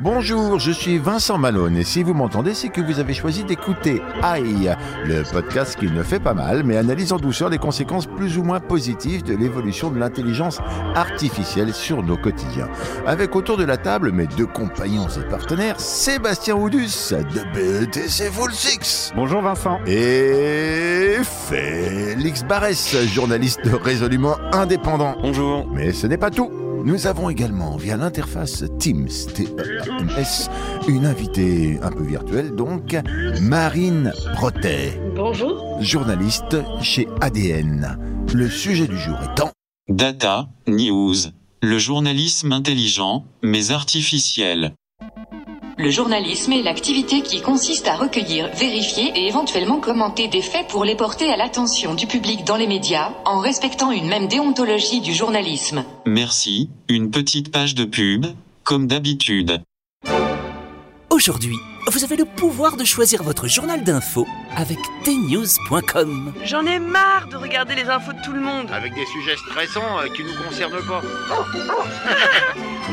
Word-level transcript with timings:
Bonjour, 0.00 0.58
je 0.58 0.70
suis 0.70 0.98
Vincent 0.98 1.38
Malone 1.38 1.76
et 1.76 1.84
si 1.84 2.02
vous 2.02 2.14
m'entendez, 2.14 2.54
c'est 2.54 2.68
que 2.68 2.80
vous 2.80 3.00
avez 3.00 3.14
choisi 3.14 3.44
d'écouter 3.44 4.02
AI, 4.22 4.74
le 5.04 5.22
podcast 5.30 5.76
qui 5.78 5.86
ne 5.86 6.02
fait 6.02 6.18
pas 6.18 6.34
mal 6.34 6.64
mais 6.64 6.76
analyse 6.76 7.12
en 7.12 7.18
douceur 7.18 7.48
les 7.48 7.58
conséquences 7.58 8.06
plus 8.06 8.38
ou 8.38 8.42
moins 8.42 8.60
positives 8.60 9.22
de 9.22 9.34
l'évolution 9.34 9.90
de 9.90 9.98
l'intelligence 9.98 10.58
artificielle 10.94 11.72
sur 11.72 12.02
nos 12.02 12.16
quotidiens. 12.16 12.68
Avec 13.06 13.34
autour 13.36 13.56
de 13.56 13.64
la 13.64 13.76
table 13.76 14.12
mes 14.12 14.26
deux 14.26 14.46
compagnons 14.46 15.08
et 15.08 15.28
partenaires, 15.28 15.80
Sébastien 15.80 16.56
Oudus 16.56 17.10
de 17.12 17.42
BETC 17.54 18.30
Full 18.32 18.52
Six 18.52 19.12
Bonjour 19.14 19.42
Vincent. 19.42 19.78
et 19.86 21.16
Félix 21.22 22.42
Barès, 22.44 22.96
journaliste 23.06 23.60
résolument 23.82 24.36
indépendant. 24.52 25.16
Bonjour. 25.22 25.66
Mais 25.72 25.92
ce 25.92 26.06
n'est 26.06 26.18
pas 26.18 26.30
tout. 26.30 26.50
Nous 26.86 27.08
avons 27.08 27.28
également, 27.28 27.76
via 27.76 27.96
l'interface 27.96 28.62
Teams, 28.78 29.08
T-E-A-M-S, 29.34 30.48
une 30.86 31.04
invitée 31.04 31.80
un 31.82 31.90
peu 31.90 32.04
virtuelle, 32.04 32.54
donc, 32.54 32.96
Marine 33.40 34.12
Protet, 34.34 35.00
Bonjour. 35.16 35.82
journaliste 35.82 36.58
chez 36.82 37.08
ADN. 37.20 37.98
Le 38.32 38.48
sujet 38.48 38.86
du 38.86 38.96
jour 38.96 39.16
étant 39.32 39.50
Data, 39.88 40.48
news. 40.68 41.16
Le 41.60 41.76
journalisme 41.76 42.52
intelligent, 42.52 43.24
mais 43.42 43.72
artificiel. 43.72 44.72
Le 45.78 45.90
journalisme 45.90 46.52
est 46.52 46.62
l'activité 46.62 47.20
qui 47.20 47.42
consiste 47.42 47.86
à 47.86 47.96
recueillir, 47.96 48.48
vérifier 48.54 49.12
et 49.14 49.28
éventuellement 49.28 49.78
commenter 49.78 50.26
des 50.26 50.40
faits 50.40 50.68
pour 50.68 50.86
les 50.86 50.94
porter 50.94 51.28
à 51.28 51.36
l'attention 51.36 51.94
du 51.94 52.06
public 52.06 52.44
dans 52.46 52.56
les 52.56 52.66
médias, 52.66 53.12
en 53.26 53.40
respectant 53.40 53.92
une 53.92 54.08
même 54.08 54.26
déontologie 54.26 55.02
du 55.02 55.12
journalisme. 55.12 55.84
Merci, 56.06 56.70
une 56.88 57.10
petite 57.10 57.52
page 57.52 57.74
de 57.74 57.84
pub, 57.84 58.24
comme 58.64 58.86
d'habitude. 58.86 59.60
Aujourd'hui, 61.10 61.56
vous 61.88 62.02
avez 62.02 62.16
le 62.16 62.24
pouvoir 62.24 62.76
de 62.76 62.84
choisir 62.84 63.22
votre 63.22 63.46
journal 63.46 63.84
d'info 63.84 64.26
avec 64.56 64.78
tnews.com. 65.04 66.32
J'en 66.44 66.66
ai 66.66 66.80
marre 66.80 67.28
de 67.28 67.36
regarder 67.36 67.76
les 67.76 67.84
infos 67.84 68.12
de 68.12 68.20
tout 68.24 68.32
le 68.32 68.40
monde. 68.40 68.68
Avec 68.72 68.92
des 68.94 69.06
sujets 69.06 69.36
stressants 69.36 70.00
euh, 70.00 70.08
qui 70.08 70.24
nous 70.24 70.34
concernent 70.44 70.84
pas. 70.86 71.02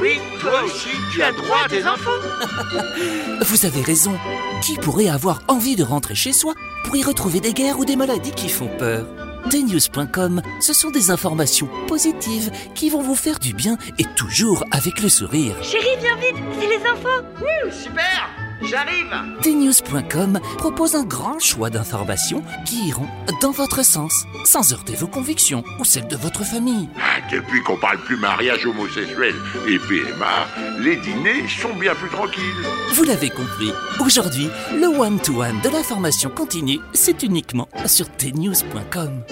Oui, 0.02 0.20
toi 0.40 0.64
aussi, 0.64 0.90
tu 1.14 1.22
as 1.22 1.32
droit 1.32 1.60
à 1.66 1.70
tes 1.70 1.84
infos. 1.84 2.10
Vous 3.46 3.66
avez 3.66 3.82
raison. 3.82 4.18
Qui 4.62 4.76
pourrait 4.78 5.08
avoir 5.08 5.42
envie 5.48 5.76
de 5.76 5.84
rentrer 5.84 6.16
chez 6.16 6.34
soi 6.34 6.56
pour 6.84 6.96
y 6.96 7.04
retrouver 7.04 7.40
des 7.40 7.54
guerres 7.54 7.78
ou 7.78 7.86
des 7.86 7.96
maladies 7.96 8.32
qui 8.32 8.50
font 8.50 8.70
peur? 8.80 9.06
tnews.com, 9.50 10.42
ce 10.60 10.74
sont 10.74 10.90
des 10.90 11.12
informations 11.12 11.70
positives 11.88 12.52
qui 12.76 12.90
vont 12.90 13.02
vous 13.02 13.16
faire 13.16 13.40
du 13.40 13.54
bien 13.54 13.78
et 14.00 14.06
toujours 14.16 14.64
avec 14.72 15.02
le 15.02 15.10
sourire. 15.10 15.56
Chérie, 15.62 15.98
viens 16.00 16.16
vite, 16.18 16.44
c'est 16.60 16.68
les 16.68 16.86
infos. 16.86 17.24
Wouh, 17.40 17.72
super, 17.72 18.30
j'arrive. 18.62 19.14
tnews.com 19.42 20.40
propose 20.58 20.96
un 20.96 21.04
grand 21.04 21.40
choix 21.40 21.70
d'informations 21.70 22.44
qui 22.66 22.88
iront 22.88 23.08
dans 23.42 23.52
votre 23.52 23.84
sens, 23.84 24.26
sans 24.46 24.74
heurter 24.74 24.96
vos 24.96 25.08
convictions 25.08 25.64
ou 25.80 25.86
celles 25.86 26.08
de 26.08 26.16
votre 26.16 26.44
famille. 26.44 26.90
Depuis 27.32 27.62
qu'on 27.64 27.78
parle 27.78 28.00
plus 28.00 28.18
mariage 28.18 28.66
homosexuel 28.66 29.34
et 29.68 29.80
PMA, 29.80 30.48
les 30.80 30.98
dîners 30.98 31.48
sont 31.48 31.74
bien 31.76 31.96
plus 31.96 32.10
tranquilles. 32.10 32.66
Vous 32.94 33.04
l'avez 33.04 33.30
compris, 33.30 33.72
aujourd'hui, 34.00 34.50
le 34.72 34.88
one-to-one 34.88 35.62
de 35.62 35.70
l'information 35.70 36.30
continue, 36.30 36.80
c'est 36.94 37.24
uniquement 37.24 37.68
sur 37.86 38.10
tnews.com. 38.18 39.24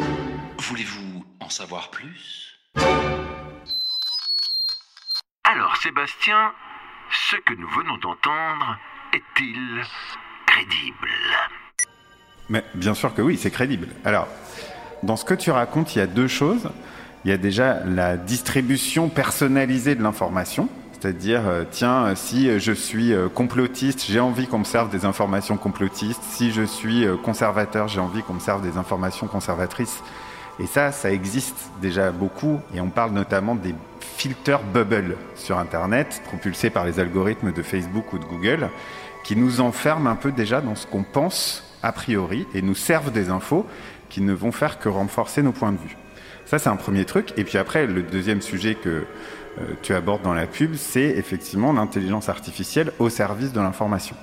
Voulez-vous 0.59 1.25
en 1.41 1.50
savoir 1.50 1.90
plus? 1.91 2.57
Alors 5.44 5.75
Sébastien, 5.84 6.53
ce 7.29 7.35
que 7.35 7.53
nous 7.56 7.69
venons 7.69 7.97
d'entendre 7.97 8.78
est-il 9.13 9.81
crédible? 10.46 11.09
Mais 12.50 12.63
bien 12.73 12.94
sûr 12.94 13.13
que 13.13 13.22
oui, 13.22 13.38
c'est 13.38 13.52
crédible. 13.52 13.90
Alors, 14.06 14.28
dans 15.03 15.18
ce 15.18 15.25
que 15.25 15.34
tu 15.34 15.52
racontes, 15.52 15.96
il 15.96 16.00
y 16.00 16.02
a 16.02 16.08
deux 16.08 16.28
choses. 16.28 16.69
Il 17.24 17.30
y 17.30 17.34
a 17.34 17.38
déjà 17.38 17.84
la 17.86 18.18
distribution 18.18 19.08
personnalisée 19.08 19.94
de 19.94 20.02
l'information. 20.02 20.70
C'est-à-dire, 20.94 21.42
euh, 21.48 21.64
tiens, 21.70 22.06
euh, 22.06 22.16
si 22.16 22.48
euh, 22.48 22.59
je 22.59 22.72
suis 22.72 23.14
complotiste, 23.34 24.06
j'ai 24.08 24.20
envie 24.20 24.48
qu'on 24.48 24.59
me 24.59 24.64
serve 24.64 24.90
des 24.90 25.06
informations 25.06 25.58
complotistes. 25.58 26.22
Si 26.24 26.52
je 26.52 26.64
suis 26.64 27.06
conservateur, 27.24 27.88
j'ai 27.88 28.00
envie 28.00 28.24
qu'on 28.24 28.34
me 28.34 28.40
serve 28.40 28.62
des 28.62 28.78
informations 28.78 29.28
conservatrices. 29.28 30.02
Et 30.59 30.66
ça, 30.66 30.92
ça 30.92 31.12
existe 31.12 31.70
déjà 31.82 32.12
beaucoup. 32.12 32.59
Et 32.76 32.82
on 32.82 32.90
parle 32.90 33.12
notamment 33.12 33.56
des 33.56 33.74
filters 34.00 34.62
bubble 34.64 35.16
sur 35.36 35.58
Internet, 35.58 36.22
propulsés 36.26 36.70
par 36.70 36.86
les 36.86 37.00
algorithmes 37.00 37.52
de 37.52 37.64
Facebook 37.64 38.14
ou 38.14 38.20
de 38.20 38.26
Google, 38.26 38.70
qui 39.24 39.36
nous 39.36 39.62
enferment 39.62 40.09
un 40.09 40.16
peu 40.16 40.32
déjà 40.32 40.62
dans 40.62 40.76
ce 40.76 40.86
qu'on 40.86 41.03
pense 41.03 41.64
a 41.84 41.92
priori 41.92 42.48
et 42.53 42.62
nous 42.62 42.76
servent 42.76 43.12
des 43.12 43.30
infos 43.30 43.66
qui 44.09 44.22
ne 44.22 44.34
vont 44.34 44.52
faire 44.52 44.78
que 44.78 44.90
renforcer 44.90 45.42
nos 45.42 45.52
points 45.52 45.72
de 45.72 45.78
vue. 45.78 45.98
Ça, 46.52 46.60
c'est 46.60 46.68
un 46.68 46.76
premier 46.76 47.06
truc. 47.06 47.32
Et 47.38 47.46
puis 47.46 47.58
après, 47.58 47.88
le 47.88 48.04
deuxième 48.04 48.42
sujet 48.42 48.76
que 48.76 48.90
euh, 48.90 49.64
tu 49.84 49.94
abordes 49.94 50.22
dans 50.22 50.34
la 50.34 50.48
pub, 50.48 50.76
c'est 50.76 51.00
effectivement 51.00 51.72
l'intelligence 51.72 52.28
artificielle 52.28 52.92
au 53.00 53.08
service 53.08 53.54
de 53.54 53.62
l'information. 53.62 54.18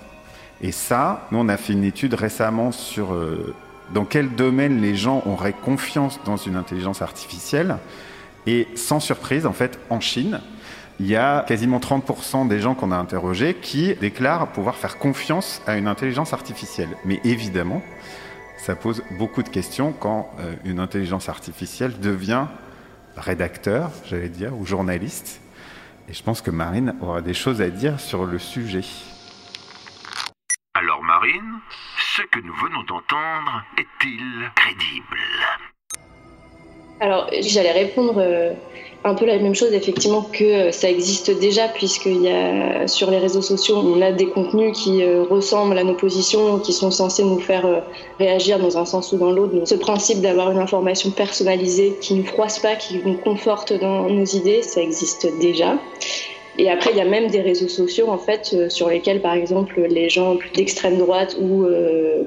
Et 0.61 0.71
ça, 0.71 1.27
nous, 1.31 1.39
on 1.39 1.49
a 1.49 1.57
fait 1.57 1.73
une 1.73 1.85
étude 1.85 2.13
récemment 2.13 2.71
sur 2.71 3.15
euh, 3.15 3.55
dans 3.95 4.05
quel 4.05 4.29
domaine 4.35 4.83
les 4.83 4.95
gens 4.95 5.23
auraient 5.25 5.55
confiance 5.55 6.21
dans 6.27 6.37
une 6.37 6.57
intelligence 6.57 7.01
artificielle. 7.01 7.79
Et 8.47 8.69
sans 8.75 9.01
surprise, 9.01 9.47
en 9.47 9.55
fait, 9.55 9.79
en 9.89 10.01
Chine, 10.01 10.43
il 11.01 11.07
y 11.07 11.17
a 11.17 11.47
quasiment 11.49 11.79
30% 11.79 12.47
des 12.47 12.61
gens 12.61 12.75
qu'on 12.75 12.93
a 12.93 12.97
interrogés 12.97 13.55
qui 13.55 13.95
déclarent 13.95 14.49
pouvoir 14.49 14.75
faire 14.75 14.99
confiance 14.99 15.63
à 15.67 15.79
une 15.79 15.89
intelligence 15.89 16.35
artificielle. 16.35 16.91
Mais 17.07 17.23
évidemment, 17.25 17.83
ça 18.59 18.77
pose 18.77 19.03
beaucoup 19.19 19.43
de 19.43 19.49
questions 19.49 19.93
quand 19.93 20.31
euh, 20.39 20.55
une 20.65 20.81
intelligence 20.81 21.29
artificielle 21.29 21.99
devient 22.01 22.47
rédacteur, 23.17 23.91
j'allais 24.05 24.29
dire, 24.29 24.57
ou 24.57 24.67
journaliste. 24.67 25.41
Et 26.09 26.13
je 26.13 26.23
pense 26.23 26.43
que 26.43 26.51
Marine 26.51 26.95
aura 27.01 27.23
des 27.23 27.35
choses 27.35 27.61
à 27.61 27.71
dire 27.71 28.01
sur 28.01 28.25
le 28.25 28.39
sujet. 28.39 28.85
Alors 30.75 31.03
Marine, 31.03 31.61
ce 32.17 32.23
que 32.23 32.41
nous 32.41 32.55
venons 32.55 32.83
d'entendre 32.83 33.65
est-il 33.79 34.51
crédible? 34.55 35.19
Alors, 37.01 37.31
j'allais 37.41 37.73
répondre 37.73 38.19
euh, 38.19 38.55
un 39.05 39.15
peu 39.15 39.27
la 39.27 39.39
même 39.39 39.55
chose, 39.55 39.73
effectivement, 39.73 40.23
que 40.23 40.45
euh, 40.45 40.73
ça 40.73 40.91
existe 40.91 41.31
déjà, 41.39 41.69
puisqu'il 41.69 42.23
y 42.23 42.29
a 42.29 42.89
sur 42.89 43.11
les 43.11 43.19
réseaux 43.19 43.43
sociaux, 43.43 43.77
on 43.77 44.01
a 44.03 44.11
des 44.11 44.27
contenus 44.27 44.77
qui 44.77 45.03
euh, 45.03 45.23
ressemblent 45.23 45.79
à 45.79 45.85
nos 45.85 45.95
positions, 45.95 46.59
qui 46.59 46.73
sont 46.73 46.91
censés 46.91 47.23
nous 47.23 47.39
faire 47.39 47.65
euh, 47.65 47.81
réagir 48.19 48.59
dans 48.59 48.77
un 48.77 48.85
sens 48.85 49.13
ou 49.13 49.19
dans 49.19 49.31
l'autre. 49.31 49.55
Donc, 49.55 49.69
ce 49.69 49.77
principe 49.77 50.21
d'avoir 50.21 50.51
une 50.51 50.59
information 50.59 51.11
personnalisée 51.11 51.97
qui 52.01 52.15
nous 52.15 52.25
froisse 52.25 52.59
pas, 52.59 52.75
qui 52.75 53.01
nous 53.05 53.17
conforte 53.19 53.73
dans 53.73 54.09
nos 54.09 54.25
idées, 54.25 54.63
ça 54.63 54.83
existe 54.83 55.29
déjà. 55.39 55.79
Et 56.61 56.69
après, 56.69 56.91
il 56.91 56.97
y 56.97 57.01
a 57.01 57.05
même 57.05 57.29
des 57.29 57.41
réseaux 57.41 57.69
sociaux, 57.69 58.09
en 58.09 58.19
fait, 58.19 58.69
sur 58.69 58.89
lesquels, 58.89 59.23
par 59.23 59.35
exemple, 59.35 59.81
les 59.89 60.09
gens 60.09 60.35
plus 60.35 60.51
d'extrême 60.51 60.99
droite 60.99 61.37
ou 61.41 61.65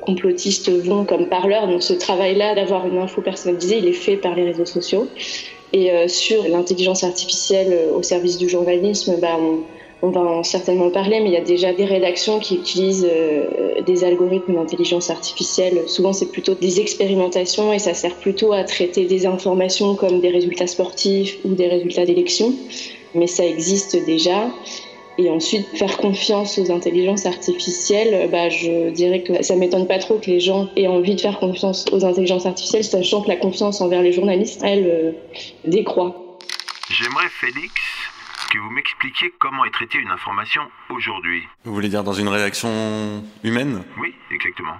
complotistes 0.01 0.69
vont 0.69 1.03
comme 1.03 1.27
parleurs. 1.27 1.67
Donc, 1.67 1.83
ce 1.83 1.91
travail-là 1.91 2.55
d'avoir 2.55 2.87
une 2.87 2.97
info 2.97 3.21
personnalisée, 3.21 3.79
il 3.79 3.87
est 3.89 3.91
fait 3.91 4.15
par 4.15 4.33
les 4.33 4.45
réseaux 4.45 4.65
sociaux. 4.65 5.09
Et 5.73 5.91
euh, 5.91 6.07
sur 6.07 6.47
l'intelligence 6.47 7.03
artificielle 7.03 7.71
euh, 7.71 7.97
au 7.97 8.03
service 8.03 8.37
du 8.37 8.49
journalisme, 8.49 9.17
bah, 9.21 9.37
on, 9.39 9.59
on 10.01 10.09
va 10.09 10.21
en 10.21 10.43
certainement 10.43 10.89
parler, 10.89 11.19
mais 11.19 11.27
il 11.27 11.33
y 11.33 11.37
a 11.37 11.41
déjà 11.41 11.73
des 11.73 11.85
rédactions 11.85 12.39
qui 12.39 12.55
utilisent 12.55 13.07
euh, 13.09 13.81
des 13.85 14.03
algorithmes 14.03 14.55
d'intelligence 14.55 15.09
artificielle. 15.09 15.83
Souvent, 15.87 16.11
c'est 16.11 16.31
plutôt 16.31 16.55
des 16.55 16.79
expérimentations 16.79 17.71
et 17.71 17.79
ça 17.79 17.93
sert 17.93 18.15
plutôt 18.15 18.51
à 18.51 18.63
traiter 18.63 19.05
des 19.05 19.25
informations 19.25 19.95
comme 19.95 20.19
des 20.19 20.29
résultats 20.29 20.67
sportifs 20.67 21.37
ou 21.45 21.53
des 21.53 21.67
résultats 21.67 22.05
d'élections. 22.05 22.53
Mais 23.13 23.27
ça 23.27 23.45
existe 23.45 23.95
déjà. 24.05 24.49
Et 25.17 25.29
ensuite, 25.29 25.67
faire 25.77 25.97
confiance 25.97 26.57
aux 26.57 26.71
intelligences 26.71 27.25
artificielles, 27.25 28.29
bah, 28.31 28.49
je 28.49 28.89
dirais 28.91 29.23
que 29.23 29.43
ça 29.43 29.55
m'étonne 29.55 29.87
pas 29.87 29.99
trop 29.99 30.17
que 30.17 30.27
les 30.27 30.39
gens 30.39 30.69
aient 30.75 30.87
envie 30.87 31.15
de 31.15 31.21
faire 31.21 31.39
confiance 31.39 31.85
aux 31.91 32.05
intelligences 32.05 32.45
artificielles, 32.45 32.83
sachant 32.83 33.21
que 33.21 33.27
la 33.27 33.35
confiance 33.35 33.81
envers 33.81 34.01
les 34.01 34.13
journalistes, 34.13 34.61
elle, 34.63 34.85
euh, 34.85 35.11
décroît. 35.65 36.15
J'aimerais, 36.89 37.27
Félix, 37.29 37.73
que 38.51 38.57
vous 38.57 38.69
m'expliquiez 38.71 39.31
comment 39.39 39.65
est 39.65 39.71
traitée 39.71 39.97
une 39.97 40.11
information 40.11 40.61
aujourd'hui. 40.89 41.43
Vous 41.63 41.73
voulez 41.73 41.89
dire 41.89 42.03
dans 42.03 42.13
une 42.13 42.27
rédaction 42.27 43.23
humaine? 43.43 43.83
Oui, 43.99 44.13
exactement. 44.31 44.75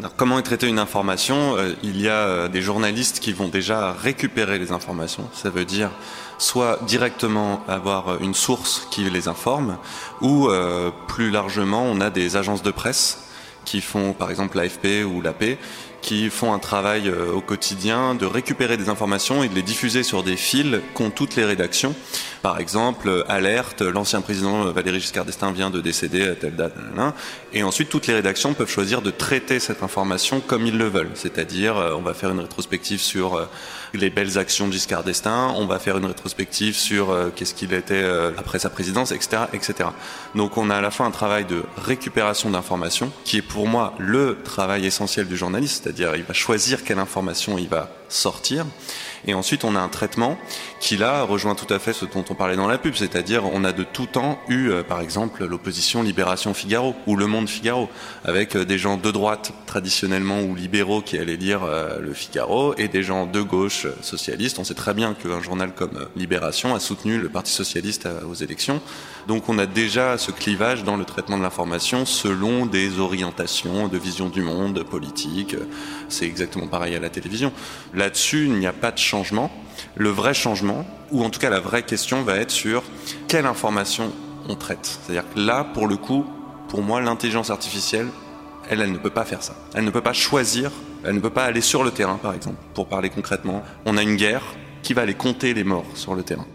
Alors, 0.00 0.16
comment 0.16 0.38
est 0.38 0.42
traitée 0.42 0.66
une 0.66 0.78
information 0.78 1.58
Euh, 1.58 1.74
Il 1.82 2.00
y 2.00 2.08
a 2.08 2.26
euh, 2.26 2.48
des 2.48 2.62
journalistes 2.62 3.20
qui 3.20 3.34
vont 3.34 3.48
déjà 3.48 3.92
récupérer 3.92 4.58
les 4.58 4.72
informations. 4.72 5.28
Ça 5.34 5.50
veut 5.50 5.66
dire 5.66 5.90
soit 6.38 6.78
directement 6.86 7.62
avoir 7.68 8.08
euh, 8.08 8.18
une 8.22 8.32
source 8.32 8.88
qui 8.90 9.04
les 9.04 9.28
informe, 9.28 9.76
ou 10.22 10.48
plus 11.06 11.30
largement, 11.30 11.82
on 11.82 12.00
a 12.00 12.08
des 12.08 12.36
agences 12.36 12.62
de 12.62 12.70
presse 12.70 13.28
qui 13.66 13.82
font, 13.82 14.14
par 14.14 14.30
exemple, 14.30 14.56
l'AFP 14.56 15.04
ou 15.04 15.20
l'AP, 15.20 15.58
qui 16.02 16.30
font 16.30 16.52
un 16.52 16.58
travail 16.58 17.08
euh, 17.08 17.32
au 17.32 17.40
quotidien 17.40 18.14
de 18.14 18.26
récupérer 18.26 18.76
des 18.76 18.88
informations 18.88 19.42
et 19.42 19.48
de 19.48 19.54
les 19.54 19.62
diffuser 19.62 20.02
sur 20.02 20.22
des 20.22 20.36
fils 20.36 20.80
qu'ont 20.94 21.10
toutes 21.10 21.36
les 21.36 21.44
rédactions. 21.44 21.94
Par 22.42 22.58
exemple, 22.58 23.08
euh, 23.08 23.24
alerte, 23.28 23.82
l'ancien 23.82 24.20
président 24.20 24.66
euh, 24.66 24.72
Valéry 24.72 25.00
Giscard 25.00 25.24
d'Estaing 25.24 25.52
vient 25.52 25.70
de 25.70 25.80
décéder 25.80 26.26
à 26.26 26.34
telle 26.34 26.56
date, 26.56 26.74
et 27.52 27.62
ensuite 27.62 27.88
toutes 27.88 28.06
les 28.06 28.14
rédactions 28.14 28.54
peuvent 28.54 28.70
choisir 28.70 29.02
de 29.02 29.10
traiter 29.10 29.60
cette 29.60 29.82
information 29.82 30.40
comme 30.40 30.66
ils 30.66 30.76
le 30.76 30.88
veulent. 30.88 31.10
C'est-à-dire, 31.14 31.76
on 31.96 32.02
va 32.02 32.14
faire 32.14 32.30
une 32.30 32.40
rétrospective 32.40 33.00
sur 33.00 33.48
les 33.94 34.10
belles 34.10 34.38
actions 34.38 34.68
de 34.68 34.72
Giscard 34.72 35.04
d'Estaing, 35.04 35.54
on 35.56 35.66
va 35.66 35.78
faire 35.78 35.98
une 35.98 36.04
rétrospective 36.04 36.74
sur 36.74 37.10
euh, 37.10 37.30
qu'est-ce 37.34 37.54
qu'il 37.54 37.72
était 37.72 37.94
euh, 37.94 38.32
après 38.36 38.58
sa 38.58 38.70
présidence, 38.70 39.12
etc., 39.12 39.42
etc. 39.52 39.90
Donc 40.34 40.56
on 40.56 40.70
a 40.70 40.76
à 40.76 40.80
la 40.80 40.90
fois 40.90 41.06
un 41.06 41.10
travail 41.10 41.44
de 41.44 41.62
récupération 41.76 42.50
d'informations, 42.50 43.10
qui 43.24 43.38
est 43.38 43.42
pour 43.42 43.66
moi 43.66 43.94
le 43.98 44.38
travail 44.44 44.86
essentiel 44.86 45.26
du 45.26 45.36
journaliste, 45.36 45.82
c'est-à-dire 45.82 46.16
il 46.16 46.22
va 46.22 46.34
choisir 46.34 46.84
quelle 46.84 46.98
information 46.98 47.58
il 47.58 47.68
va 47.68 47.90
sortir, 48.08 48.66
et 49.26 49.34
ensuite 49.34 49.64
on 49.64 49.76
a 49.76 49.80
un 49.80 49.88
traitement 49.88 50.38
qui 50.80 50.96
là 50.96 51.22
rejoint 51.22 51.54
tout 51.54 51.72
à 51.72 51.78
fait 51.78 51.92
ce 51.92 52.04
dont 52.04 52.24
on 52.30 52.34
parlait 52.34 52.56
dans 52.56 52.66
la 52.66 52.78
pub, 52.78 52.94
c'est-à-dire 52.94 53.44
on 53.52 53.64
a 53.64 53.72
de 53.72 53.84
tout 53.84 54.06
temps 54.06 54.40
eu 54.48 54.68
euh, 54.68 54.82
par 54.82 55.00
exemple 55.00 55.44
l'opposition 55.44 56.02
Libération 56.02 56.54
Figaro 56.54 56.94
ou 57.06 57.16
Le 57.16 57.26
Monde 57.26 57.48
Figaro, 57.48 57.88
avec 58.24 58.56
euh, 58.56 58.64
des 58.64 58.78
gens 58.78 58.96
de 58.96 59.10
droite 59.10 59.52
traditionnellement 59.66 60.40
ou 60.40 60.54
libéraux 60.54 61.02
qui 61.02 61.18
allaient 61.18 61.36
lire 61.36 61.62
euh, 61.64 61.98
le 62.00 62.14
Figaro 62.14 62.74
et 62.78 62.88
des 62.88 63.02
gens 63.02 63.26
de 63.26 63.42
gauche 63.42 63.86
socialistes. 64.02 64.58
On 64.58 64.64
sait 64.64 64.74
très 64.74 64.94
bien 64.94 65.14
qu'un 65.14 65.42
journal 65.42 65.72
comme 65.74 66.08
Libération 66.16 66.74
a 66.74 66.80
soutenu 66.80 67.18
le 67.18 67.28
Parti 67.28 67.52
socialiste 67.52 68.08
aux 68.28 68.34
élections. 68.34 68.80
Donc 69.28 69.48
on 69.48 69.58
a 69.58 69.66
déjà 69.66 70.18
ce 70.18 70.30
clivage 70.30 70.84
dans 70.84 70.96
le 70.96 71.04
traitement 71.04 71.38
de 71.38 71.42
l'information 71.42 72.06
selon 72.06 72.66
des 72.66 72.98
orientations 72.98 73.88
de 73.88 73.98
vision 73.98 74.28
du 74.28 74.42
monde 74.42 74.82
politique. 74.82 75.54
C'est 76.08 76.26
exactement 76.26 76.66
pareil 76.66 76.94
à 76.96 77.00
la 77.00 77.10
télévision. 77.10 77.52
Là-dessus, 77.94 78.46
il 78.46 78.54
n'y 78.54 78.66
a 78.66 78.72
pas 78.72 78.90
de 78.90 78.98
changement. 79.10 79.50
Le 79.96 80.10
vrai 80.10 80.34
changement, 80.34 80.84
ou 81.10 81.24
en 81.24 81.30
tout 81.30 81.40
cas 81.40 81.50
la 81.50 81.60
vraie 81.60 81.82
question, 81.82 82.22
va 82.22 82.36
être 82.36 82.50
sur 82.50 82.82
quelle 83.28 83.46
information 83.46 84.12
on 84.48 84.54
traite. 84.54 85.00
C'est-à-dire 85.02 85.24
que 85.32 85.40
là, 85.40 85.64
pour 85.64 85.86
le 85.88 85.96
coup, 85.96 86.24
pour 86.68 86.82
moi, 86.82 87.00
l'intelligence 87.00 87.50
artificielle, 87.50 88.08
elle, 88.68 88.80
elle 88.80 88.92
ne 88.92 88.98
peut 88.98 89.10
pas 89.10 89.24
faire 89.24 89.42
ça. 89.42 89.54
Elle 89.74 89.84
ne 89.84 89.90
peut 89.90 90.00
pas 90.00 90.12
choisir, 90.12 90.70
elle 91.04 91.16
ne 91.16 91.20
peut 91.20 91.30
pas 91.30 91.44
aller 91.44 91.60
sur 91.60 91.82
le 91.82 91.90
terrain, 91.90 92.18
par 92.22 92.34
exemple. 92.34 92.58
Pour 92.74 92.86
parler 92.86 93.10
concrètement, 93.10 93.62
on 93.84 93.96
a 93.96 94.02
une 94.02 94.16
guerre, 94.16 94.44
qui 94.82 94.94
va 94.94 95.02
aller 95.02 95.14
compter 95.14 95.54
les 95.54 95.64
morts 95.64 95.84
sur 95.94 96.14
le 96.14 96.22
terrain? 96.22 96.46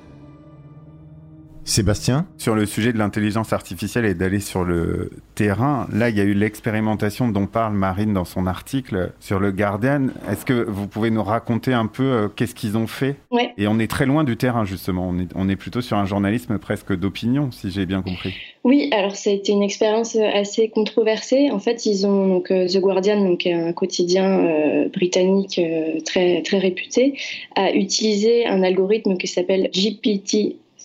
Sébastien 1.66 2.28
Sur 2.38 2.54
le 2.54 2.68
sujet 2.68 2.94
de 2.94 3.00
l'intelligence 3.00 3.52
artificielle 3.52 4.06
et 4.06 4.14
d'aller 4.14 4.40
sur 4.40 4.64
le 4.64 5.10
terrain, 5.34 5.88
là, 5.92 6.10
il 6.10 6.16
y 6.16 6.22
a 6.22 6.24
eu 6.24 6.36
l'expérimentation 6.36 7.28
dont 7.28 7.48
parle 7.48 7.74
Marine 7.74 8.14
dans 8.14 8.24
son 8.24 8.46
article 8.46 9.12
sur 9.20 9.40
le 9.40 9.52
Guardian. 9.52 10.08
Est-ce 10.30 10.46
que 10.46 10.54
vous 10.54 10.88
pouvez 10.88 11.10
nous 11.10 11.24
raconter 11.24 11.74
un 11.74 11.88
peu 11.88 12.04
euh, 12.04 12.28
qu'est-ce 12.28 12.54
qu'ils 12.54 12.78
ont 12.78 12.88
fait? 12.88 13.16
Ouais. 13.32 13.52
Et 13.58 13.68
on 13.68 13.80
est 13.80 13.90
très 13.90 14.06
loin 14.06 14.24
du 14.24 14.38
terrain, 14.38 14.64
justement. 14.64 15.10
On 15.10 15.20
est, 15.20 15.30
on 15.36 15.50
est 15.50 15.56
plutôt 15.56 15.82
sur 15.82 15.98
un 15.98 16.06
journalisme 16.06 16.60
presque 16.60 16.96
d'opinion, 16.96 17.52
si 17.52 17.72
j'ai 17.72 17.88
bien 17.88 18.04
compris. 18.04 18.36
Oui, 18.64 18.90
alors 18.92 19.16
ça 19.16 19.30
a 19.30 19.34
été 19.34 19.52
une 19.52 19.62
expérience 19.62 20.16
euh, 20.16 20.28
assez 20.34 20.70
controversée. 20.70 21.52
En 21.52 21.60
fait, 21.60 21.86
ils 21.86 22.08
ont 22.08 22.28
donc 22.28 22.50
euh, 22.50 22.68
The 22.68 22.80
Guardian, 22.80 23.24
donc 23.24 23.46
un 23.46 23.74
quotidien 23.74 24.40
euh, 24.40 24.90
britannique 24.90 25.60
euh, 25.60 26.00
très 26.04 26.42
très 26.42 26.58
réputé, 26.58 27.14
a 27.56 27.72
utilisé 27.74 28.48
un 28.48 28.64
algorithme 28.64 29.18
qui 29.18 29.28
s'appelle 29.28 29.70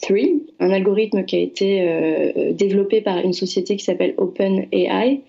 GPT-3, 0.02 0.40
un 0.60 0.70
algorithme 0.70 1.24
qui 1.24 1.36
a 1.36 1.40
été 1.40 1.82
euh, 1.82 2.52
développé 2.52 3.00
par 3.00 3.18
une 3.18 3.32
société 3.32 3.76
qui 3.76 3.84
s'appelle 3.84 4.14
OpenAI 4.16 5.20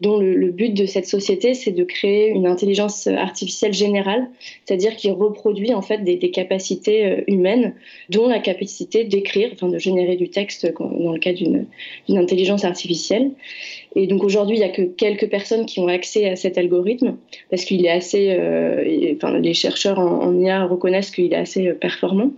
dont 0.00 0.18
le, 0.18 0.50
but 0.50 0.74
de 0.74 0.86
cette 0.86 1.06
société, 1.06 1.54
c'est 1.54 1.72
de 1.72 1.82
créer 1.82 2.28
une 2.28 2.46
intelligence 2.46 3.06
artificielle 3.06 3.72
générale, 3.72 4.28
c'est-à-dire 4.64 4.94
qui 4.96 5.10
reproduit 5.10 5.74
en 5.74 5.82
fait 5.82 6.04
des, 6.04 6.18
capacités 6.30 7.04
euh, 7.04 7.20
humaines, 7.26 7.74
dont 8.08 8.28
la 8.28 8.38
capacité 8.38 9.04
d'écrire, 9.04 9.50
enfin 9.52 9.68
de 9.68 9.78
générer 9.78 10.16
du 10.16 10.28
texte 10.28 10.72
dans 10.78 11.12
le 11.12 11.18
cas 11.18 11.32
d'une 11.32 11.66
intelligence 12.10 12.64
artificielle. 12.64 13.32
Et 13.96 14.06
donc 14.06 14.22
aujourd'hui, 14.22 14.56
il 14.56 14.60
n'y 14.60 14.66
a 14.66 14.68
que 14.68 14.82
quelques 14.82 15.28
personnes 15.28 15.66
qui 15.66 15.80
ont 15.80 15.88
accès 15.88 16.28
à 16.28 16.36
cet 16.36 16.58
algorithme, 16.58 17.16
parce 17.50 17.64
qu'il 17.64 17.84
est 17.84 17.90
assez, 17.90 18.28
euh, 18.30 19.14
enfin 19.16 19.38
les 19.38 19.54
chercheurs 19.54 19.98
en, 19.98 20.38
IA 20.38 20.66
reconnaissent 20.66 21.10
qu'il 21.10 21.32
est 21.32 21.36
assez 21.36 21.72
performant, 21.72 22.30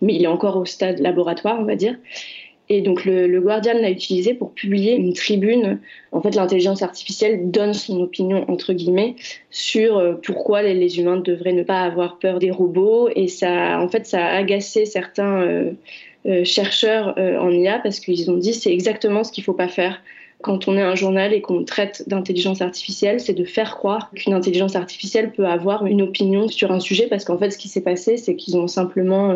mais 0.00 0.14
il 0.14 0.24
est 0.24 0.28
encore 0.28 0.56
au 0.56 0.64
stade 0.64 0.98
laboratoire, 1.00 1.58
on 1.60 1.64
va 1.64 1.76
dire. 1.76 1.96
Et 2.68 2.80
donc 2.80 3.04
le, 3.04 3.40
Guardian 3.40 3.74
l'a 3.74 3.90
utilisé 3.90 4.34
pour 4.34 4.52
publier 4.52 4.96
une 4.96 5.12
tribune. 5.12 5.78
En 6.10 6.20
fait, 6.20 6.34
l'intelligence 6.34 6.82
artificielle 6.82 7.50
donne 7.50 7.74
son 7.74 8.00
opinion 8.00 8.44
entre 8.50 8.72
guillemets 8.72 9.14
sur 9.50 9.98
euh, 9.98 10.14
pourquoi 10.14 10.62
les, 10.62 10.74
les 10.74 10.98
humains 10.98 11.16
devraient 11.16 11.52
ne 11.52 11.62
pas 11.62 11.82
avoir 11.82 12.18
peur 12.18 12.38
des 12.38 12.50
robots. 12.50 13.08
Et 13.14 13.28
ça, 13.28 13.80
en 13.80 13.88
fait, 13.88 14.06
ça 14.06 14.24
a 14.24 14.36
agacé 14.36 14.84
certains 14.84 15.42
euh, 15.42 15.72
euh, 16.26 16.44
chercheurs 16.44 17.14
en 17.16 17.50
IA 17.50 17.78
parce 17.78 18.00
qu'ils 18.00 18.30
ont 18.30 18.36
dit 18.36 18.52
c'est 18.52 18.72
exactement 18.72 19.22
ce 19.22 19.30
qu'il 19.30 19.44
faut 19.44 19.54
pas 19.54 19.68
faire 19.68 20.02
quand 20.42 20.68
on 20.68 20.76
est 20.76 20.82
un 20.82 20.94
journal 20.94 21.32
et 21.32 21.40
qu'on 21.40 21.64
traite 21.64 22.06
d'intelligence 22.08 22.60
artificielle, 22.60 23.20
c'est 23.20 23.32
de 23.32 23.44
faire 23.44 23.74
croire 23.74 24.10
qu'une 24.14 24.34
intelligence 24.34 24.76
artificielle 24.76 25.32
peut 25.32 25.46
avoir 25.46 25.86
une 25.86 26.02
opinion 26.02 26.46
sur 26.48 26.72
un 26.72 26.78
sujet 26.78 27.06
parce 27.06 27.24
qu'en 27.24 27.38
fait, 27.38 27.50
ce 27.50 27.58
qui 27.58 27.68
s'est 27.68 27.80
passé, 27.80 28.18
c'est 28.18 28.36
qu'ils 28.36 28.56
ont 28.58 28.68
simplement 28.68 29.34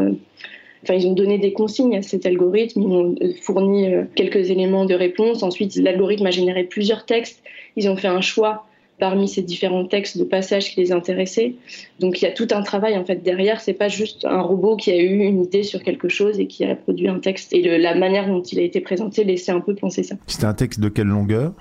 Enfin, 0.82 0.94
ils 0.94 1.06
ont 1.06 1.12
donné 1.12 1.38
des 1.38 1.52
consignes 1.52 1.96
à 1.96 2.02
cet 2.02 2.25
algorithme, 2.26 2.80
ils 2.82 2.88
ont 2.88 3.14
euh, 3.22 3.32
fourni 3.42 3.92
euh, 3.92 4.04
quelques 4.14 4.50
éléments 4.50 4.87
de 4.87 4.94
réponse. 4.94 5.42
Ensuite, 5.42 5.76
l'algorithme 5.76 6.26
a 6.26 6.30
généré 6.30 6.64
plusieurs 6.64 7.04
textes. 7.04 7.42
Ils 7.76 7.88
ont 7.88 7.96
fait 7.96 8.08
un 8.08 8.22
choix 8.22 8.66
parmi 8.99 9.28
ces 9.28 9.40
différents 9.42 9.87
textes 9.87 10.18
de 10.18 10.25
passages 10.25 10.70
qui 10.70 10.80
les 10.80 10.92
intéressaient. 10.92 11.54
Donc, 12.00 12.20
il 12.20 12.25
y 12.25 12.28
a 12.28 12.32
tout 12.32 12.49
un 12.50 12.62
travail 12.62 12.96
en 12.99 13.04
fait 13.04 13.22
derrière. 13.22 13.60
C'est 13.60 13.72
pas 13.75 13.88
juste 13.88 14.26
un 14.26 14.40
robot 14.42 14.76
qui 14.76 14.90
a 14.90 14.96
eu 14.99 15.20
une 15.20 15.42
idée 15.42 15.62
sur 15.62 15.82
quelque 15.82 16.08
chose 16.08 16.38
et 16.38 16.46
qui 16.46 16.64
a 16.64 16.76
produit 16.76 17.08
un 17.08 17.18
texte. 17.18 17.52
Et 17.54 17.62
le- 17.62 17.78
la 17.78 17.94
manière 17.94 18.26
dont 18.26 18.42
il 18.42 18.58
a 18.58 18.62
été 18.62 18.80
présenté 18.80 19.25
laissait 19.25 19.52
un 19.52 19.60
peu 19.60 19.75
penser 19.75 20.02
ça. 20.02 20.16
C'était 20.26 20.44
un 20.46 20.54
texte 20.54 20.80
de 20.80 20.88
quelle 20.88 21.06
longueur? 21.06 21.52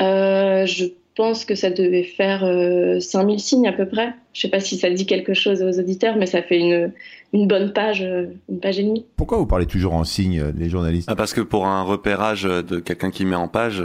Euh, 0.00 0.66
je 0.66 0.84
pense 1.18 1.44
que 1.44 1.54
ça 1.56 1.70
devait 1.70 2.04
faire 2.04 2.44
euh, 2.44 3.00
5000 3.00 3.40
signes 3.40 3.66
à 3.68 3.72
peu 3.72 3.86
près. 3.86 4.14
Je 4.32 4.42
sais 4.42 4.48
pas 4.48 4.60
si 4.60 4.78
ça 4.78 4.88
dit 4.88 5.04
quelque 5.04 5.34
chose 5.34 5.62
aux 5.62 5.80
auditeurs, 5.80 6.14
mais 6.16 6.26
ça 6.26 6.42
fait 6.42 6.58
une, 6.60 6.92
une 7.32 7.48
bonne 7.48 7.72
page, 7.72 8.02
euh, 8.02 8.26
une 8.48 8.60
page 8.60 8.78
et 8.78 8.84
demie. 8.84 9.04
Pourquoi 9.16 9.36
vous 9.38 9.46
parlez 9.46 9.66
toujours 9.66 9.94
en 9.94 10.04
signe, 10.04 10.38
euh, 10.38 10.52
les 10.56 10.68
journalistes? 10.68 11.08
Ah, 11.10 11.16
Parce 11.16 11.34
que 11.34 11.40
pour 11.40 11.66
un 11.66 11.82
repérage 11.82 12.44
de 12.44 12.78
quelqu'un 12.78 13.10
qui 13.10 13.24
met 13.24 13.34
en 13.34 13.48
page, 13.48 13.82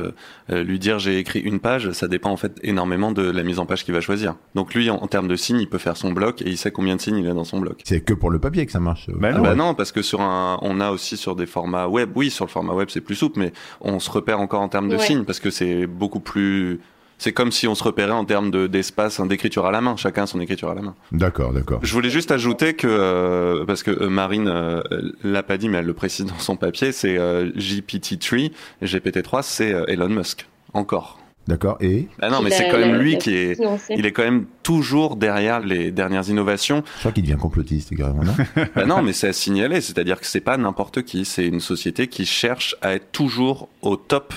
euh, 0.51 0.63
lui 0.63 0.77
dire 0.77 0.99
j'ai 0.99 1.17
écrit 1.17 1.39
une 1.39 1.59
page, 1.59 1.91
ça 1.93 2.07
dépend 2.07 2.29
en 2.29 2.37
fait 2.37 2.53
énormément 2.61 3.11
de 3.11 3.23
la 3.23 3.41
mise 3.41 3.57
en 3.57 3.65
page 3.65 3.83
qu'il 3.83 3.95
va 3.95 4.01
choisir. 4.01 4.35
Donc 4.53 4.75
lui, 4.75 4.91
en, 4.91 4.97
en 4.97 5.07
termes 5.07 5.27
de 5.27 5.35
signes, 5.35 5.59
il 5.59 5.67
peut 5.69 5.79
faire 5.79 5.97
son 5.97 6.11
bloc 6.11 6.43
et 6.43 6.49
il 6.49 6.57
sait 6.57 6.69
combien 6.71 6.95
de 6.97 7.01
signes 7.01 7.17
il 7.17 7.27
a 7.27 7.33
dans 7.33 7.43
son 7.45 7.59
bloc. 7.59 7.81
C'est 7.83 8.01
que 8.01 8.13
pour 8.13 8.29
le 8.29 8.37
papier 8.39 8.65
que 8.67 8.71
ça 8.71 8.79
marche. 8.79 9.09
Bah, 9.09 9.29
Ah 9.33 9.39
bah 9.39 9.49
ouais. 9.49 9.55
non, 9.55 9.73
parce 9.73 9.91
que 9.91 10.03
sur 10.03 10.21
un, 10.21 10.59
on 10.61 10.79
a 10.79 10.91
aussi 10.91 11.17
sur 11.17 11.35
des 11.35 11.47
formats 11.47 11.87
web, 11.87 12.11
oui, 12.15 12.29
sur 12.29 12.45
le 12.45 12.51
format 12.51 12.73
web 12.73 12.89
c'est 12.91 13.01
plus 13.01 13.15
souple, 13.15 13.39
mais 13.39 13.53
on 13.81 13.99
se 13.99 14.11
repère 14.11 14.39
encore 14.39 14.61
en 14.61 14.69
termes 14.69 14.89
de 14.89 14.97
Ouais. 14.97 15.01
signes 15.01 15.23
parce 15.23 15.39
que 15.39 15.49
c'est 15.49 15.87
beaucoup 15.87 16.19
plus. 16.19 16.79
C'est 17.23 17.31
comme 17.31 17.53
si 17.53 17.69
on 17.69 17.73
se 17.75 17.85
repérait 17.85 18.11
en 18.11 18.25
termes 18.25 18.51
de- 18.51 18.67
d'espace, 18.67 19.21
hein, 19.21 19.25
d'écriture 19.25 19.65
à 19.65 19.71
la 19.71 19.79
main. 19.79 19.95
Chacun 19.95 20.23
a 20.23 20.27
son 20.27 20.41
écriture 20.41 20.67
à 20.69 20.75
la 20.75 20.81
main. 20.81 20.93
D'accord, 21.13 21.53
d'accord. 21.53 21.79
Je 21.81 21.93
voulais 21.93 22.09
juste 22.09 22.31
ajouter 22.31 22.73
que 22.73 22.85
euh, 22.85 23.63
parce 23.63 23.81
que 23.81 23.91
euh, 23.91 24.09
Marine 24.09 24.49
euh, 24.49 24.81
l'a 25.23 25.41
pas 25.41 25.57
dit, 25.57 25.69
mais 25.69 25.77
elle 25.77 25.85
le 25.85 25.93
précise 25.93 26.25
dans 26.25 26.37
son 26.39 26.57
papier, 26.57 26.91
c'est 26.91 27.17
euh, 27.17 27.49
GPT-3, 27.51 28.51
GPT-3, 28.83 29.39
c'est 29.41 29.73
euh, 29.73 29.85
Elon 29.87 30.09
Musk 30.09 30.47
encore. 30.73 31.17
D'accord. 31.47 31.77
Et? 31.79 32.09
Bah 32.19 32.29
non, 32.29 32.41
mais 32.41 32.49
c'est 32.51 32.67
quand 32.67 32.77
même 32.77 32.95
lui 32.97 33.17
qui 33.17 33.33
est. 33.33 33.57
Il 33.89 34.05
est 34.05 34.11
quand 34.11 34.23
même 34.23 34.45
toujours 34.61 35.15
derrière 35.15 35.61
les 35.61 35.91
dernières 35.91 36.27
innovations. 36.27 36.83
Je 36.95 36.99
crois 36.99 37.11
qu'il 37.13 37.23
devient 37.23 37.37
complotiste 37.39 37.95
carrément. 37.95 38.23
Non? 38.25 38.33
Bah 38.75 38.85
non, 38.85 39.01
mais 39.01 39.13
c'est 39.13 39.29
à 39.29 39.33
signaler. 39.33 39.79
C'est-à-dire 39.79 40.19
que 40.19 40.25
c'est 40.27 40.41
pas 40.41 40.57
n'importe 40.57 41.03
qui. 41.03 41.23
C'est 41.23 41.45
une 41.47 41.61
société 41.61 42.07
qui 42.07 42.25
cherche 42.25 42.75
à 42.81 42.93
être 42.95 43.13
toujours 43.13 43.69
au 43.81 43.95
top 43.95 44.33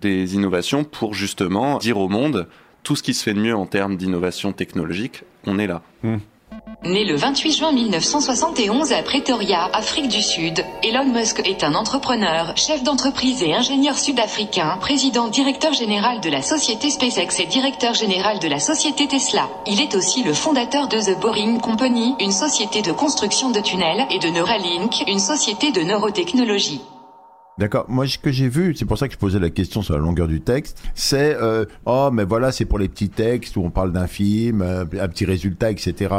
des 0.00 0.34
innovations 0.34 0.84
pour 0.84 1.14
justement 1.14 1.78
dire 1.78 1.98
au 1.98 2.08
monde 2.08 2.48
tout 2.82 2.96
ce 2.96 3.02
qui 3.02 3.14
se 3.14 3.22
fait 3.22 3.34
de 3.34 3.40
mieux 3.40 3.56
en 3.56 3.66
termes 3.66 3.96
d'innovation 3.96 4.52
technologique. 4.52 5.22
On 5.46 5.58
est 5.58 5.66
là. 5.66 5.82
Né 6.84 7.04
le 7.04 7.16
28 7.16 7.52
juin 7.52 7.72
1971 7.72 8.92
à 8.92 9.02
Pretoria, 9.02 9.64
Afrique 9.72 10.08
du 10.08 10.22
Sud, 10.22 10.64
Elon 10.84 11.12
Musk 11.12 11.40
est 11.44 11.64
un 11.64 11.74
entrepreneur, 11.74 12.52
chef 12.56 12.84
d'entreprise 12.84 13.42
et 13.42 13.54
ingénieur 13.54 13.98
sud-africain, 13.98 14.76
président 14.80 15.26
directeur 15.26 15.72
général 15.72 16.20
de 16.20 16.30
la 16.30 16.42
société 16.42 16.90
SpaceX 16.90 17.40
et 17.40 17.46
directeur 17.46 17.94
général 17.94 18.38
de 18.38 18.48
la 18.48 18.60
société 18.60 19.08
Tesla. 19.08 19.48
Il 19.66 19.80
est 19.80 19.96
aussi 19.96 20.22
le 20.22 20.32
fondateur 20.32 20.86
de 20.86 21.00
The 21.00 21.18
Boring 21.18 21.60
Company, 21.60 22.14
une 22.20 22.30
société 22.30 22.82
de 22.82 22.92
construction 22.92 23.50
de 23.50 23.60
tunnels, 23.60 24.06
et 24.10 24.18
de 24.18 24.28
Neuralink, 24.28 25.02
une 25.08 25.18
société 25.18 25.72
de 25.72 25.80
neurotechnologie. 25.80 26.82
D'accord. 27.58 27.86
Moi, 27.88 28.06
ce 28.06 28.18
que 28.18 28.30
j'ai 28.30 28.48
vu, 28.48 28.74
c'est 28.74 28.84
pour 28.84 28.98
ça 28.98 29.08
que 29.08 29.14
je 29.14 29.18
posais 29.18 29.38
la 29.38 29.48
question 29.48 29.80
sur 29.80 29.94
la 29.94 30.00
longueur 30.00 30.28
du 30.28 30.42
texte, 30.42 30.82
c'est 30.94 31.34
euh, 31.40 31.64
oh, 31.86 32.10
mais 32.12 32.24
voilà, 32.24 32.52
c'est 32.52 32.66
pour 32.66 32.78
les 32.78 32.88
petits 32.88 33.08
textes 33.08 33.56
où 33.56 33.62
on 33.62 33.70
parle 33.70 33.92
d'un 33.92 34.06
film, 34.06 34.60
euh, 34.60 34.84
un 35.00 35.08
petit 35.08 35.24
résultat, 35.24 35.70
etc. 35.70 36.14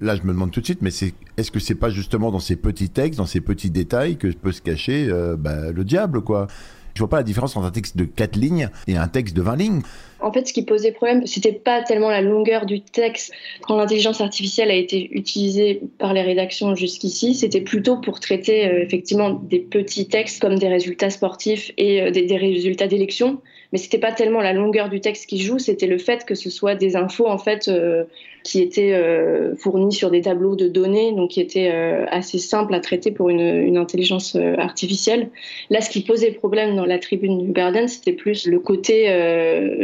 Là, 0.00 0.14
je 0.14 0.22
me 0.22 0.28
demande 0.28 0.52
tout 0.52 0.60
de 0.60 0.64
suite, 0.64 0.82
mais 0.82 0.92
c'est 0.92 1.14
est-ce 1.36 1.50
que 1.50 1.58
c'est 1.58 1.74
pas 1.74 1.90
justement 1.90 2.30
dans 2.30 2.38
ces 2.38 2.54
petits 2.54 2.88
textes, 2.88 3.18
dans 3.18 3.26
ces 3.26 3.40
petits 3.40 3.70
détails 3.70 4.16
que 4.16 4.28
peut 4.28 4.52
se 4.52 4.62
cacher 4.62 5.08
euh, 5.10 5.36
bah, 5.36 5.72
le 5.72 5.84
diable, 5.84 6.20
quoi? 6.20 6.46
Je 6.94 7.00
vois 7.00 7.08
pas 7.10 7.18
la 7.18 7.24
différence 7.24 7.56
entre 7.56 7.66
un 7.66 7.72
texte 7.72 7.96
de 7.96 8.04
4 8.04 8.36
lignes 8.36 8.70
et 8.86 8.96
un 8.96 9.08
texte 9.08 9.36
de 9.36 9.42
20 9.42 9.56
lignes. 9.56 9.82
En 10.20 10.32
fait, 10.32 10.48
ce 10.48 10.52
qui 10.52 10.62
posait 10.62 10.92
problème, 10.92 11.26
c'était 11.26 11.52
pas 11.52 11.82
tellement 11.82 12.10
la 12.10 12.22
longueur 12.22 12.64
du 12.64 12.80
texte. 12.80 13.32
Quand 13.62 13.76
l'intelligence 13.76 14.20
artificielle 14.20 14.70
a 14.70 14.74
été 14.74 15.08
utilisée 15.12 15.82
par 15.98 16.14
les 16.14 16.22
rédactions 16.22 16.74
jusqu'ici, 16.74 17.34
c'était 17.34 17.60
plutôt 17.60 17.98
pour 17.98 18.18
traiter 18.18 18.66
euh, 18.66 18.82
effectivement 18.82 19.30
des 19.30 19.58
petits 19.60 20.08
textes 20.08 20.40
comme 20.40 20.58
des 20.58 20.68
résultats 20.68 21.10
sportifs 21.10 21.70
et 21.76 22.00
euh, 22.02 22.10
des, 22.10 22.22
des 22.22 22.36
résultats 22.36 22.86
d'élections. 22.86 23.40
Mais 23.72 23.78
c'était 23.78 23.98
pas 23.98 24.12
tellement 24.12 24.40
la 24.40 24.52
longueur 24.52 24.88
du 24.88 25.00
texte 25.00 25.26
qui 25.26 25.40
joue, 25.40 25.58
c'était 25.58 25.86
le 25.86 25.98
fait 25.98 26.24
que 26.24 26.34
ce 26.34 26.50
soit 26.50 26.74
des 26.74 26.96
infos 26.96 27.26
en 27.26 27.38
fait 27.38 27.68
euh, 27.68 28.04
qui 28.42 28.60
étaient 28.60 28.92
euh, 28.92 29.54
fournies 29.56 29.92
sur 29.92 30.10
des 30.10 30.22
tableaux 30.22 30.56
de 30.56 30.68
données, 30.68 31.12
donc 31.12 31.30
qui 31.30 31.40
étaient 31.40 31.70
euh, 31.72 32.04
assez 32.10 32.38
simples 32.38 32.74
à 32.74 32.80
traiter 32.80 33.10
pour 33.10 33.28
une, 33.28 33.40
une 33.40 33.76
intelligence 33.76 34.36
artificielle. 34.58 35.30
Là, 35.70 35.80
ce 35.80 35.90
qui 35.90 36.02
posait 36.02 36.30
problème 36.30 36.76
dans 36.76 36.86
la 36.86 36.98
tribune 36.98 37.38
du 37.44 37.52
Guardian, 37.52 37.88
c'était 37.88 38.12
plus 38.12 38.46
le 38.46 38.60
côté 38.60 39.06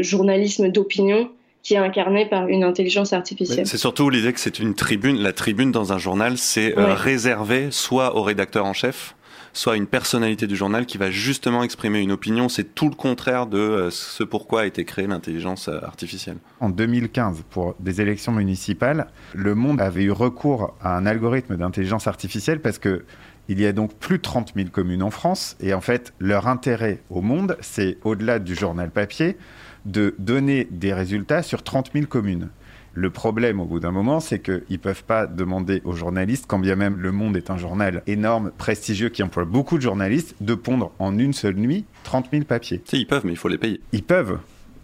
journalisme 0.03 0.69
d'opinion 0.69 1.29
qui 1.63 1.75
est 1.75 1.79
incarné 1.79 2.27
par 2.27 2.49
une 2.49 2.65
intelligence 2.65 3.13
artificielle. 3.13 3.67
C'est 3.67 3.79
surtout 3.79 4.11
l'idée 4.11 4.33
que 4.33 4.41
c'est 4.41 4.59
une 4.59 4.75
tribune. 4.75 5.19
La 5.23 5.33
tribune 5.33 5.71
dans 5.71 5.93
un 5.93 5.99
journal, 5.99 6.37
c'est 6.37 6.77
Ouais. 6.77 6.93
réservé 6.93 7.69
soit 7.71 8.17
au 8.17 8.23
rédacteur 8.23 8.65
en 8.65 8.73
chef, 8.73 9.15
soit 9.53 9.77
une 9.77 9.87
personnalité 9.87 10.47
du 10.47 10.57
journal 10.57 10.87
qui 10.87 10.99
va 10.99 11.11
justement 11.11 11.63
exprimer 11.63 12.01
une 12.01 12.13
opinion. 12.13 12.49
C'est 12.49 12.75
tout 12.75 12.89
le 12.89 12.95
contraire 12.95 13.47
de 13.47 13.59
euh, 13.59 13.91
ce 13.91 14.25
pourquoi 14.25 14.63
a 14.63 14.67
été 14.67 14.85
créée 14.85 15.07
l'intelligence 15.07 15.69
euh, 15.69 15.79
artificielle. 15.83 16.37
En 16.61 16.71
2015, 16.71 17.45
pour 17.51 17.75
des 17.81 18.01
élections 18.01 18.33
municipales, 18.33 19.09
le 19.35 19.55
monde 19.55 19.81
avait 19.81 20.05
eu 20.05 20.11
recours 20.11 20.75
à 20.81 20.97
un 20.97 21.07
algorithme 21.07 21.57
d'intelligence 21.57 22.07
artificielle 22.07 22.61
parce 22.61 22.79
que 22.79 23.05
il 23.49 23.61
y 23.61 23.67
a 23.67 23.73
donc 23.73 23.95
plus 23.95 24.19
de 24.19 24.23
30 24.23 24.53
000 24.55 24.69
communes 24.71 25.03
en 25.03 25.11
France 25.11 25.57
et 25.61 25.75
en 25.75 25.81
fait, 25.81 26.15
leur 26.21 26.47
intérêt 26.47 27.03
au 27.11 27.23
monde, 27.23 27.57
c'est 27.61 27.99
au-delà 28.05 28.39
du 28.39 28.55
journal 28.55 28.91
papier, 28.91 29.37
de 29.85 30.15
donner 30.19 30.69
des 30.71 30.95
résultats 30.95 31.43
sur 31.43 31.63
30 31.63 31.91
000 31.93 32.07
communes. 32.07 32.51
Le 32.95 33.11
problème, 33.11 33.59
au 33.61 33.65
bout 33.65 33.81
d'un 33.81 33.91
moment, 33.91 34.21
c'est 34.21 34.39
qu'ils 34.41 34.63
ne 34.71 34.77
peuvent 34.77 35.05
pas 35.05 35.27
demander 35.27 35.81
aux 35.85 35.95
journalistes, 35.95 36.45
quand 36.47 36.59
bien 36.59 36.77
même 36.77 36.97
Le 36.99 37.11
Monde 37.13 37.37
est 37.37 37.51
un 37.51 37.57
journal 37.57 38.03
énorme, 38.07 38.51
prestigieux, 38.59 39.09
qui 39.09 39.23
emploie 39.23 39.45
beaucoup 39.47 39.79
de 39.79 39.83
journalistes, 39.83 40.35
de 40.41 40.55
pondre 40.55 40.93
en 40.99 41.19
une 41.19 41.33
seule 41.33 41.57
nuit 41.57 41.87
30 42.05 42.29
000 42.31 42.45
papiers. 42.45 42.83
Si, 42.85 43.01
ils 43.01 43.07
peuvent, 43.07 43.23
mais 43.25 43.33
il 43.33 43.39
faut 43.39 43.49
les 43.49 43.57
payer. 43.59 43.81
Ils 43.93 44.03
peuvent. 44.03 44.39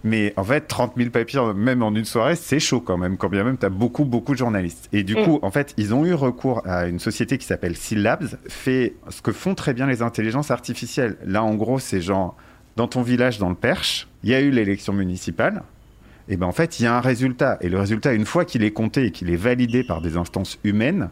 Mais 0.04 0.32
en 0.36 0.44
fait, 0.44 0.62
30 0.68 0.92
000 0.96 1.10
papiers, 1.10 1.40
même 1.56 1.82
en 1.82 1.92
une 1.94 2.04
soirée, 2.04 2.36
c'est 2.36 2.60
chaud 2.60 2.80
quand 2.80 2.96
même, 2.96 3.16
quand 3.16 3.28
bien 3.28 3.42
même 3.44 3.58
tu 3.58 3.66
as 3.66 3.68
beaucoup, 3.68 4.04
beaucoup 4.04 4.32
de 4.32 4.38
journalistes. 4.38 4.88
Et 4.92 5.02
du 5.02 5.16
Mm. 5.16 5.24
coup, 5.24 5.38
en 5.42 5.50
fait, 5.50 5.74
ils 5.76 5.92
ont 5.92 6.06
eu 6.06 6.14
recours 6.14 6.62
à 6.66 6.86
une 6.86 7.00
société 7.00 7.36
qui 7.36 7.44
s'appelle 7.44 7.76
Syllabs, 7.76 8.38
fait 8.48 8.94
ce 9.10 9.20
que 9.20 9.32
font 9.32 9.54
très 9.56 9.74
bien 9.74 9.86
les 9.86 10.00
intelligences 10.00 10.50
artificielles. 10.52 11.16
Là, 11.26 11.42
en 11.42 11.54
gros, 11.56 11.78
c'est 11.80 12.00
genre, 12.00 12.36
dans 12.76 12.86
ton 12.86 13.02
village, 13.02 13.38
dans 13.38 13.48
le 13.48 13.56
Perche, 13.56 14.06
il 14.22 14.30
y 14.30 14.34
a 14.34 14.40
eu 14.40 14.50
l'élection 14.52 14.92
municipale, 14.92 15.62
et 16.28 16.36
ben 16.36 16.46
en 16.46 16.52
fait, 16.52 16.78
il 16.78 16.84
y 16.84 16.86
a 16.86 16.96
un 16.96 17.00
résultat. 17.00 17.58
Et 17.60 17.68
le 17.68 17.78
résultat, 17.78 18.12
une 18.12 18.26
fois 18.26 18.44
qu'il 18.44 18.62
est 18.62 18.70
compté 18.70 19.06
et 19.06 19.10
qu'il 19.10 19.30
est 19.30 19.36
validé 19.36 19.82
par 19.82 20.02
des 20.02 20.16
instances 20.16 20.58
humaines, 20.62 21.10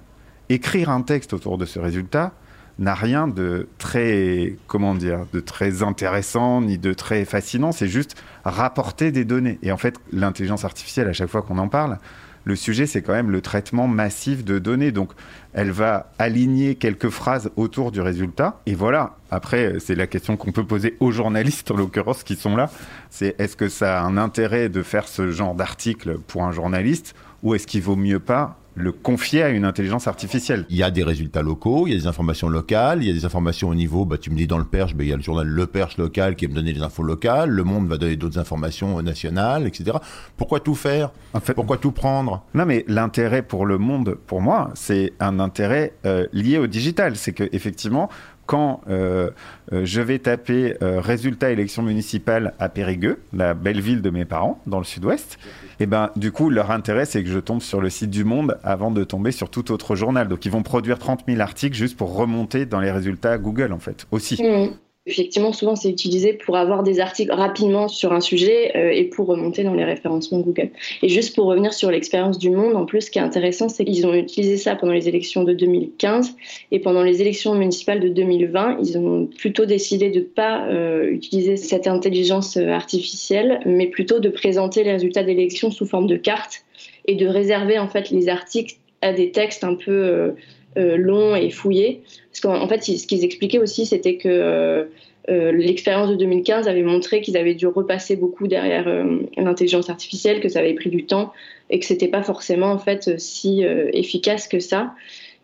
écrire 0.49 0.91
un 0.91 1.03
texte 1.03 1.33
autour 1.33 1.59
de 1.59 1.65
ce 1.65 1.79
résultat 1.79 2.33
n'a 2.79 2.95
rien 2.95 3.27
de 3.27 3.69
très, 3.79 4.57
comment 4.67 4.95
dire, 4.95 5.21
de 5.33 5.41
très 5.41 5.83
intéressant 5.83 6.61
ni 6.61 6.77
de 6.77 6.93
très 6.93 7.25
fascinant. 7.25 7.73
C'est 7.73 7.89
juste 7.89 8.15
rapporter 8.45 9.13
des 9.13 9.25
données. 9.25 9.59
Et 9.63 9.73
en 9.73 9.79
fait, 9.79 9.97
l'intelligence 10.13 10.65
artificielle, 10.65 11.09
à 11.09 11.15
chaque 11.15 11.31
fois 11.31 11.41
qu'on 11.41 11.57
en 11.57 11.69
parle, 11.69 11.99
le 12.47 12.55
sujet, 12.55 12.87
c'est 12.87 13.03
quand 13.03 13.13
même 13.13 13.33
le 13.33 13.41
traitement 13.41 13.89
massif 13.89 14.45
de 14.45 14.61
données. 14.61 14.93
Donc, 14.93 15.11
elle 15.53 15.73
va 15.73 16.13
aligner 16.21 16.77
quelques 16.77 17.09
phrases 17.09 17.51
autour 17.57 17.91
du 17.91 18.01
résultat. 18.01 18.61
Et 18.67 18.77
voilà. 18.77 19.17
Après, 19.33 19.75
c'est 19.81 19.97
la 19.97 20.07
question 20.07 20.37
qu'on 20.37 20.53
peut 20.53 20.65
poser 20.65 20.97
aux 21.01 21.11
journalistes, 21.11 21.73
en 21.73 21.77
l'occurrence, 21.77 22.23
qui 22.23 22.37
sont 22.37 22.55
là. 22.55 22.71
C'est 23.11 23.35
est-ce 23.41 23.57
que 23.57 23.69
ça 23.69 24.01
a 24.01 24.05
un 24.05 24.17
intérêt 24.17 24.69
de 24.69 24.83
faire 24.83 25.09
ce 25.09 25.33
genre 25.33 25.57
d'article 25.57 26.19
pour 26.19 26.45
un 26.45 26.53
journaliste? 26.53 27.17
Ou 27.43 27.57
est-ce 27.57 27.67
qu'il 27.67 27.83
vaut 27.83 27.97
mieux 27.97 28.21
pas 28.21 28.57
le 28.77 28.93
confier 28.93 29.43
à 29.43 29.49
une 29.49 29.65
intelligence 29.65 30.07
artificielle 30.07 30.67
Il 30.69 30.77
y 30.77 30.83
a 30.83 30.91
des 30.91 31.03
résultats 31.03 31.43
locaux, 31.43 31.87
il 31.87 31.95
y 31.95 31.97
a 31.97 31.99
des 31.99 32.07
informations 32.07 32.49
locales, 32.49 33.03
il 33.03 33.09
y 33.09 33.11
a 33.11 33.15
des 33.15 33.25
informations 33.25 33.71
au 33.71 33.75
niveau, 33.75 34.05
bah, 34.05 34.19
tu 34.19 34.31
me 34.31 34.37
dis 34.37 34.47
dans 34.47 34.59
le 34.59 34.65
Perche, 34.65 34.95
bah, 34.95 35.03
il 35.03 35.09
y 35.09 35.13
a 35.13 35.17
le 35.17 35.23
journal 35.23 35.47
Le 35.47 35.67
Perche 35.67 35.97
local 35.97 36.37
qui 36.37 36.47
va 36.47 36.51
me 36.51 36.57
donner 36.57 36.73
des 36.73 36.83
infos 36.83 37.03
locales, 37.03 37.51
Le 37.51 37.65
Monde 37.65 37.89
va 37.89 37.97
donner 37.97 38.17
d'autres 38.17 38.39
informations 38.39 39.03
nationales, 39.03 39.67
etc. 39.67 39.97
Pourquoi 40.37 40.61
tout 40.61 40.75
faire? 40.75 41.11
En 41.33 41.41
fait, 41.41 41.55
Pourquoi 41.55 41.79
tout 41.79 41.93
prendre? 41.93 42.45
Non, 42.55 42.67
mais 42.67 42.85
l'intérêt 42.87 43.43
pour 43.43 43.65
le 43.65 43.79
monde, 43.79 44.17
pour 44.27 44.43
moi, 44.43 44.71
c'est 44.75 45.15
un 45.21 45.41
intérêt 45.41 45.95
euh, 46.05 46.27
lié 46.33 46.59
au 46.59 46.67
digital. 46.67 47.17
C'est 47.17 47.33
que 47.33 47.49
effectivement, 47.53 48.11
quand 48.47 48.81
euh, 48.89 49.31
euh, 49.73 49.85
je 49.85 50.01
vais 50.01 50.19
taper 50.19 50.77
euh, 50.83 51.01
résultat 51.01 51.51
élection 51.51 51.83
municipale 51.83 52.55
à 52.59 52.69
Périgueux, 52.69 53.21
la 53.33 53.55
belle 53.55 53.81
ville 53.81 54.03
de 54.03 54.11
mes 54.11 54.25
parents, 54.25 54.61
dans 54.67 54.79
le 54.79 54.85
sud-ouest, 54.85 55.39
et 55.81 55.87
ben 55.87 56.11
du 56.17 56.33
coup, 56.33 56.49
leur 56.49 56.71
intérêt, 56.71 57.05
c'est 57.05 57.23
que 57.23 57.29
je 57.29 57.39
tombe 57.39 57.61
sur 57.61 57.81
le 57.81 57.91
site 57.91 58.11
du 58.11 58.25
Monde 58.25 58.59
avant 58.65 58.91
de 58.91 59.05
tomber 59.05 59.33
sur 59.33 59.51
tout 59.51 59.73
autre 59.73 59.97
journal. 59.97 60.29
Donc, 60.29 60.47
ils 60.47 60.53
vont 60.53 60.63
produire 60.63 60.99
30 60.99 61.25
000 61.29 61.41
articles 61.41 61.77
juste 61.77 61.97
pour 61.97 62.17
remonter 62.17 62.65
dans 62.65 62.81
les 62.81 62.91
résultats 62.91 63.37
Google, 63.37 63.73
en 63.73 63.79
fait, 63.79 64.07
aussi. 64.11 64.43
Mm. 64.43 64.86
Effectivement, 65.09 65.53
souvent 65.53 65.77
c'est 65.77 65.89
utilisé 65.89 66.33
pour 66.33 66.57
avoir 66.57 66.83
des 66.83 66.99
articles 66.99 67.31
rapidement 67.31 67.87
sur 67.87 68.13
un 68.13 68.21
sujet 68.21 68.77
euh, 68.77 68.91
et 68.91 69.05
pour 69.05 69.29
remonter 69.29 69.63
dans 69.63 69.75
les 69.75 69.85
référencements 69.85 70.41
Google. 70.41 70.71
Et 71.01 71.09
juste 71.09 71.37
pour 71.37 71.47
revenir 71.47 71.73
sur 71.73 71.93
l'expérience 71.93 72.39
du 72.39 72.51
monde, 72.51 72.75
en 72.75 72.87
plus, 72.87 73.03
ce 73.03 73.11
qui 73.13 73.21
est 73.21 73.23
intéressant, 73.23 73.69
c'est 73.69 73.85
qu'ils 73.85 74.05
ont 74.05 74.15
utilisé 74.15 74.57
ça 74.57 74.75
pendant 74.75 74.93
les 74.93 75.09
élections 75.09 75.45
de 75.45 75.53
2015 75.53 76.35
et 76.73 76.81
pendant 76.81 77.05
les 77.05 77.21
élections 77.21 77.55
municipales 77.55 78.01
de 78.01 78.09
2020, 78.09 78.79
ils 78.83 78.99
ont 78.99 79.27
plutôt 79.27 79.65
décidé 79.65 80.11
de 80.11 80.19
ne 80.19 80.25
pas 80.25 80.67
euh, 80.67 81.09
utiliser 81.09 81.57
cette 81.57 81.87
intelligence 81.87 82.57
euh, 82.57 82.71
artificielle, 82.71 83.61
mais 83.65 83.87
plutôt 83.87 84.19
de 84.19 84.29
présenter 84.29 84.83
les 84.83 84.91
résultats 84.91 85.23
d'élections 85.23 85.71
sous 85.71 85.87
forme 85.87 86.09
de 86.09 86.17
cartes 86.17 86.65
et 87.07 87.15
de 87.15 87.29
réserver 87.29 87.79
en 87.79 87.87
fait 87.87 88.11
les 88.11 88.29
articles 88.29 88.75
à 89.03 89.13
des 89.13 89.31
textes 89.31 89.63
un 89.63 89.75
peu 89.75 90.35
longs 90.77 91.37
et 91.37 91.51
fouillés. 91.51 92.03
Parce 92.37 92.55
qu'en 92.55 92.63
en 92.63 92.69
fait, 92.69 92.83
ce 92.83 93.07
qu'ils 93.07 93.25
expliquaient 93.25 93.59
aussi, 93.59 93.87
c'était 93.87 94.19
que 94.19 94.29
euh, 94.29 94.85
euh, 95.31 95.53
l'expérience 95.53 96.11
de 96.11 96.17
2015 96.17 96.69
avait 96.69 96.83
montré 96.83 97.23
qu'ils 97.23 97.39
avaient 97.39 97.55
dû 97.55 97.67
repasser 97.67 98.15
beaucoup 98.15 98.47
derrière 98.47 98.87
euh, 98.89 99.21
l'intelligence 99.39 99.89
artificielle, 99.89 100.41
que 100.41 100.51
ça 100.51 100.59
avait 100.59 100.75
pris 100.75 100.91
du 100.91 101.07
temps 101.07 101.33
et 101.71 101.81
que 101.81 101.87
c'était 101.87 102.09
pas 102.09 102.23
forcément 102.23 102.71
en 102.73 102.79
fait 102.79 103.19
si 103.19 103.63
efficace 103.63 104.49
que 104.49 104.61
ça. 104.61 104.95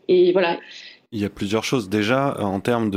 Et 0.09 0.33
voilà. 0.33 0.59
Il 1.13 1.21
y 1.21 1.25
a 1.25 1.31
plusieurs 1.31 1.65
choses. 1.65 1.89
Déjà, 1.89 2.37
en 2.41 2.61
termes 2.61 2.91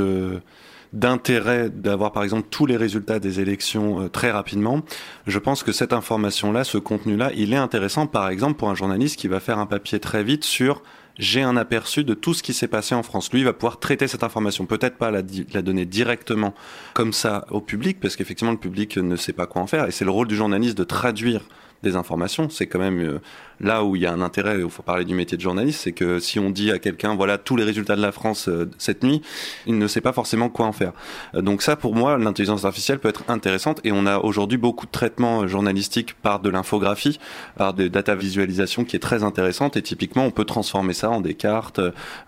d'intérêt 0.93 1.69
d'avoir 1.69 2.11
par 2.11 2.23
exemple 2.23 2.47
tous 2.51 2.65
les 2.65 2.77
résultats 2.77 3.19
des 3.19 3.39
élections 3.39 4.09
très 4.09 4.29
rapidement, 4.29 4.81
je 5.25 5.39
pense 5.39 5.63
que 5.63 5.71
cette 5.71 5.93
information-là, 5.93 6.65
ce 6.65 6.77
contenu-là, 6.77 7.31
il 7.35 7.53
est 7.53 7.57
intéressant 7.57 8.05
par 8.05 8.29
exemple 8.29 8.55
pour 8.55 8.69
un 8.69 8.75
journaliste 8.75 9.17
qui 9.17 9.27
va 9.27 9.39
faire 9.39 9.57
un 9.57 9.65
papier 9.65 9.99
très 9.99 10.23
vite 10.23 10.43
sur 10.43 10.83
j'ai 11.17 11.41
un 11.41 11.57
aperçu 11.57 12.03
de 12.03 12.13
tout 12.13 12.33
ce 12.33 12.43
qui 12.43 12.53
s'est 12.53 12.67
passé 12.67 12.95
en 12.95 13.03
France. 13.03 13.31
Lui 13.31 13.41
il 13.41 13.45
va 13.45 13.53
pouvoir 13.53 13.79
traiter 13.79 14.07
cette 14.07 14.23
information, 14.23 14.65
peut-être 14.65 14.97
pas 14.97 15.11
la, 15.11 15.21
la 15.53 15.61
donner 15.61 15.85
directement 15.85 16.53
comme 16.93 17.13
ça 17.13 17.45
au 17.51 17.61
public, 17.61 17.99
parce 17.99 18.15
qu'effectivement 18.15 18.51
le 18.51 18.57
public 18.57 18.97
ne 18.97 19.15
sait 19.15 19.33
pas 19.33 19.47
quoi 19.47 19.61
en 19.61 19.67
faire, 19.67 19.85
et 19.87 19.91
c'est 19.91 20.05
le 20.05 20.11
rôle 20.11 20.27
du 20.27 20.35
journaliste 20.35 20.77
de 20.77 20.83
traduire 20.83 21.47
informations. 21.93 22.49
C'est 22.49 22.67
quand 22.67 22.79
même 22.79 22.99
euh, 22.99 23.19
là 23.59 23.83
où 23.83 23.95
il 23.95 24.01
y 24.01 24.05
a 24.05 24.11
un 24.11 24.21
intérêt, 24.21 24.59
il 24.59 24.69
faut 24.69 24.83
parler 24.83 25.05
du 25.05 25.13
métier 25.13 25.37
de 25.37 25.41
journaliste, 25.41 25.81
c'est 25.83 25.91
que 25.91 26.19
si 26.19 26.39
on 26.39 26.49
dit 26.49 26.71
à 26.71 26.79
quelqu'un, 26.79 27.15
voilà 27.15 27.37
tous 27.37 27.55
les 27.55 27.63
résultats 27.63 27.95
de 27.95 28.01
la 28.01 28.11
France 28.11 28.49
euh, 28.49 28.69
cette 28.77 29.03
nuit, 29.03 29.21
il 29.67 29.77
ne 29.77 29.87
sait 29.87 30.01
pas 30.01 30.13
forcément 30.13 30.49
quoi 30.49 30.65
en 30.65 30.71
faire. 30.71 30.93
Euh, 31.35 31.41
donc 31.41 31.61
ça, 31.61 31.75
pour 31.75 31.95
moi, 31.95 32.17
l'intelligence 32.17 32.65
artificielle 32.65 32.99
peut 32.99 33.09
être 33.09 33.23
intéressante 33.27 33.79
et 33.83 33.91
on 33.91 34.05
a 34.05 34.17
aujourd'hui 34.17 34.57
beaucoup 34.57 34.85
de 34.85 34.91
traitements 34.91 35.47
journalistiques 35.47 36.15
par 36.15 36.39
de 36.39 36.49
l'infographie, 36.49 37.19
par 37.55 37.73
des 37.73 37.89
data 37.89 38.15
visualisation 38.15 38.83
qui 38.83 38.95
est 38.95 38.99
très 38.99 39.23
intéressante 39.23 39.77
et 39.77 39.81
typiquement 39.81 40.25
on 40.25 40.31
peut 40.31 40.45
transformer 40.45 40.93
ça 40.93 41.09
en 41.09 41.21
des 41.21 41.35
cartes, 41.35 41.79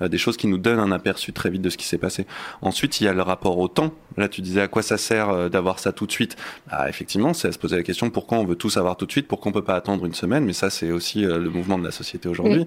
des 0.02 0.18
choses 0.18 0.38
qui 0.38 0.48
nous 0.48 0.58
donnent 0.58 0.80
un 0.80 0.92
aperçu 0.92 1.34
très 1.34 1.50
vite 1.50 1.62
de 1.62 1.70
ce 1.70 1.78
qui 1.78 1.86
s'est 1.86 1.98
passé. 1.98 2.26
Ensuite, 2.62 3.02
il 3.02 3.06
y 3.06 3.08
a 3.08 3.14
le 3.14 3.22
rapport 3.22 3.58
au 3.58 3.68
temps. 3.68 3.92
Là, 4.18 4.28
tu 4.28 4.42
disais 4.42 4.62
à 4.62 4.68
quoi 4.68 4.82
ça 4.82 4.98
sert 4.98 5.50
d'avoir 5.50 5.80
ça 5.80 5.92
tout 5.92 6.06
de 6.06 6.12
suite? 6.12 6.36
Bah, 6.70 6.90
effectivement, 6.90 7.34
c'est 7.34 7.48
à 7.48 7.52
se 7.52 7.60
poser 7.60 7.76
la 7.76 7.84
question 7.84 8.10
pourquoi 8.10 8.38
on 8.38 8.46
veut 8.46 8.56
tout 8.56 8.70
savoir 8.70 8.98
tout 8.98 9.06
de 9.06 9.12
suite, 9.12 9.28
pourquoi 9.28 9.47
on 9.48 9.52
peut 9.52 9.64
pas 9.64 9.76
attendre 9.76 10.06
une 10.06 10.14
semaine. 10.14 10.46
Mais 10.46 10.54
ça, 10.54 10.70
c'est 10.70 10.92
aussi 10.92 11.26
euh, 11.26 11.38
le 11.40 11.50
mouvement 11.50 11.78
de 11.78 11.84
la 11.84 11.92
société 11.92 12.30
aujourd'hui. 12.30 12.66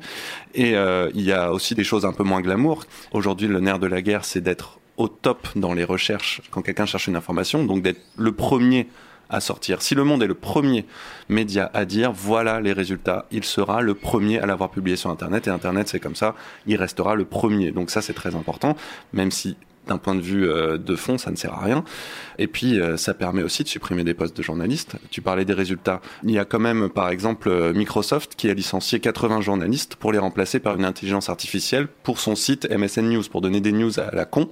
Et 0.55 0.75
euh, 0.77 1.11
il 1.15 1.23
y 1.23 1.33
a 1.33 1.53
aussi 1.53 1.75
des 1.75 1.85
choses 1.85 2.05
un 2.05 2.13
peu 2.13 2.25
moins 2.25 2.41
glamour. 2.41 2.85
Aujourd'hui, 3.13 3.49
le 3.49 3.61
nerf 3.61 3.79
de 3.79 3.87
la 3.87 4.03
guerre, 4.03 4.25
c'est 4.25 4.41
d'être 4.41 4.79
au 4.97 5.09
top 5.09 5.49
dans 5.57 5.73
les 5.73 5.85
recherches 5.85 6.43
quand 6.51 6.63
quelqu'un 6.63 6.87
cherche 6.87 7.07
une 7.07 7.17
information, 7.17 7.65
donc 7.65 7.83
d'être 7.83 8.01
le 8.19 8.33
premier 8.33 8.87
à 9.31 9.41
sortir. 9.41 9.81
Si 9.81 9.95
le 9.95 10.05
monde 10.05 10.23
est 10.23 10.27
le 10.27 10.35
premier 10.35 10.85
média 11.29 11.71
à 11.73 11.85
dire 11.85 12.13
voilà 12.13 12.61
les 12.61 12.73
résultats, 12.73 13.27
il 13.31 13.45
sera 13.45 13.81
le 13.81 13.95
premier 13.95 14.41
à 14.41 14.47
l'avoir 14.47 14.71
publié 14.71 14.97
sur 14.97 15.09
Internet. 15.09 15.47
Et 15.47 15.51
Internet, 15.51 15.89
c'est 15.89 16.01
comme 16.01 16.17
ça, 16.17 16.35
il 16.67 16.77
restera 16.77 17.15
le 17.15 17.25
premier. 17.25 17.71
Donc 17.71 17.91
ça, 17.91 18.03
c'est 18.03 18.13
très 18.13 18.35
important, 18.35 18.77
même 19.13 19.31
si 19.31 19.57
d'un 19.91 19.99
point 19.99 20.15
de 20.15 20.21
vue 20.21 20.49
euh, 20.49 20.79
de 20.79 20.97
fond, 20.97 21.19
ça 21.19 21.31
ne 21.31 21.37
sert 21.37 21.53
à 21.53 21.65
rien. 21.65 21.85
Et 22.39 22.47
puis, 22.47 22.81
euh, 22.81 22.97
ça 22.97 23.13
permet 23.13 23.43
aussi 23.43 23.65
de 23.65 23.69
supprimer 23.69 24.05
des 24.05 24.15
postes 24.15 24.37
de 24.37 24.43
journalistes. 24.43 24.97
Tu 25.11 25.21
parlais 25.21 25.45
des 25.45 25.53
résultats. 25.53 26.01
Il 26.23 26.31
y 26.31 26.39
a 26.39 26.45
quand 26.45 26.61
même, 26.61 26.89
par 26.89 27.11
exemple, 27.11 27.49
euh, 27.49 27.73
Microsoft 27.73 28.37
qui 28.37 28.49
a 28.49 28.55
licencié 28.55 29.01
80 29.01 29.41
journalistes 29.41 29.97
pour 29.97 30.13
les 30.13 30.19
remplacer 30.19 30.61
par 30.61 30.77
une 30.77 30.85
intelligence 30.85 31.29
artificielle 31.29 31.89
pour 32.05 32.21
son 32.21 32.37
site 32.37 32.71
MSN 32.71 33.11
News, 33.11 33.25
pour 33.31 33.41
donner 33.41 33.61
des 33.61 33.73
news 33.73 33.99
à 33.99 34.15
la 34.15 34.25
con. 34.25 34.49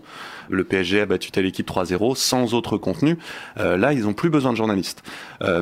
Le 0.51 0.65
PSG 0.65 1.03
a 1.03 1.07
battu 1.07 1.31
telle 1.31 1.47
équipe 1.47 1.69
3-0 1.69 2.17
sans 2.17 2.55
autre 2.55 2.77
contenu. 2.79 3.19
là, 3.57 3.93
ils 3.93 4.05
n'ont 4.05 4.15
plus 4.15 4.31
besoin 4.31 4.53
de 4.53 4.57
journalistes. 4.57 5.03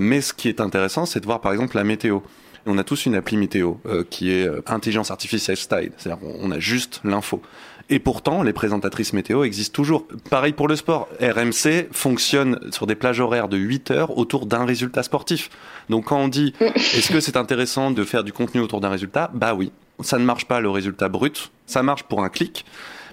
mais 0.00 0.20
ce 0.20 0.32
qui 0.32 0.48
est 0.48 0.60
intéressant, 0.60 1.06
c'est 1.06 1.18
de 1.18 1.26
voir, 1.26 1.40
par 1.40 1.52
exemple, 1.52 1.76
la 1.76 1.82
météo. 1.82 2.20
On 2.66 2.78
a 2.78 2.84
tous 2.84 3.06
une 3.06 3.16
appli 3.16 3.36
météo 3.36 3.74
qui 4.10 4.30
est 4.30 4.48
intelligence 4.66 5.10
artificielle 5.10 5.56
style, 5.56 5.90
c'est-à-dire 5.96 6.24
on 6.40 6.52
a 6.52 6.60
juste 6.60 7.00
l'info. 7.02 7.42
Et 7.88 8.00
pourtant, 8.00 8.42
les 8.42 8.52
présentatrices 8.52 9.12
météo 9.12 9.44
existent 9.44 9.74
toujours. 9.74 10.06
Pareil 10.28 10.52
pour 10.52 10.66
le 10.66 10.74
sport. 10.74 11.08
RMC 11.20 11.88
fonctionne 11.92 12.58
sur 12.72 12.86
des 12.86 12.96
plages 12.96 13.20
horaires 13.20 13.48
de 13.48 13.56
8 13.56 13.90
heures 13.92 14.18
autour 14.18 14.46
d'un 14.46 14.64
résultat 14.64 15.04
sportif. 15.04 15.50
Donc 15.88 16.06
quand 16.06 16.18
on 16.18 16.28
dit 16.28 16.52
est-ce 16.60 17.12
que 17.12 17.20
c'est 17.20 17.36
intéressant 17.36 17.92
de 17.92 18.04
faire 18.04 18.24
du 18.24 18.32
contenu 18.32 18.60
autour 18.60 18.80
d'un 18.80 18.90
résultat? 18.90 19.30
Bah 19.34 19.54
oui. 19.54 19.72
Ça 20.00 20.18
ne 20.18 20.24
marche 20.24 20.46
pas 20.46 20.60
le 20.60 20.68
résultat 20.68 21.08
brut. 21.08 21.52
Ça 21.66 21.82
marche 21.82 22.02
pour 22.02 22.22
un 22.22 22.28
clic. 22.28 22.64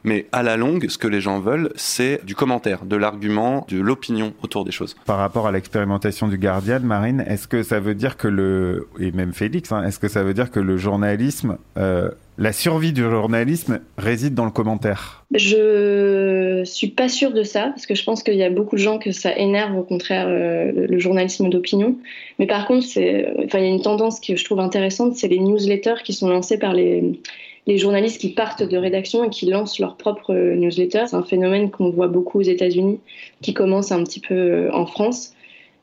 Mais 0.04 0.28
à 0.32 0.44
la 0.44 0.58
longue, 0.58 0.90
ce 0.90 0.98
que 0.98 1.08
les 1.08 1.22
gens 1.22 1.40
veulent, 1.40 1.72
c'est 1.76 2.24
du 2.26 2.36
commentaire, 2.36 2.84
de 2.86 2.96
l'argument, 2.96 3.66
de 3.70 3.80
l'opinion 3.80 4.34
autour 4.44 4.66
des 4.66 4.72
choses. 4.72 4.96
Par 5.06 5.18
rapport 5.18 5.48
à 5.48 5.52
l'expérimentation 5.52 6.28
du 6.28 6.38
Guardian, 6.38 6.82
Marine, 6.82 7.24
est-ce 7.26 7.48
que 7.48 7.64
ça 7.64 7.80
veut 7.80 7.96
dire 7.96 8.18
que 8.18 8.28
le 8.28 8.90
et 9.00 9.12
même 9.12 9.34
Félix, 9.34 9.72
hein, 9.72 9.84
est-ce 9.84 10.00
que 10.00 10.10
ça 10.10 10.24
veut 10.24 10.34
dire 10.34 10.52
que 10.52 10.60
le 10.60 10.78
journalisme, 10.78 11.58
euh, 11.78 12.12
la 12.38 12.52
survie 12.52 12.94
du 12.94 13.02
journalisme 13.02 13.82
réside 13.98 14.34
dans 14.34 14.46
le 14.46 14.52
commentaire 14.52 15.26
Je 15.34 16.64
suis 16.66 16.88
pas 16.88 17.10
sûre 17.10 17.32
de 17.32 17.44
ça 17.44 17.68
parce 17.70 17.86
que 17.86 17.96
je 17.96 18.04
pense 18.04 18.24
qu'il 18.24 18.36
y 18.36 18.44
a 18.44 18.50
beaucoup 18.50 18.76
de 18.76 18.82
gens 18.82 18.98
que 18.98 19.12
ça 19.12 19.36
énerve 19.38 19.78
au 19.78 19.84
contraire 19.84 20.26
euh, 20.28 20.72
le 20.88 21.00
journalisme 21.00 21.50
d'opinion. 21.50 21.98
Mais 22.40 22.48
par 22.48 22.68
contre, 22.68 22.86
enfin, 22.88 23.60
il 23.60 23.64
y 23.64 23.68
a 23.68 23.70
une 23.70 23.82
tendance 23.82 24.20
que 24.20 24.36
je 24.36 24.44
trouve 24.44 24.60
intéressante, 24.60 25.16
c'est 25.16 25.28
les 25.28 25.40
newsletters 25.40 26.04
qui 26.04 26.14
sont 26.14 26.30
lancés 26.30 26.58
par 26.58 26.74
les 26.74 27.20
les 27.66 27.78
journalistes 27.78 28.20
qui 28.20 28.30
partent 28.30 28.64
de 28.64 28.78
rédaction 28.78 29.24
et 29.24 29.30
qui 29.30 29.46
lancent 29.46 29.80
leur 29.80 29.96
propre 29.96 30.34
newsletter. 30.34 31.06
C'est 31.08 31.16
un 31.16 31.24
phénomène 31.24 31.72
qu'on 31.72 31.90
voit 31.90 32.08
beaucoup 32.08 32.40
aux 32.40 32.44
États-Unis, 32.44 33.00
qui 33.42 33.54
commence 33.54 33.92
un 33.92 34.04
petit 34.04 34.20
peu 34.20 34.34
euh, 34.34 34.74
en 34.74 34.86
France. 34.86 35.34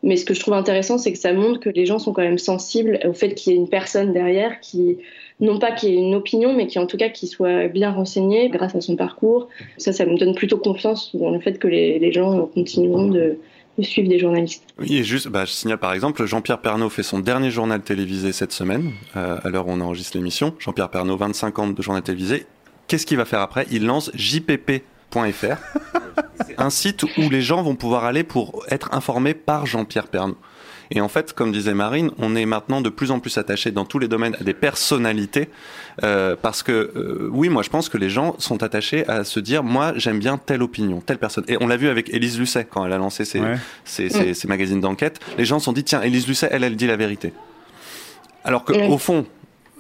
Mais 0.03 0.17
ce 0.17 0.25
que 0.25 0.35
je 0.35 0.41
trouve 0.41 0.55
intéressant, 0.55 0.99
c'est 0.99 1.13
que 1.13 1.19
ça 1.19 1.33
montre 1.33 1.61
que 1.61 1.71
les 1.71 1.87
gens 1.87 1.99
sont 1.99 2.13
quand 2.13 2.23
même 2.23 2.39
sensibles 2.39 2.99
au 3.05 3.13
fait 3.13 3.35
qu'il 3.35 3.53
y 3.53 3.57
ait 3.57 3.59
une 3.59 3.69
personne 3.69 4.13
derrière 4.13 4.61
qui, 4.61 4.99
non 5.41 5.59
pas 5.59 5.73
qui 5.73 5.89
ait 5.89 5.95
une 5.95 6.15
opinion, 6.15 6.53
mais 6.55 6.67
qui 6.67 6.79
en 6.79 6.87
tout 6.87 6.97
cas 6.97 7.09
qui 7.09 7.27
soit 7.27 7.69
bien 7.69 7.91
renseignée 7.91 8.49
grâce 8.51 8.75
à 8.75 8.81
son 8.81 8.97
parcours. 8.97 9.49
Ça, 9.79 9.93
ça 9.93 10.05
me 10.05 10.17
donne 10.19 10.35
plutôt 10.35 10.59
confiance 10.59 11.15
dans 11.15 11.31
le 11.31 11.41
fait 11.41 11.59
que 11.59 11.69
les, 11.69 11.99
les 11.99 12.13
gens 12.13 12.47
continueront 12.47 13.09
de, 13.09 13.39
suivre 13.83 14.09
des 14.09 14.19
journalistes. 14.19 14.65
Oui, 14.79 14.99
et 14.99 15.05
juste, 15.05 15.29
bah, 15.29 15.45
je 15.45 15.53
signale 15.53 15.79
par 15.79 15.93
exemple, 15.95 16.25
Jean-Pierre 16.27 16.61
Pernaud 16.61 16.91
fait 16.91 17.03
son 17.03 17.19
dernier 17.19 17.51
journal 17.51 17.81
télévisé 17.81 18.33
cette 18.33 18.53
semaine, 18.53 18.93
euh, 19.17 19.39
à 19.43 19.49
l'heure 19.49 19.69
où 19.69 19.71
on 19.71 19.81
enregistre 19.81 20.17
l'émission. 20.17 20.55
Jean-Pierre 20.59 20.91
Pernaud, 20.91 21.17
25 21.17 21.59
ans 21.59 21.69
de 21.69 21.83
journal 21.83 22.03
télévisé. 22.03 22.47
Qu'est-ce 22.89 23.07
qu'il 23.07 23.17
va 23.17 23.25
faire 23.25 23.41
après? 23.41 23.67
Il 23.71 23.87
lance 23.87 24.11
jpp.fr, 24.15 24.83
un 26.59 26.71
site 26.71 27.05
où 27.05 27.31
les 27.31 27.41
gens 27.41 27.63
vont 27.63 27.77
pouvoir 27.77 28.05
aller 28.05 28.25
pour 28.25 28.65
être 28.69 28.93
informés 28.93 29.35
par 29.35 29.65
Jean-Pierre 29.67 30.09
Pernaud. 30.09 30.37
Et 30.93 31.01
en 31.01 31.09
fait, 31.09 31.33
comme 31.33 31.53
disait 31.53 31.75
Marine, 31.75 32.11
on 32.19 32.35
est 32.35 32.47
maintenant 32.47 32.81
de 32.81 32.89
plus 32.89 33.13
en 33.13 33.21
plus 33.21 33.39
attaché 33.39 33.71
dans 33.71 33.85
tous 33.85 34.01
les 34.01 34.09
domaines 34.09 34.37
à 34.41 34.45
des 34.45 34.55
personnalités, 34.55 35.49
euh, 36.03 36.35
parce 36.41 36.63
que 36.63 36.73
euh, 36.73 37.29
oui, 37.31 37.49
moi 37.49 37.63
je 37.63 37.71
pense 37.71 37.89
que 37.89 37.97
les 37.97 38.11
gens 38.11 38.35
sont 38.39 38.63
attachés 38.65 39.07
à 39.09 39.23
se 39.23 39.39
dire, 39.39 39.63
moi 39.63 39.93
j'aime 39.97 40.19
bien 40.19 40.37
telle 40.37 40.63
opinion, 40.63 41.01
telle 41.01 41.19
personne. 41.19 41.45
Et 41.47 41.57
on 41.61 41.69
l'a 41.69 41.77
vu 41.77 41.89
avec 41.89 42.13
Élise 42.13 42.39
Lucet 42.39 42.67
quand 42.69 42.85
elle 42.85 42.93
a 42.93 42.99
lancé 42.99 43.25
ses, 43.25 43.41
ses, 43.85 44.35
ses, 44.35 44.49
magazines 44.49 44.81
d'enquête. 44.81 45.21
Les 45.39 45.45
gens 45.45 45.61
se 45.61 45.67
sont 45.67 45.73
dit, 45.73 45.85
tiens, 45.85 46.03
Élise 46.03 46.27
Lucet, 46.27 46.49
elle, 46.51 46.65
elle 46.65 46.77
dit 46.77 46.89
la 46.89 46.97
vérité. 46.97 47.33
Alors 48.43 48.65
que 48.65 48.73
au 48.73 48.99
fond, 48.99 49.27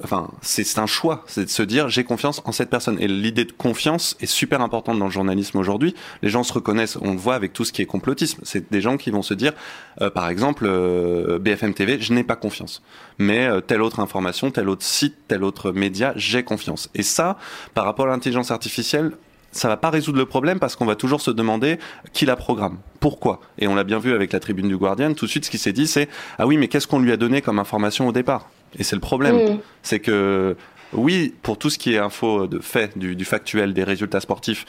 enfin, 0.02 0.28
c'est 0.42 0.78
un 0.78 0.86
choix, 0.86 1.24
c'est 1.26 1.44
de 1.44 1.50
se 1.50 1.62
dire 1.62 1.88
j'ai 1.88 2.04
confiance 2.04 2.42
en 2.44 2.52
cette 2.52 2.70
personne. 2.70 2.96
Et 3.00 3.08
l'idée 3.08 3.44
de 3.44 3.52
confiance 3.52 4.16
est 4.20 4.26
super 4.26 4.60
importante 4.60 4.98
dans 4.98 5.06
le 5.06 5.10
journalisme 5.10 5.58
aujourd'hui. 5.58 5.94
Les 6.22 6.28
gens 6.28 6.42
se 6.42 6.52
reconnaissent, 6.52 6.96
on 7.00 7.12
le 7.12 7.18
voit 7.18 7.34
avec 7.34 7.52
tout 7.52 7.64
ce 7.64 7.72
qui 7.72 7.82
est 7.82 7.86
complotisme. 7.86 8.40
C'est 8.44 8.70
des 8.70 8.80
gens 8.80 8.96
qui 8.96 9.10
vont 9.10 9.22
se 9.22 9.34
dire, 9.34 9.52
euh, 10.00 10.10
par 10.10 10.28
exemple, 10.28 10.64
euh, 10.66 11.38
BFM 11.38 11.74
TV, 11.74 12.00
je 12.00 12.12
n'ai 12.12 12.24
pas 12.24 12.36
confiance. 12.36 12.82
Mais 13.18 13.46
euh, 13.46 13.60
telle 13.60 13.82
autre 13.82 14.00
information, 14.00 14.50
tel 14.50 14.68
autre 14.68 14.84
site, 14.84 15.16
tel 15.28 15.44
autre 15.44 15.72
média, 15.72 16.12
j'ai 16.16 16.42
confiance. 16.42 16.90
Et 16.94 17.02
ça, 17.02 17.36
par 17.74 17.84
rapport 17.84 18.06
à 18.06 18.10
l'intelligence 18.10 18.50
artificielle, 18.50 19.12
ça 19.52 19.68
va 19.68 19.76
pas 19.76 19.90
résoudre 19.90 20.18
le 20.18 20.26
problème 20.26 20.58
parce 20.58 20.76
qu'on 20.76 20.86
va 20.86 20.94
toujours 20.94 21.20
se 21.20 21.30
demander 21.30 21.78
qui 22.12 22.26
la 22.26 22.36
programme, 22.36 22.78
pourquoi? 23.00 23.40
Et 23.58 23.66
on 23.66 23.74
l'a 23.74 23.84
bien 23.84 23.98
vu 23.98 24.12
avec 24.12 24.32
la 24.32 24.40
tribune 24.40 24.68
du 24.68 24.76
Guardian. 24.76 25.12
Tout 25.14 25.26
de 25.26 25.30
suite, 25.30 25.44
ce 25.44 25.50
qui 25.50 25.58
s'est 25.58 25.72
dit, 25.72 25.86
c'est 25.86 26.08
ah 26.38 26.46
oui, 26.46 26.56
mais 26.56 26.68
qu'est-ce 26.68 26.86
qu'on 26.86 27.00
lui 27.00 27.12
a 27.12 27.16
donné 27.16 27.42
comme 27.42 27.58
information 27.58 28.08
au 28.08 28.12
départ? 28.12 28.48
Et 28.78 28.84
c'est 28.84 28.96
le 28.96 29.00
problème. 29.00 29.36
Mm. 29.36 29.58
C'est 29.82 30.00
que, 30.00 30.56
oui, 30.92 31.34
pour 31.42 31.58
tout 31.58 31.70
ce 31.70 31.78
qui 31.78 31.94
est 31.94 31.98
info 31.98 32.46
de 32.46 32.60
fait, 32.60 32.96
du, 32.96 33.24
factuel, 33.24 33.74
des 33.74 33.84
résultats 33.84 34.20
sportifs, 34.20 34.66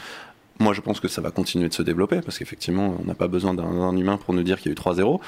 moi, 0.59 0.73
je 0.73 0.81
pense 0.81 0.99
que 0.99 1.07
ça 1.07 1.21
va 1.21 1.31
continuer 1.31 1.69
de 1.69 1.73
se 1.73 1.81
développer 1.81 2.21
parce 2.21 2.37
qu'effectivement, 2.37 2.95
on 3.01 3.05
n'a 3.05 3.15
pas 3.15 3.27
besoin 3.27 3.55
d'un 3.55 3.95
humain 3.97 4.17
pour 4.17 4.35
nous 4.35 4.43
dire 4.43 4.59
qu'il 4.59 4.67
y 4.67 4.69
a 4.69 4.73
eu 4.73 4.75
3-0. 4.75 5.19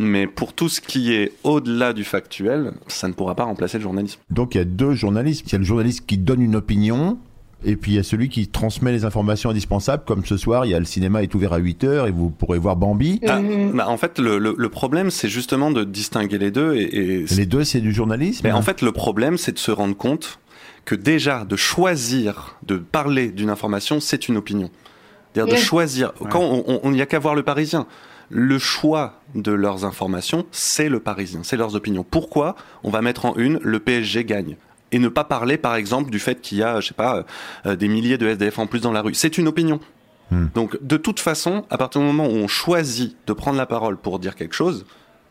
Mais 0.00 0.26
pour 0.26 0.52
tout 0.52 0.68
ce 0.68 0.80
qui 0.80 1.12
est 1.12 1.32
au-delà 1.44 1.92
du 1.92 2.02
factuel, 2.02 2.72
ça 2.88 3.06
ne 3.06 3.12
pourra 3.12 3.36
pas 3.36 3.44
remplacer 3.44 3.78
le 3.78 3.84
journalisme. 3.84 4.20
Donc, 4.30 4.54
il 4.54 4.58
y 4.58 4.60
a 4.60 4.64
deux 4.64 4.94
journalistes. 4.94 5.46
Il 5.48 5.52
y 5.52 5.54
a 5.54 5.58
le 5.58 5.64
journaliste 5.64 6.06
qui 6.06 6.18
donne 6.18 6.42
une 6.42 6.56
opinion 6.56 7.18
et 7.64 7.76
puis 7.76 7.92
il 7.92 7.94
y 7.96 7.98
a 7.98 8.02
celui 8.02 8.28
qui 8.28 8.48
transmet 8.48 8.92
les 8.92 9.04
informations 9.04 9.50
indispensables, 9.50 10.04
comme 10.06 10.24
ce 10.24 10.36
soir, 10.36 10.66
il 10.66 10.70
y 10.70 10.74
a 10.74 10.78
le 10.78 10.84
cinéma 10.84 11.22
est 11.22 11.34
ouvert 11.34 11.52
à 11.52 11.58
8 11.58 11.84
heures 11.84 12.06
et 12.06 12.10
vous 12.10 12.30
pourrez 12.30 12.58
voir 12.58 12.76
Bambi. 12.76 13.20
Ah, 13.26 13.40
bah, 13.74 13.88
en 13.88 13.96
fait, 13.96 14.18
le, 14.18 14.38
le, 14.38 14.68
problème, 14.68 15.10
c'est 15.10 15.28
justement 15.28 15.70
de 15.70 15.84
distinguer 15.84 16.38
les 16.38 16.50
deux. 16.50 16.74
Et, 16.76 17.24
les 17.24 17.46
deux, 17.46 17.64
c'est 17.64 17.80
du 17.80 17.92
journalisme. 17.92 18.42
Mais 18.44 18.52
en 18.52 18.62
fait, 18.62 18.82
le 18.82 18.92
problème, 18.92 19.36
c'est 19.36 19.52
de 19.52 19.58
se 19.58 19.70
rendre 19.70 19.96
compte 19.96 20.38
que 20.84 20.94
déjà, 20.94 21.44
de 21.44 21.56
choisir 21.56 22.56
de 22.64 22.76
parler 22.76 23.28
d'une 23.28 23.50
information, 23.50 24.00
c'est 24.00 24.28
une 24.28 24.36
opinion. 24.36 24.70
C'est-à-dire 25.32 25.54
de 25.54 25.60
choisir. 25.60 26.12
Quand 26.30 26.42
on 26.66 26.90
n'y 26.90 27.02
a 27.02 27.06
qu'à 27.06 27.18
voir 27.18 27.34
le 27.34 27.42
Parisien 27.42 27.86
le 28.30 28.58
choix 28.58 29.20
de 29.34 29.50
leurs 29.52 29.84
informations, 29.84 30.46
c'est 30.52 30.88
le 30.88 31.00
Parisien, 31.00 31.40
c'est 31.42 31.56
leurs 31.56 31.74
opinions. 31.74 32.06
Pourquoi 32.08 32.54
on 32.84 32.90
va 32.90 33.02
mettre 33.02 33.26
en 33.26 33.34
une 33.34 33.58
le 33.62 33.80
PSG 33.80 34.24
gagne 34.24 34.56
et 34.92 34.98
ne 34.98 35.08
pas 35.08 35.24
parler, 35.24 35.56
par 35.56 35.76
exemple, 35.76 36.10
du 36.10 36.18
fait 36.18 36.40
qu'il 36.40 36.58
y 36.58 36.62
a, 36.62 36.80
je 36.80 36.88
sais 36.88 36.94
pas, 36.94 37.24
euh, 37.66 37.76
des 37.76 37.88
milliers 37.88 38.18
de 38.18 38.26
SDF 38.26 38.58
en 38.58 38.66
plus 38.66 38.80
dans 38.80 38.92
la 38.92 39.02
rue. 39.02 39.14
C'est 39.14 39.38
une 39.38 39.48
opinion. 39.48 39.80
Hmm. 40.30 40.46
Donc, 40.54 40.76
de 40.82 40.96
toute 40.96 41.20
façon, 41.20 41.64
à 41.70 41.78
partir 41.78 42.00
du 42.00 42.06
moment 42.06 42.26
où 42.26 42.34
on 42.34 42.48
choisit 42.48 43.16
de 43.26 43.32
prendre 43.32 43.56
la 43.56 43.66
parole 43.66 43.96
pour 43.96 44.18
dire 44.18 44.36
quelque 44.36 44.54
chose, 44.54 44.84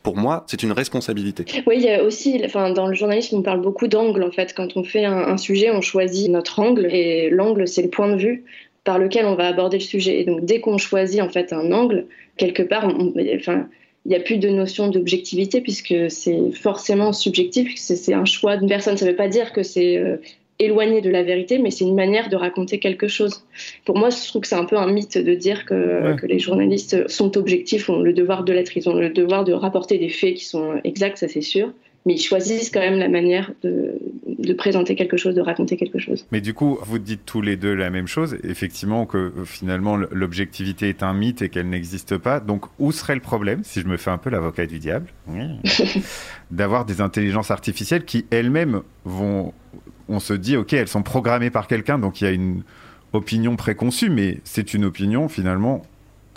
pour 0.04 0.15
moi, 0.15 0.45
c'est 0.48 0.63
une 0.63 0.72
responsabilité. 0.72 1.45
Oui, 1.67 1.76
il 1.78 1.84
y 1.84 1.89
a 1.89 2.04
aussi, 2.04 2.41
enfin, 2.45 2.72
dans 2.72 2.88
le 2.88 2.93
journalisme, 2.93 3.38
on 3.38 3.41
parle 3.41 3.62
beaucoup 3.62 3.88
d'angle. 3.88 4.24
En 4.24 4.32
fait, 4.32 4.54
quand 4.56 4.78
on 4.78 4.84
fait 4.84 5.06
un, 5.06 5.38
sujet, 5.38 5.72
on 5.72 5.82
choisit 5.82 6.30
notre 6.30 6.60
angle, 6.60 6.86
et 6.86 7.30
l'angle, 7.30 7.67
c'est 7.67 7.82
le 7.82 7.89
point 7.89 8.10
de 8.10 8.17
vue 8.17 8.45
par 8.86 8.98
lequel 8.98 9.26
on 9.26 9.36
va 9.36 9.48
aborder 9.48 9.78
le 9.78 9.84
sujet. 9.84 10.22
Et 10.22 10.24
donc, 10.24 10.45
dès 10.45 10.62
qu'on 10.62 10.78
choisit 10.78 11.22
en 11.22 11.30
fait 11.30 11.52
un 11.52 11.72
angle, 11.74 12.06
quelque 12.38 12.63
part, 12.63 12.88
enfin, 13.36 13.67
il 14.10 14.13
n'y 14.13 14.17
a 14.17 14.22
plus 14.22 14.39
de 14.39 14.50
notion 14.50 14.88
d'objectivité 14.88 15.62
puisque 15.62 16.10
c'est 16.10 16.52
forcément 16.52 17.13
subjectif, 17.13 17.74
c'est 17.76 18.12
un 18.12 18.26
choix 18.26 18.58
d'une 18.58 18.67
personne. 18.67 18.98
Ça 18.98 19.06
ne 19.06 19.12
veut 19.12 19.15
pas 19.15 19.28
dire 19.28 19.54
que 19.54 19.62
c'est 19.62 19.98
euh, 19.98 20.17
éloigné 20.58 21.02
de 21.02 21.12
la 21.12 21.22
vérité, 21.22 21.60
mais 21.60 21.69
c'est 21.69 21.86
une 21.86 21.93
manière 21.93 22.28
de 22.28 22.36
raconter 22.36 22.80
quelque 22.80 23.08
chose. 23.08 23.43
Pour 23.86 24.00
moi, 24.00 24.10
je 24.10 24.28
trouve 24.28 24.41
que 24.41 24.48
c'est 24.48 24.56
un 24.56 24.65
peu 24.65 24.78
un 24.78 24.91
mythe 24.91 25.19
de 25.19 25.36
dire 25.36 25.63
que, 25.63 26.15
que, 26.19 26.26
les 26.26 26.39
journalistes 26.39 27.08
sont 27.08 27.38
objectifs, 27.38 27.88
ont 27.88 28.00
le 28.00 28.12
devoir 28.12 28.43
de 28.43 28.52
l'être, 28.52 28.76
ils 28.76 28.89
ont 28.89 28.95
le 28.95 29.12
devoir 29.12 29.43
de 29.43 29.54
rapporter 29.54 30.00
des 30.00 30.10
faits 30.10 30.34
qui 30.34 30.45
sont 30.45 30.82
exacts, 30.84 31.19
ça 31.19 31.28
c'est 31.28 31.41
sûr. 31.41 31.72
Mais 32.06 32.14
ils 32.14 32.22
choisissent 32.22 32.70
quand 32.70 32.80
même 32.80 32.98
la 32.98 33.10
manière 33.10 33.52
de, 33.62 34.00
de, 34.28 34.54
présenter 34.54 34.96
quelque 34.96 35.18
chose, 35.18 35.36
de 35.36 35.42
raconter 35.42 35.78
quelque 35.78 36.00
chose. 36.00 36.26
Mais 36.32 36.42
du 36.42 36.54
coup, 36.54 36.80
vous 36.82 37.00
dites 37.00 37.26
tous 37.26 37.42
les 37.42 37.58
deux 37.58 37.74
la 37.74 37.90
même 37.90 38.08
chose, 38.08 38.38
effectivement 38.44 39.06
que 39.06 39.18
euh, 39.18 39.46
finalement 39.46 39.98
l'objectivité 39.98 40.90
est 40.90 41.04
un 41.04 41.14
mythe 41.14 41.42
et 41.42 41.50
qu'elle 41.50 41.70
n'existe 41.70 42.18
pas. 42.18 42.40
Donc 42.40 42.66
où 42.80 42.92
serait 42.92 43.16
le 43.16 43.22
problème, 43.22 43.64
si 43.64 43.82
je 43.82 43.88
me 43.88 43.98
fais 43.98 44.12
un 44.12 44.18
peu 44.18 44.30
l'avocat 44.30 44.66
du 44.66 44.80
diable, 44.80 45.08
d'avoir 46.52 46.86
des 46.86 47.02
intelligences 47.02 47.52
artificielles 47.52 48.06
qui 48.06 48.26
elles-mêmes 48.30 48.82
vont, 49.04 49.54
on 50.08 50.20
se 50.20 50.34
dit, 50.34 50.58
ok, 50.58 50.74
elles 50.74 50.88
sont 50.88 51.04
programmées 51.04 51.50
par 51.50 51.68
quelqu'un, 51.68 52.00
donc 52.00 52.22
il 52.22 52.24
y 52.24 52.28
a 52.28 52.32
une 52.32 52.64
opinion 53.14 53.56
préconçue, 53.56 54.10
mais 54.10 54.40
c'est 54.44 54.74
une 54.74 54.86
opinion 54.86 55.28
finalement 55.28 55.84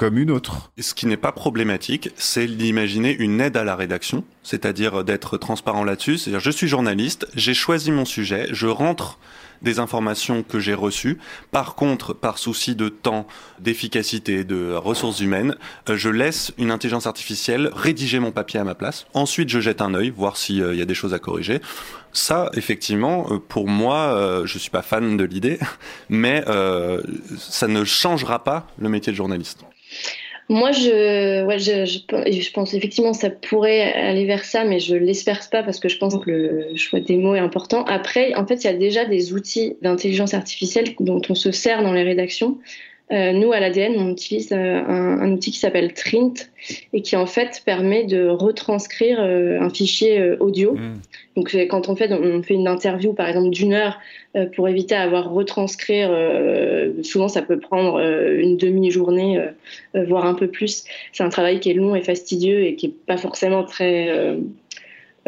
comme 0.03 0.19
une 0.19 0.33
autre. 0.33 0.73
Ce 0.81 0.95
qui 0.95 1.07
n'est 1.07 1.17
pas 1.17 1.31
problématique, 1.31 2.11
c'est 2.17 2.49
d'imaginer 2.49 3.15
une 3.17 3.41
aide 3.41 3.57
à 3.57 3.63
la 3.63 3.77
rédaction, 3.77 4.25
c'est-à-dire 4.43 5.05
d'être 5.05 5.39
transparent 5.39 5.85
là-dessus. 5.85 6.19
C'est-à-dire, 6.19 6.41
je 6.41 6.51
suis 6.51 6.67
journaliste, 6.67 7.29
j'ai 7.37 7.55
choisi 7.55 7.93
mon 7.93 8.05
sujet, 8.05 8.49
je 8.51 8.67
rentre 8.67 9.21
des 9.63 9.79
informations 9.79 10.43
que 10.43 10.59
j'ai 10.59 10.75
reçues. 10.75 11.19
Par 11.53 11.77
contre, 11.77 12.15
par 12.15 12.39
souci 12.39 12.75
de 12.75 12.89
temps, 12.89 13.29
d'efficacité, 13.61 14.43
de 14.43 14.75
ressources 14.75 15.21
humaines, 15.21 15.55
euh, 15.89 15.97
je 15.97 16.09
laisse 16.09 16.53
une 16.59 16.73
intelligence 16.73 17.07
artificielle 17.07 17.71
rédiger 17.73 18.19
mon 18.19 18.33
papier 18.33 18.59
à 18.59 18.65
ma 18.65 18.75
place. 18.75 19.07
Ensuite, 19.15 19.51
je 19.51 19.61
jette 19.61 19.81
un 19.81 19.95
œil, 19.95 20.11
voir 20.11 20.37
s'il 20.37 20.65
euh, 20.65 20.75
y 20.75 20.83
a 20.83 20.85
des 20.85 20.95
choses 20.95 21.15
à 21.15 21.21
corriger. 21.21 21.61
Ça, 22.13 22.51
effectivement, 22.55 23.29
euh, 23.31 23.39
pour 23.39 23.69
moi, 23.69 24.43
je 24.47 24.59
suis 24.59 24.71
pas 24.71 24.83
fan 24.83 25.17
de 25.17 25.23
l'idée, 25.23 25.61
mais 26.09 26.45
ça 27.39 27.69
ne 27.69 27.85
changera 27.85 28.43
pas 28.43 28.67
le 28.79 28.89
métier 28.89 29.13
de 29.13 29.17
journaliste. 29.17 29.65
Moi, 30.49 30.73
je, 30.73 31.45
ouais, 31.45 31.59
je, 31.59 31.85
je, 31.87 32.53
pense 32.53 32.75
effectivement 32.75 33.13
que 33.13 33.19
ça 33.19 33.31
pourrait 33.31 33.93
aller 33.93 34.27
vers 34.27 34.45
ça, 34.45 34.65
mais 34.65 34.81
je 34.81 34.95
l'espère 34.95 35.49
pas 35.49 35.63
parce 35.63 35.81
que 35.81 35.89
je 35.89 35.97
pense 35.97 36.19
que 36.19 36.31
le 36.31 36.77
choix 36.77 37.01
des 37.01 37.17
mots 37.17 37.35
est 37.35 37.41
important. 37.41 37.85
Après, 37.85 38.35
en 38.35 38.47
fait, 38.47 38.57
il 38.57 38.67
y 38.67 38.71
a 38.71 38.75
déjà 38.75 39.05
des 39.05 39.33
outils 39.33 39.77
d'intelligence 39.83 40.35
artificielle 40.35 40.95
dont 41.01 41.23
on 41.29 41.35
se 41.35 41.53
sert 41.53 41.83
dans 41.83 41.93
les 41.93 42.03
rédactions. 42.03 42.59
Euh, 43.13 43.33
nous, 43.33 43.53
à 43.53 43.61
l'ADN, 43.61 43.95
on 43.99 44.11
utilise 44.11 44.53
euh, 44.53 44.83
un, 44.87 45.31
outil 45.33 45.51
qui 45.51 45.59
s'appelle 45.59 45.93
Trint 45.93 46.33
et 46.95 47.03
qui 47.03 47.15
en 47.17 47.27
fait 47.27 47.63
permet 47.65 48.05
de 48.05 48.27
retranscrire 48.27 49.19
euh, 49.21 49.61
un 49.61 49.69
fichier 49.69 50.33
audio. 50.41 50.73
Mm. 50.73 51.01
Donc, 51.37 51.55
quand 51.69 51.89
on 51.89 51.97
fait, 51.97 52.11
on 52.13 52.43
fait 52.43 52.55
une 52.55 52.69
interview, 52.69 53.13
par 53.13 53.29
exemple, 53.29 53.51
d'une 53.51 53.75
heure 53.75 53.99
pour 54.55 54.69
éviter 54.69 54.95
d'avoir 54.95 55.31
retranscrire, 55.31 56.11
souvent 57.03 57.29
ça 57.29 57.41
peut 57.41 57.59
prendre 57.59 58.01
une 58.01 58.59
demi-journée, 58.59 59.43
voire 59.95 60.27
un 60.27 60.35
peu 60.35 60.49
plus. 60.49 60.85
C'est 61.13 61.23
un 61.23 61.31
travail 61.31 61.61
qui 61.61 61.71
est 61.71 61.75
long 61.75 61.95
et 61.95 62.03
fastidieux 62.03 62.65
et 62.65 62.77
qui 62.77 62.89
n'est 62.89 62.95
pas 63.07 63.17
forcément 63.17 63.65
très 63.65 64.37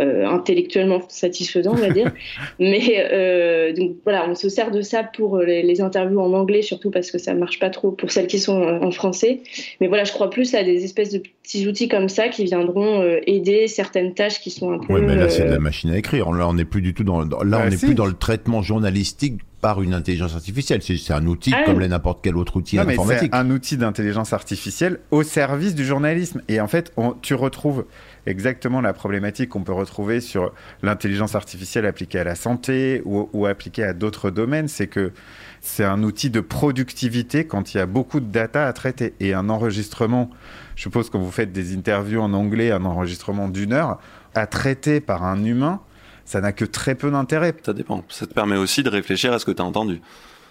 euh, 0.00 0.26
intellectuellement 0.26 1.02
satisfaisant, 1.08 1.72
on 1.72 1.76
va 1.76 1.90
dire. 1.90 2.12
Mais 2.58 3.06
euh, 3.12 3.72
donc 3.72 3.92
voilà, 4.02 4.28
on 4.28 4.34
se 4.34 4.48
sert 4.48 4.70
de 4.70 4.82
ça 4.82 5.04
pour 5.04 5.38
les, 5.38 5.80
interviews 5.80 6.20
en 6.20 6.32
anglais, 6.32 6.62
surtout 6.62 6.90
parce 6.90 7.10
que 7.10 7.18
ça 7.18 7.34
marche 7.34 7.58
pas 7.58 7.70
trop 7.70 7.90
pour 7.90 8.10
celles 8.10 8.26
qui 8.26 8.38
sont 8.38 8.60
en 8.60 8.90
français. 8.90 9.40
Mais 9.80 9.86
voilà, 9.86 10.04
je 10.04 10.12
crois 10.12 10.30
plus 10.30 10.54
à 10.54 10.62
des 10.62 10.84
espèces 10.84 11.10
de 11.10 11.22
petits 11.44 11.68
outils 11.68 11.88
comme 11.88 12.08
ça 12.08 12.28
qui 12.28 12.44
viendront 12.44 13.02
euh, 13.02 13.20
aider 13.26 13.68
certaines 13.68 14.14
tâches 14.14 14.40
qui 14.40 14.50
sont 14.50 14.72
un 14.72 14.78
peu. 14.78 14.94
Oui, 14.94 15.00
mais 15.02 15.14
là 15.14 15.28
c'est 15.28 15.44
de 15.44 15.50
la 15.50 15.58
machine 15.58 15.90
à 15.90 15.98
écrire. 15.98 16.32
Là, 16.32 16.48
on 16.48 16.54
n'est 16.54 16.64
plus 16.64 16.82
du 16.82 16.94
tout 16.94 17.04
dans. 17.04 17.20
Là, 17.20 17.26
bah, 17.28 17.62
on 17.64 17.70
n'est 17.70 17.76
plus 17.76 17.94
dans 17.94 18.06
le 18.06 18.14
traitement 18.14 18.62
journalistique 18.62 19.40
par 19.60 19.80
une 19.80 19.94
intelligence 19.94 20.34
artificielle. 20.34 20.82
C'est 20.82 21.12
un 21.12 21.26
outil 21.26 21.52
ah 21.54 21.62
comme 21.64 21.82
n'importe 21.84 22.18
quel 22.22 22.36
autre 22.36 22.56
outil 22.56 22.78
informatique. 22.78 23.30
C'est 23.32 23.38
un 23.38 23.50
outil 23.50 23.76
d'intelligence 23.76 24.32
artificielle 24.32 25.00
au 25.10 25.22
service 25.22 25.74
du 25.74 25.84
journalisme. 25.84 26.42
Et 26.48 26.60
en 26.60 26.68
fait, 26.68 26.92
tu 27.22 27.34
retrouves 27.34 27.86
exactement 28.26 28.80
la 28.80 28.92
problématique 28.92 29.50
qu'on 29.50 29.62
peut 29.62 29.72
retrouver 29.72 30.20
sur 30.20 30.52
l'intelligence 30.82 31.34
artificielle 31.34 31.86
appliquée 31.86 32.20
à 32.20 32.24
la 32.24 32.34
santé 32.34 33.02
ou, 33.04 33.46
appliquée 33.46 33.84
à 33.84 33.92
d'autres 33.92 34.30
domaines, 34.30 34.68
c'est 34.68 34.86
que 34.86 35.12
c'est 35.60 35.84
un 35.84 36.02
outil 36.02 36.30
de 36.30 36.40
productivité 36.40 37.46
quand 37.46 37.74
il 37.74 37.78
y 37.78 37.80
a 37.80 37.86
beaucoup 37.86 38.20
de 38.20 38.30
data 38.30 38.66
à 38.66 38.72
traiter. 38.72 39.14
Et 39.20 39.34
un 39.34 39.48
enregistrement, 39.48 40.30
je 40.76 40.82
suppose 40.82 41.10
que 41.10 41.16
vous 41.16 41.30
faites 41.30 41.52
des 41.52 41.74
interviews 41.74 42.20
en 42.20 42.32
anglais, 42.32 42.70
un 42.70 42.84
enregistrement 42.84 43.48
d'une 43.48 43.72
heure, 43.72 43.98
à 44.34 44.46
traiter 44.46 45.00
par 45.00 45.24
un 45.24 45.44
humain, 45.44 45.80
ça 46.24 46.40
n'a 46.40 46.52
que 46.52 46.64
très 46.64 46.94
peu 46.94 47.10
d'intérêt. 47.10 47.54
Ça 47.64 47.72
dépend. 47.72 48.04
Ça 48.08 48.26
te 48.26 48.34
permet 48.34 48.56
aussi 48.56 48.82
de 48.82 48.88
réfléchir 48.88 49.32
à 49.32 49.38
ce 49.38 49.44
que 49.44 49.50
tu 49.50 49.62
as 49.62 49.64
entendu. 49.64 50.00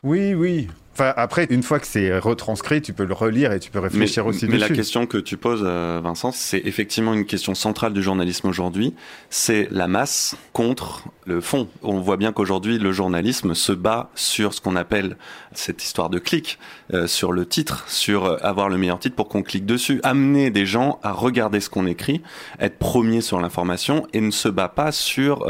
Oui, 0.03 0.33
oui. 0.33 0.67
Enfin, 0.93 1.11
après, 1.17 1.47
une 1.49 1.63
fois 1.63 1.79
que 1.79 1.87
c'est 1.87 2.19
retranscrit, 2.19 2.83
tu 2.83 2.93
peux 2.93 3.05
le 3.05 3.15
relire 3.15 3.51
et 3.51 3.59
tu 3.59 3.71
peux 3.71 3.79
réfléchir 3.79 4.27
aussi 4.27 4.45
mais 4.45 4.53
dessus. 4.53 4.61
Mais 4.61 4.69
la 4.69 4.75
question 4.75 5.07
que 5.07 5.17
tu 5.17 5.37
poses, 5.37 5.63
euh, 5.65 5.99
Vincent, 6.03 6.31
c'est 6.31 6.61
effectivement 6.65 7.15
une 7.15 7.25
question 7.25 7.55
centrale 7.55 7.93
du 7.93 8.03
journalisme 8.03 8.47
aujourd'hui. 8.47 8.93
C'est 9.31 9.67
la 9.71 9.87
masse 9.87 10.35
contre 10.53 11.05
le 11.25 11.41
fond. 11.41 11.67
On 11.81 11.99
voit 11.99 12.17
bien 12.17 12.31
qu'aujourd'hui, 12.31 12.77
le 12.77 12.91
journalisme 12.91 13.55
se 13.55 13.71
bat 13.71 14.11
sur 14.13 14.53
ce 14.53 14.61
qu'on 14.61 14.75
appelle 14.75 15.17
cette 15.53 15.83
histoire 15.83 16.11
de 16.11 16.19
clic, 16.19 16.59
euh, 16.93 17.07
sur 17.07 17.31
le 17.31 17.47
titre, 17.47 17.85
sur 17.87 18.25
euh, 18.25 18.37
avoir 18.43 18.69
le 18.69 18.77
meilleur 18.77 18.99
titre 18.99 19.15
pour 19.15 19.29
qu'on 19.29 19.41
clique 19.41 19.65
dessus. 19.65 19.99
Amener 20.03 20.51
des 20.51 20.67
gens 20.67 20.99
à 21.01 21.11
regarder 21.11 21.59
ce 21.59 21.71
qu'on 21.71 21.87
écrit, 21.87 22.21
être 22.59 22.77
premier 22.77 23.21
sur 23.21 23.39
l'information 23.39 24.05
et 24.13 24.21
ne 24.21 24.31
se 24.31 24.47
bat 24.47 24.69
pas 24.69 24.91
sur, 24.91 25.47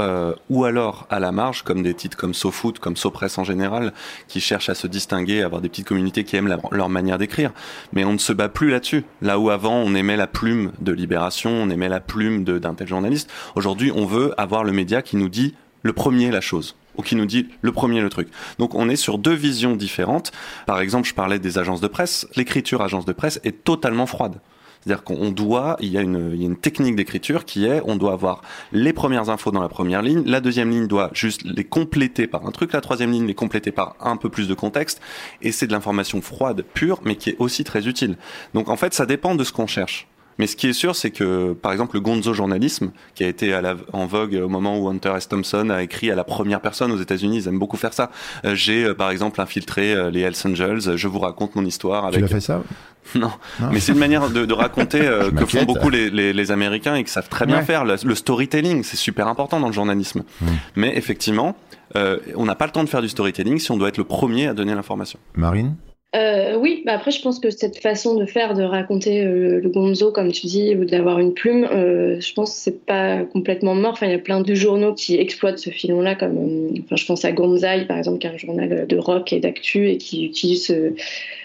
ou 0.50 0.64
alors 0.64 1.06
à 1.10 1.20
la 1.20 1.32
marge, 1.32 1.64
comme 1.64 1.84
des 1.84 1.94
titres 1.94 2.16
comme 2.18 2.34
SoFoot, 2.34 2.80
comme 2.80 2.96
SoPress 2.96 3.38
en 3.38 3.44
général, 3.44 3.94
qui 4.30 4.40
cherchent 4.40 4.70
à 4.70 4.76
se 4.76 4.88
distinguer 4.88 5.33
avoir 5.42 5.62
des 5.62 5.70
petites 5.70 5.88
communautés 5.88 6.24
qui 6.24 6.36
aiment 6.36 6.56
leur 6.72 6.90
manière 6.90 7.18
d'écrire. 7.18 7.52
Mais 7.94 8.04
on 8.04 8.14
ne 8.14 8.18
se 8.18 8.34
bat 8.34 8.50
plus 8.50 8.70
là-dessus. 8.70 9.04
Là 9.22 9.40
où 9.40 9.50
avant 9.50 9.76
on 9.76 9.96
aimait 9.96 10.18
la 10.18 10.28
plume 10.28 10.72
de 10.80 10.92
Libération, 10.92 11.52
on 11.52 11.70
aimait 11.70 11.90
la 11.90 12.00
plume 12.00 12.44
d'un 12.44 12.74
tel 12.74 12.88
journaliste, 12.88 13.30
aujourd'hui 13.56 13.92
on 13.96 14.06
veut 14.06 14.34
avoir 14.40 14.64
le 14.64 14.72
média 14.72 15.02
qui 15.02 15.18
nous 15.18 15.30
dit 15.30 15.56
le 15.82 15.94
premier 15.94 16.32
la 16.32 16.42
chose 16.42 16.76
ou 16.96 17.02
qui 17.02 17.16
nous 17.16 17.26
dit 17.26 17.48
le 17.62 17.72
premier 17.72 18.02
le 18.02 18.10
truc. 18.10 18.30
Donc 18.60 18.76
on 18.76 18.90
est 18.90 18.96
sur 18.96 19.18
deux 19.18 19.34
visions 19.34 19.76
différentes. 19.76 20.32
Par 20.66 20.80
exemple, 20.80 21.08
je 21.08 21.14
parlais 21.14 21.40
des 21.40 21.58
agences 21.58 21.82
de 21.82 21.88
presse. 21.88 22.28
L'écriture 22.36 22.82
agence 22.82 23.06
de 23.06 23.14
presse 23.14 23.40
est 23.44 23.64
totalement 23.64 24.06
froide. 24.06 24.40
C'est-à-dire 24.84 25.04
qu'on 25.04 25.32
doit, 25.32 25.78
il 25.80 25.90
y 25.90 25.98
a 25.98 26.02
une, 26.02 26.32
il 26.34 26.42
y 26.42 26.44
a 26.44 26.48
une 26.48 26.58
technique 26.58 26.96
d'écriture 26.96 27.46
qui 27.46 27.66
est, 27.66 27.82
on 27.86 27.96
doit 27.96 28.14
avoir 28.14 28.42
les 28.72 28.94
premières 28.94 29.30
infos 29.30 29.52
dans 29.52 29.62
la 29.62 29.70
première 29.70 30.02
ligne, 30.02 30.24
la 30.26 30.42
deuxième 30.42 30.70
ligne 30.70 30.88
doit 30.88 31.10
juste 31.14 31.42
les 31.44 31.64
compléter 31.64 32.28
par 32.28 32.46
un 32.46 32.52
truc, 32.52 32.74
la 32.74 32.82
troisième 32.82 33.12
ligne 33.12 33.28
les 33.28 33.34
compléter 33.34 33.72
par 33.72 33.96
un 34.02 34.18
peu 34.18 34.30
plus 34.30 34.48
de 34.48 34.54
contexte, 34.54 35.02
et 35.42 35.52
c'est 35.52 35.68
de 35.68 35.72
l'information 35.72 36.22
froide, 36.22 36.64
pure, 36.74 37.00
mais 37.06 37.16
qui 37.16 37.32
est 37.32 37.36
aussi 37.40 37.64
très 37.64 37.88
utile. 37.88 38.18
Donc 38.54 38.70
en 38.70 38.76
fait, 38.76 38.94
ça 38.94 39.06
dépend 39.06 39.36
de 39.36 39.44
ce 39.44 39.52
qu'on 39.52 39.68
cherche. 39.68 40.08
Mais 40.40 40.48
ce 40.48 40.56
qui 40.56 40.68
est 40.68 40.74
sûr, 40.74 40.96
c'est 40.96 41.12
que, 41.12 41.54
par 41.54 41.72
exemple, 41.72 41.96
le 41.96 42.02
gonzo 42.02 42.34
journalisme, 42.34 42.92
qui 43.16 43.24
a 43.24 43.28
été 43.28 43.54
à 43.54 43.62
la, 43.62 43.76
en 43.92 44.06
vogue 44.06 44.34
au 44.44 44.50
moment 44.50 44.80
où 44.80 44.88
Hunter 44.90 45.14
S. 45.16 45.28
Thompson 45.28 45.70
a 45.70 45.84
écrit 45.84 46.10
à 46.10 46.16
la 46.16 46.24
première 46.24 46.62
personne 46.62 46.92
aux 46.92 46.98
États-Unis, 46.98 47.38
ils 47.38 47.48
aiment 47.48 47.60
beaucoup 47.60 47.78
faire 47.78 47.94
ça. 47.94 48.10
Euh, 48.46 48.56
j'ai, 48.56 48.84
euh, 48.84 48.94
par 48.94 49.12
exemple, 49.12 49.40
infiltré 49.42 49.94
euh, 49.94 50.10
les 50.10 50.22
Hells 50.22 50.36
Angels. 50.46 50.98
Je 50.98 51.08
vous 51.08 51.20
raconte 51.20 51.56
mon 51.56 51.66
histoire 51.66 52.06
avec. 52.06 52.20
Tu 52.20 52.26
as 52.26 52.28
fait 52.28 52.42
ça? 52.42 52.64
non. 53.16 53.32
mais 53.72 53.80
c'est 53.80 53.92
une 53.92 54.00
manière 54.00 54.30
de, 54.30 54.46
de 54.46 54.54
raconter 54.54 55.00
que 55.38 55.46
font 55.46 55.64
beaucoup 55.64 55.90
les, 55.90 56.10
les, 56.10 56.34
les, 56.34 56.52
Américains 56.52 56.96
et 56.96 57.04
qui 57.04 57.12
savent 57.12 57.30
très 57.30 57.46
bien 57.46 57.62
faire. 57.62 57.86
Le, 57.86 58.16
storytelling, 58.16 58.84
c'est 58.84 58.98
super 58.98 59.28
important 59.28 59.60
dans 59.60 59.68
le 59.68 59.74
journalisme. 59.74 60.24
Hmm. 60.42 60.48
Mais 60.76 60.98
effectivement, 60.98 61.56
on 61.96 62.46
n'a 62.46 62.56
pas 62.56 62.66
le 62.66 62.72
temps 62.72 62.84
de 62.84 62.90
faire 62.90 63.02
du 63.02 63.10
storytelling 63.10 63.60
si 63.60 63.72
on 63.72 63.78
doit 63.78 63.90
être 63.90 63.98
le 63.98 64.04
premier 64.04 64.48
à 64.48 64.54
donner 64.54 64.74
l'information. 64.76 65.20
Marine? 65.36 65.76
Euh, 66.16 66.56
oui, 66.58 66.84
bah 66.86 66.94
après 66.94 67.10
je 67.10 67.20
pense 67.22 67.40
que 67.40 67.50
cette 67.50 67.80
façon 67.80 68.14
de 68.14 68.28
faire, 68.28 68.54
de 68.54 68.62
raconter 68.62 69.24
euh, 69.26 69.60
le 69.60 69.70
gonzo 69.70 70.12
comme 70.12 70.32
tu 70.32 70.46
dis, 70.46 70.76
ou 70.76 70.86
d'avoir 70.86 71.18
une 71.18 71.34
plume, 71.34 71.64
euh, 71.64 72.20
je 72.20 72.34
pense 72.34 72.52
que 72.52 72.58
c'est 72.58 72.86
pas 72.86 73.24
complètement 73.24 73.74
mort. 73.74 73.94
Enfin, 73.94 74.06
il 74.06 74.12
y 74.12 74.16
a 74.16 74.20
plein 74.20 74.42
de 74.42 74.54
journaux 74.54 74.94
qui 74.94 75.16
exploitent 75.16 75.58
ce 75.58 75.72
filon-là, 75.72 76.14
comme 76.14 76.38
euh, 76.38 76.80
enfin, 76.84 76.98
je 76.98 77.06
pense 77.06 77.26
à 77.26 77.32
Gonzai 77.32 77.86
par 77.88 77.98
exemple, 77.98 78.20
qui 78.20 78.28
est 78.28 78.30
un 78.30 78.38
journal 78.38 78.86
de 78.86 78.98
rock 78.98 79.34
et 79.34 79.40
d'actu 79.40 79.90
et 79.90 79.98
qui 79.98 80.24
utilise 80.24 80.68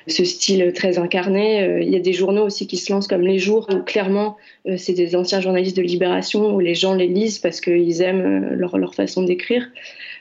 ce, 0.06 0.24
style 0.24 0.72
très 0.74 0.98
incarné. 0.98 1.80
Il 1.82 1.88
y 1.88 1.96
a 1.96 2.00
des 2.00 2.12
journaux 2.12 2.44
aussi 2.44 2.66
qui 2.66 2.76
se 2.76 2.92
lancent 2.92 3.08
comme 3.08 3.22
Les 3.22 3.38
Jours, 3.38 3.66
où 3.72 3.78
clairement 3.78 4.36
c'est 4.76 4.92
des 4.92 5.16
anciens 5.16 5.40
journalistes 5.40 5.76
de 5.78 5.82
Libération 5.82 6.54
où 6.54 6.60
les 6.60 6.74
gens 6.74 6.94
les 6.94 7.06
lisent 7.06 7.38
parce 7.38 7.62
qu'ils 7.62 8.02
aiment 8.02 8.54
leur 8.54 8.94
façon 8.94 9.22
d'écrire 9.22 9.66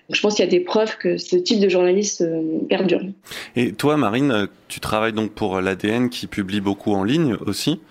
je 0.09 0.21
pense 0.21 0.35
qu'il 0.35 0.45
y 0.45 0.47
a 0.47 0.51
des 0.51 0.61
preuves 0.61 0.97
que 0.97 1.17
ce 1.17 1.35
type 1.35 1.59
de 1.59 1.67
journaliste 1.67 2.21
euh, 2.21 2.59
perdure. 2.69 3.01
Et 3.57 3.73
toi, 3.73 3.97
Marine, 3.97 4.31
euh, 4.31 4.45
tu 4.69 4.79
travailles 4.79 5.11
donc 5.11 5.31
pour 5.31 5.59
l'ADN 5.59 6.09
qui 6.09 6.27
publie 6.27 6.61
beaucoup 6.61 6.93
en 6.93 7.03
ligne 7.03 7.35
aussi. 7.45 7.81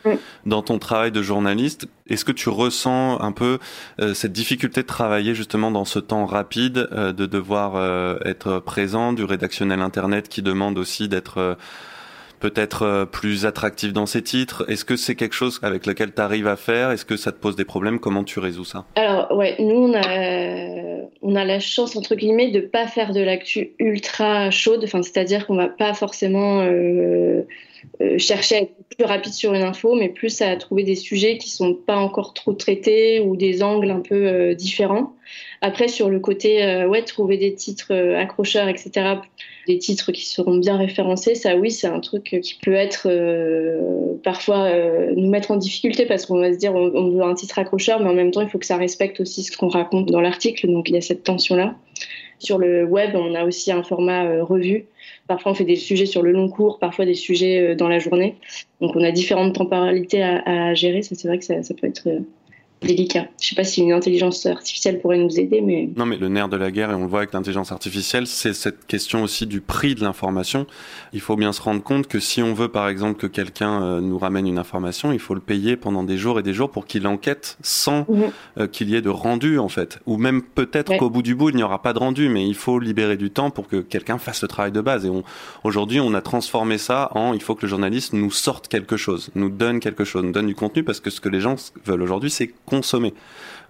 Dans 0.47 0.63
ton 0.63 0.79
travail 0.79 1.13
de 1.13 1.21
journaliste, 1.21 1.89
est-ce 2.09 2.25
que 2.25 2.33
tu 2.33 2.49
ressens 2.49 3.21
un 3.21 3.33
peu 3.33 3.59
euh, 4.01 4.15
cette 4.15 4.33
difficulté 4.33 4.81
de 4.81 4.87
travailler 4.87 5.35
justement 5.35 5.71
dans 5.71 5.85
ce 5.85 5.99
temps 5.99 6.25
rapide, 6.25 6.89
de 6.93 7.27
devoir 7.27 8.21
être 8.25 8.61
présent, 8.61 9.13
du 9.13 9.25
rédactionnel 9.25 9.81
Internet 9.81 10.29
qui 10.29 10.43
demande 10.43 10.79
aussi 10.79 11.09
d'être 11.09 11.57
peut-être 12.41 12.83
euh, 12.83 13.05
plus 13.05 13.47
attractif 13.47 13.93
dans 13.93 14.07
ses 14.07 14.23
titres? 14.23 14.65
Est-ce 14.69 14.85
que 14.85 14.97
c'est 14.97 15.15
quelque 15.15 15.35
chose 15.35 15.59
avec 15.63 15.87
lequel 15.87 16.13
tu 16.13 16.21
arrives 16.21 16.47
à 16.47 16.57
faire? 16.57 16.91
Est-ce 16.91 17.05
que 17.05 17.17
ça 17.17 17.33
te 17.33 17.39
pose 17.39 17.57
des 17.57 17.65
problèmes? 17.65 17.99
Comment 17.99 18.25
tu 18.25 18.39
résous 18.39 18.65
ça? 18.65 18.85
Alors 18.97 19.33
ouais, 19.33 19.57
nous 19.59 19.75
on 19.75 19.95
a 19.95 20.97
on 21.23 21.35
a 21.35 21.45
la 21.45 21.59
chance 21.61 21.97
entre 21.97 22.15
guillemets 22.15 22.51
de 22.51 22.61
pas 22.61 22.87
faire 22.87 23.13
de 23.13 23.21
l'actu 23.21 23.73
ultra 23.79 24.51
chaude, 24.51 24.83
enfin 24.85 25.03
c'est-à-dire 25.03 25.47
qu'on 25.47 25.57
va 25.57 25.69
pas 25.69 25.95
forcément 25.95 26.61
euh, 26.61 27.43
euh, 28.03 28.19
chercher 28.19 28.57
à 28.57 28.61
être 28.61 28.75
plus 28.95 29.07
rapide 29.07 29.33
sur 29.33 29.55
une 29.55 29.63
info, 29.63 29.95
mais 29.95 30.11
plus 30.11 30.43
à 30.43 30.55
trouver 30.57 30.85
des 30.85 30.97
sujets 30.97 31.39
qui 31.39 31.49
sont 31.49 31.75
pas 31.75 31.97
encore 31.97 32.35
trop 32.35 32.53
traités 32.53 33.21
ou 33.21 33.37
des 33.37 33.63
angles 33.63 33.91
un 33.91 34.01
peu 34.01 34.27
euh, 34.27 34.55
différents. 34.55 35.15
Après, 35.63 35.89
sur 35.89 36.11
le 36.11 36.21
côté, 36.21 36.63
euh, 36.63 36.87
ouais, 36.87 37.03
trouver 37.03 37.39
des 37.39 37.55
titres 37.55 37.95
accrocheurs, 37.95 38.69
etc., 38.69 39.17
des 39.67 39.79
titres 39.79 40.13
qui 40.13 40.27
seront 40.27 40.59
bien 40.59 40.77
référencés, 40.77 41.35
ça, 41.35 41.57
oui, 41.57 41.71
c'est 41.71 41.89
un 41.89 41.99
truc 41.99 42.39
qui 42.41 42.55
peut 42.63 42.75
être 42.75 43.09
parfois 44.23 44.71
nous 45.17 45.29
mettre 45.29 45.51
en 45.51 45.57
difficulté 45.57 46.07
parce 46.07 46.25
qu'on 46.25 46.39
va 46.39 46.53
se 46.53 46.59
dire 46.59 46.73
on, 46.73 46.93
on, 46.95 47.11
veut 47.11 47.23
un 47.23 47.35
titre 47.35 47.59
accrocheur, 47.59 47.99
mais 47.99 48.09
en 48.09 48.15
même 48.15 48.31
temps, 48.31 48.43
il 48.43 48.49
faut 48.49 48.59
que 48.59 48.67
ça 48.67 48.77
respecte 48.77 49.19
aussi 49.19 49.43
ce 49.43 49.57
qu'on 49.57 49.67
raconte 49.67 50.07
dans 50.07 50.21
l'article. 50.21 50.69
Donc, 50.69 50.89
il 50.89 50.95
y 50.95 50.99
a 50.99 51.01
cette 51.01 51.25
tension-là. 51.25 51.75
Sur 52.39 52.59
le 52.59 52.85
web, 52.85 53.11
on 53.15 53.35
a 53.35 53.45
aussi 53.45 53.73
un 53.73 53.83
format 53.83 54.43
revue 54.43 54.87
Parfois, 55.27 55.53
on 55.53 55.55
fait 55.55 55.65
des 55.65 55.77
sujets 55.77 56.07
sur 56.07 56.23
le 56.23 56.31
long 56.31 56.49
cours, 56.49 56.79
parfois 56.79 57.05
des 57.05 57.15
sujets 57.15 57.73
euh, 57.73 57.75
dans 57.75 57.89
la 57.89 57.99
journée. 57.99 58.37
Donc, 58.81 58.95
on 58.95 59.03
a 59.03 59.11
différentes 59.11 59.55
temporalités 59.55 60.23
à, 60.23 60.75
gérer. 60.75 61.03
Ça, 61.03 61.15
c'est 61.15 61.27
vrai 61.27 61.39
que 61.39 61.45
ça, 61.45 61.63
ça 61.63 61.75
peut 61.75 61.87
être 61.87 62.07
euh, 62.07 62.21
délicat. 62.83 63.27
Je 63.41 63.47
ne 63.47 63.49
sais 63.49 63.55
pas 63.55 63.65
si 63.65 63.83
une 63.83 63.93
intelligence 63.93 64.45
artificielle 64.47 65.01
pourrait 65.01 65.19
nous 65.19 65.39
aider, 65.39 65.61
mais... 65.61 65.89
Non, 65.97 66.07
mais 66.07 66.17
le 66.17 66.29
nerf 66.29 66.49
de 66.49 66.57
la 66.57 66.71
guerre, 66.71 66.91
et 66.91 66.95
on 66.95 67.03
le 67.03 67.07
voit 67.07 67.21
avec 67.21 67.33
l'intelligence 67.33 67.73
artificielle, 67.73 68.27
c'est 68.27 68.53
cette 68.53 68.87
question 68.87 69.23
aussi 69.23 69.47
du 69.47 69.61
prix 69.61 69.95
de 69.95 70.03
l'information. 70.03 70.67
Il 71.13 71.21
faut 71.21 71.37
bien 71.37 71.53
se 71.53 71.63
rendre 71.63 71.83
compte 71.83 72.07
que 72.07 72.21
si 72.21 72.43
on 72.43 72.55
veut, 72.55 72.69
par 72.69 72.89
exemple, 72.89 73.19
que 73.19 73.27
quelqu'un 73.27 73.83
euh, 73.83 74.01
nous 74.01 74.19
ramène 74.19 74.47
une 74.47 74.59
information, 74.59 75.13
il 75.13 75.19
faut 75.19 75.35
le 75.35 75.41
payer 75.41 75.77
pendant 75.77 76.03
des 76.03 76.19
jours 76.19 76.39
et 76.39 76.43
des 76.43 76.53
jours 76.53 76.71
pour 76.71 76.87
qu'il 76.87 77.07
enquête 77.07 77.57
sans 77.63 78.07
mhm. 78.09 78.31
euh, 78.59 78.67
qu'il 78.67 78.91
y 78.91 78.97
ait 78.97 79.03
de 79.03 79.11
rendu, 79.11 79.59
en 79.59 79.69
fait. 79.69 79.99
Ou 80.07 80.17
même 80.19 80.43
peut-être 80.43 80.97
qu'au 80.99 81.11
bout 81.11 81.23
du 81.23 81.35
bout, 81.35 81.51
il 81.51 81.57
n'y 81.57 81.63
aura 81.63 81.83
pas 81.83 81.93
de 81.93 81.99
rendu, 81.99 82.29
mais 82.29 82.47
il 82.47 82.55
faut 82.55 82.79
libérer 82.79 83.17
du 83.17 83.31
temps 83.31 83.51
pour 83.51 83.69
que 83.69 83.77
quelqu'un 83.77 84.19
fasse 84.19 84.43
le 84.43 84.49
travail 84.49 84.73
de 84.73 84.81
base. 84.81 85.07
Et 85.07 85.11
aujourd'hui, 85.65 86.01
on 86.01 86.15
a 86.15 86.21
transformé 86.21 86.79
ça 86.79 87.11
en 87.15 87.33
il 87.33 87.43
faut 87.43 87.55
que 87.55 87.63
le 87.63 87.69
journaliste 87.69 88.13
nous 88.13 88.31
sorte 88.31 88.69
quelque 88.69 88.97
chose, 88.97 89.31
nous 89.35 89.51
donne 89.51 89.81
quelque 89.81 90.05
chose, 90.05 90.23
nous 90.25 90.33
donne 90.33 90.47
du 90.47 90.55
contenu, 90.55 90.85
parce 90.85 91.01
que 91.01 91.11
ce 91.11 91.21
que 91.21 91.29
les 91.29 91.41
gens 91.41 91.57
veulent 91.85 92.03
aujourd'hui, 92.03 92.31
c'est 92.31 92.51
consommer. 92.67 93.15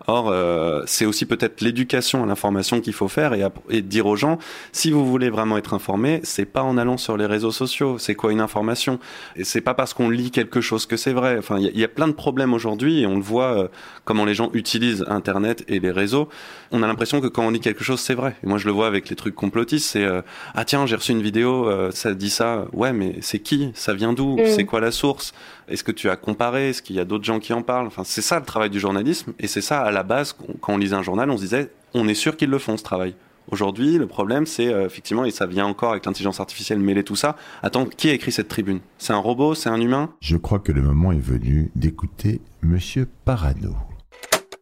Or, 0.09 0.28
euh, 0.28 0.82
c'est 0.87 1.04
aussi 1.04 1.26
peut-être 1.26 1.61
l'éducation 1.61 2.22
à 2.22 2.26
l'information 2.26 2.80
qu'il 2.80 2.92
faut 2.92 3.09
faire 3.09 3.35
et, 3.35 3.44
et, 3.70 3.82
dire 3.82 4.06
aux 4.06 4.14
gens 4.14 4.38
si 4.72 4.90
vous 4.92 5.04
voulez 5.04 5.30
vraiment 5.30 5.56
être 5.56 5.74
informé, 5.74 6.20
c'est 6.22 6.44
pas 6.44 6.62
en 6.62 6.78
allant 6.78 6.96
sur 6.96 7.16
les 7.16 7.26
réseaux 7.26 7.50
sociaux. 7.50 7.98
C'est 7.98 8.14
quoi 8.14 8.30
une 8.30 8.40
information? 8.40 9.00
Et 9.35 9.42
c'est 9.42 9.61
pas 9.61 9.74
parce 9.74 9.94
qu'on 9.94 10.09
lit 10.09 10.30
quelque 10.30 10.61
chose 10.61 10.87
que 10.87 10.96
c'est 10.96 11.12
vrai. 11.12 11.37
Enfin, 11.38 11.59
il 11.59 11.76
y, 11.76 11.80
y, 11.80 11.85
a 11.85 11.88
plein 11.88 12.06
de 12.06 12.12
problèmes 12.12 12.54
aujourd'hui 12.54 13.00
et 13.00 13.06
on 13.06 13.16
le 13.16 13.22
voit 13.22 13.59
euh, 13.59 13.68
comment 14.04 14.24
les 14.24 14.35
gens 14.35 14.50
utilisent 14.52 15.04
Internet 15.09 15.64
et 15.66 15.80
les 15.80 15.90
réseaux. 15.90 16.28
On 16.70 16.82
a 16.82 16.87
l'impression 16.87 17.20
que 17.20 17.26
quand 17.26 17.44
on 17.44 17.50
lit 17.50 17.61
quelque 17.61 17.82
chose, 17.82 18.00
c'est 18.00 18.14
vrai. 18.14 18.37
Et 18.44 18.46
moi, 18.46 18.59
je 18.59 18.66
le 18.66 18.72
vois 18.72 18.87
avec 18.87 19.09
les 19.09 19.16
trucs 19.16 19.35
complotistes. 19.35 19.87
C'est 19.87 20.04
euh, 20.04 20.22
ah 20.54 20.64
tiens, 20.64 20.87
j'ai 20.87 20.96
reçu 20.96 21.12
une 21.12 21.22
vidéo, 21.22 21.68
ça 21.90 22.14
dit 22.14 22.30
ça. 22.30 22.66
Ouais, 22.72 22.92
mais 22.92 23.16
c'est 23.22 23.40
qui? 23.40 23.72
Ça 23.74 23.92
vient 23.92 24.12
d'où? 24.12 24.37
Mm. 24.37 24.46
C'est 24.46 24.64
quoi 24.64 24.80
la 24.80 24.92
source? 24.92 25.32
Est-ce 25.68 25.85
que 25.85 25.92
tu 25.92 26.09
as 26.11 26.16
comparé? 26.16 26.70
Est-ce 26.70 26.83
qu'il 26.83 26.96
y 26.96 27.00
a 27.00 27.05
d'autres 27.05 27.24
gens 27.24 27.38
qui 27.38 27.52
en 27.52 27.62
parlent? 27.62 27.87
Enfin, 27.87 28.02
c'est 28.05 28.22
ça 28.22 28.38
le 28.38 28.44
travail 28.44 28.70
du 28.70 28.81
journalisme, 28.81 29.33
et 29.38 29.46
c'est 29.46 29.61
ça 29.61 29.83
à 29.83 29.90
la 29.90 30.02
base 30.02 30.37
quand 30.61 30.72
on 30.72 30.79
lisait 30.79 30.96
un 30.96 31.02
journal, 31.02 31.31
on 31.31 31.37
se 31.37 31.42
disait, 31.42 31.70
on 31.94 32.09
est 32.09 32.14
sûr 32.14 32.37
qu'ils 32.37 32.50
le 32.50 32.59
font 32.59 32.76
ce 32.76 32.83
travail. 32.83 33.14
Aujourd'hui, 33.48 33.96
le 33.96 34.09
problème, 34.09 34.44
c'est 34.44 34.72
euh, 34.72 34.87
effectivement, 34.87 35.24
et 35.24 35.31
ça 35.31 35.46
vient 35.46 35.66
encore 35.66 35.92
avec 35.92 36.05
l'intelligence 36.05 36.40
artificielle 36.40 36.81
mêler 36.81 37.05
tout 37.05 37.14
ça. 37.14 37.37
Attends, 37.62 37.87
qui 37.87 38.11
a 38.11 38.12
écrit 38.12 38.33
cette 38.33 38.48
tribune? 38.48 38.81
C'est 38.98 39.12
un 39.12 39.18
robot? 39.18 39.55
C'est 39.55 39.68
un 39.68 39.81
humain? 39.81 40.11
Je 40.20 40.37
crois 40.37 40.59
que 40.59 40.72
le 40.72 40.83
moment 40.83 41.12
est 41.12 41.20
venu 41.20 41.70
d'écouter 41.76 42.40
Monsieur 42.62 43.09
Parano. 43.24 43.76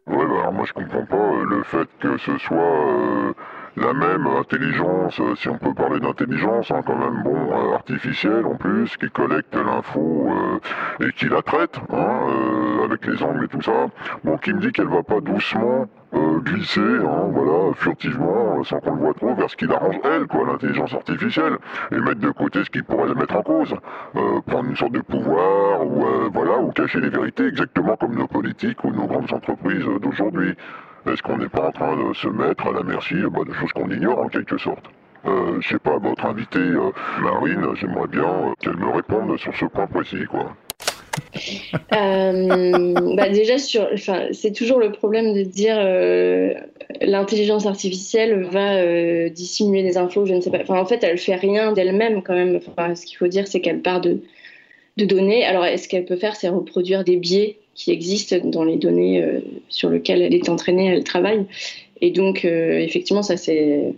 Ouais, 0.06 0.16
bah 0.26 0.40
alors 0.40 0.52
moi 0.52 0.66
je 0.66 0.74
comprends 0.74 1.06
pas 1.06 1.16
euh, 1.16 1.44
le 1.44 1.62
fait 1.62 1.88
que 1.98 2.18
ce 2.18 2.36
soit 2.36 2.58
euh, 2.58 3.32
la 3.76 3.92
même 3.92 4.26
intelligence, 4.26 5.18
euh, 5.20 5.34
si 5.34 5.48
on 5.48 5.58
peut 5.58 5.74
parler 5.74 5.98
d'intelligence, 5.98 6.70
hein, 6.70 6.82
quand 6.86 6.96
même, 6.96 7.22
bon, 7.24 7.34
euh, 7.34 7.74
artificielle 7.74 8.46
en 8.46 8.54
plus, 8.54 8.96
qui 8.96 9.10
collecte 9.10 9.54
l'info 9.54 10.28
euh, 10.30 11.06
et 11.06 11.12
qui 11.12 11.28
la 11.28 11.42
traite, 11.42 11.80
hein, 11.92 12.20
avec 12.84 13.04
les 13.06 13.22
angles 13.22 13.44
et 13.44 13.48
tout 13.48 13.62
ça, 13.62 13.86
bon, 14.22 14.36
qui 14.38 14.52
me 14.52 14.60
dit 14.60 14.70
qu'elle 14.72 14.88
va 14.88 15.02
pas 15.02 15.20
doucement 15.20 15.86
glisser, 16.44 16.80
hein, 16.80 17.28
voilà, 17.32 17.74
furtivement, 17.74 18.62
sans 18.62 18.78
qu'on 18.78 18.94
le 18.94 19.00
voit 19.00 19.14
trop, 19.14 19.34
vers 19.34 19.50
ce 19.50 19.56
qui 19.56 19.66
l'arrange 19.66 19.98
elle, 20.04 20.26
quoi, 20.28 20.46
l'intelligence 20.46 20.94
artificielle, 20.94 21.56
et 21.90 21.98
mettre 21.98 22.20
de 22.20 22.30
côté 22.30 22.62
ce 22.62 22.70
qui 22.70 22.82
pourrait 22.82 23.08
la 23.08 23.14
mettre 23.14 23.34
en 23.34 23.42
cause, 23.42 23.74
prendre 24.46 24.68
une 24.68 24.76
sorte 24.76 24.92
de 24.92 25.00
pouvoir, 25.00 25.84
ou 25.84 26.06
voilà, 26.32 26.58
ou 26.58 26.70
cacher 26.70 27.00
les 27.00 27.08
vérités, 27.08 27.46
exactement 27.46 27.96
comme 27.96 28.14
nos 28.14 28.28
politiques 28.28 28.84
ou 28.84 28.92
nos 28.92 29.06
grandes 29.06 29.32
entreprises 29.32 29.84
d'aujourd'hui. 30.00 30.54
Est-ce 31.06 31.22
qu'on 31.22 31.36
n'est 31.36 31.48
pas 31.48 31.68
en 31.68 31.72
train 31.72 31.96
de 31.96 32.14
se 32.14 32.28
mettre 32.28 32.66
à 32.66 32.72
la 32.72 32.82
merci 32.82 33.14
bah, 33.30 33.40
de 33.46 33.52
choses 33.52 33.72
qu'on 33.72 33.90
ignore 33.90 34.18
en 34.20 34.28
quelque 34.28 34.56
sorte 34.56 34.84
euh, 35.26 35.60
Je 35.60 35.68
sais 35.68 35.78
pas, 35.78 35.98
votre 35.98 36.24
invitée 36.24 36.58
euh, 36.58 36.90
Marine, 37.20 37.66
j'aimerais 37.74 38.08
bien 38.08 38.24
euh, 38.24 38.52
qu'elle 38.60 38.76
me 38.76 38.88
réponde 38.88 39.38
sur 39.38 39.54
ce 39.54 39.66
point 39.66 39.86
précis, 39.86 40.24
quoi. 40.30 40.54
euh, 41.94 42.94
bah 43.16 43.28
déjà 43.28 43.54
c'est 43.58 44.52
toujours 44.52 44.80
le 44.80 44.90
problème 44.90 45.32
de 45.32 45.42
dire 45.42 45.76
euh, 45.78 46.54
l'intelligence 47.00 47.66
artificielle 47.66 48.42
va 48.44 48.78
euh, 48.78 49.28
dissimuler 49.28 49.84
des 49.84 49.96
infos, 49.96 50.26
je 50.26 50.34
ne 50.34 50.40
sais 50.40 50.50
pas. 50.50 50.58
En 50.68 50.86
fait, 50.86 51.04
elle 51.04 51.18
fait 51.18 51.36
rien 51.36 51.72
d'elle-même 51.72 52.22
quand 52.22 52.34
même. 52.34 52.60
Ce 52.94 53.06
qu'il 53.06 53.16
faut 53.16 53.28
dire, 53.28 53.46
c'est 53.46 53.60
qu'elle 53.60 53.80
part 53.80 54.00
de 54.00 54.20
données. 54.96 55.44
Alors, 55.44 55.64
est-ce 55.64 55.88
qu'elle 55.88 56.04
peut 56.04 56.16
faire, 56.16 56.34
c'est 56.34 56.48
reproduire 56.48 57.04
des 57.04 57.16
biais 57.16 57.58
qui 57.74 57.90
existent 57.90 58.36
dans 58.44 58.64
les 58.64 58.76
données 58.76 59.22
euh, 59.22 59.40
sur 59.68 59.90
lesquelles 59.90 60.22
elle 60.22 60.34
est 60.34 60.48
entraînée, 60.48 60.86
elle 60.86 61.04
travaille. 61.04 61.44
Et 62.00 62.10
donc, 62.10 62.44
euh, 62.44 62.78
effectivement, 62.78 63.22
ça 63.22 63.36
c'est 63.36 63.94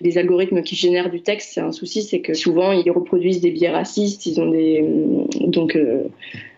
des 0.00 0.18
algorithmes 0.18 0.62
qui 0.62 0.76
génèrent 0.76 1.10
du 1.10 1.22
texte, 1.22 1.52
c'est 1.54 1.60
un 1.60 1.72
souci, 1.72 2.02
c'est 2.02 2.20
que 2.20 2.34
souvent 2.34 2.72
ils 2.72 2.90
reproduisent 2.90 3.40
des 3.40 3.50
biais 3.50 3.70
racistes, 3.70 4.26
ils 4.26 4.40
ont 4.40 4.50
des 4.50 4.84
donc 5.40 5.74
euh, 5.74 6.02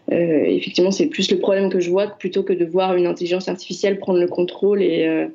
effectivement 0.09 0.91
c'est 0.91 1.07
plus 1.07 1.31
le 1.31 1.39
problème 1.39 1.71
que 1.71 1.79
je 1.79 1.89
vois 1.89 2.09
plutôt 2.09 2.43
que 2.43 2.53
de 2.53 2.65
voir 2.65 2.97
une 2.97 3.07
intelligence 3.07 3.49
artificielle 3.49 3.99
prendre 3.99 4.19
le 4.19 4.27
contrôle 4.27 4.83
et, 4.83 5.29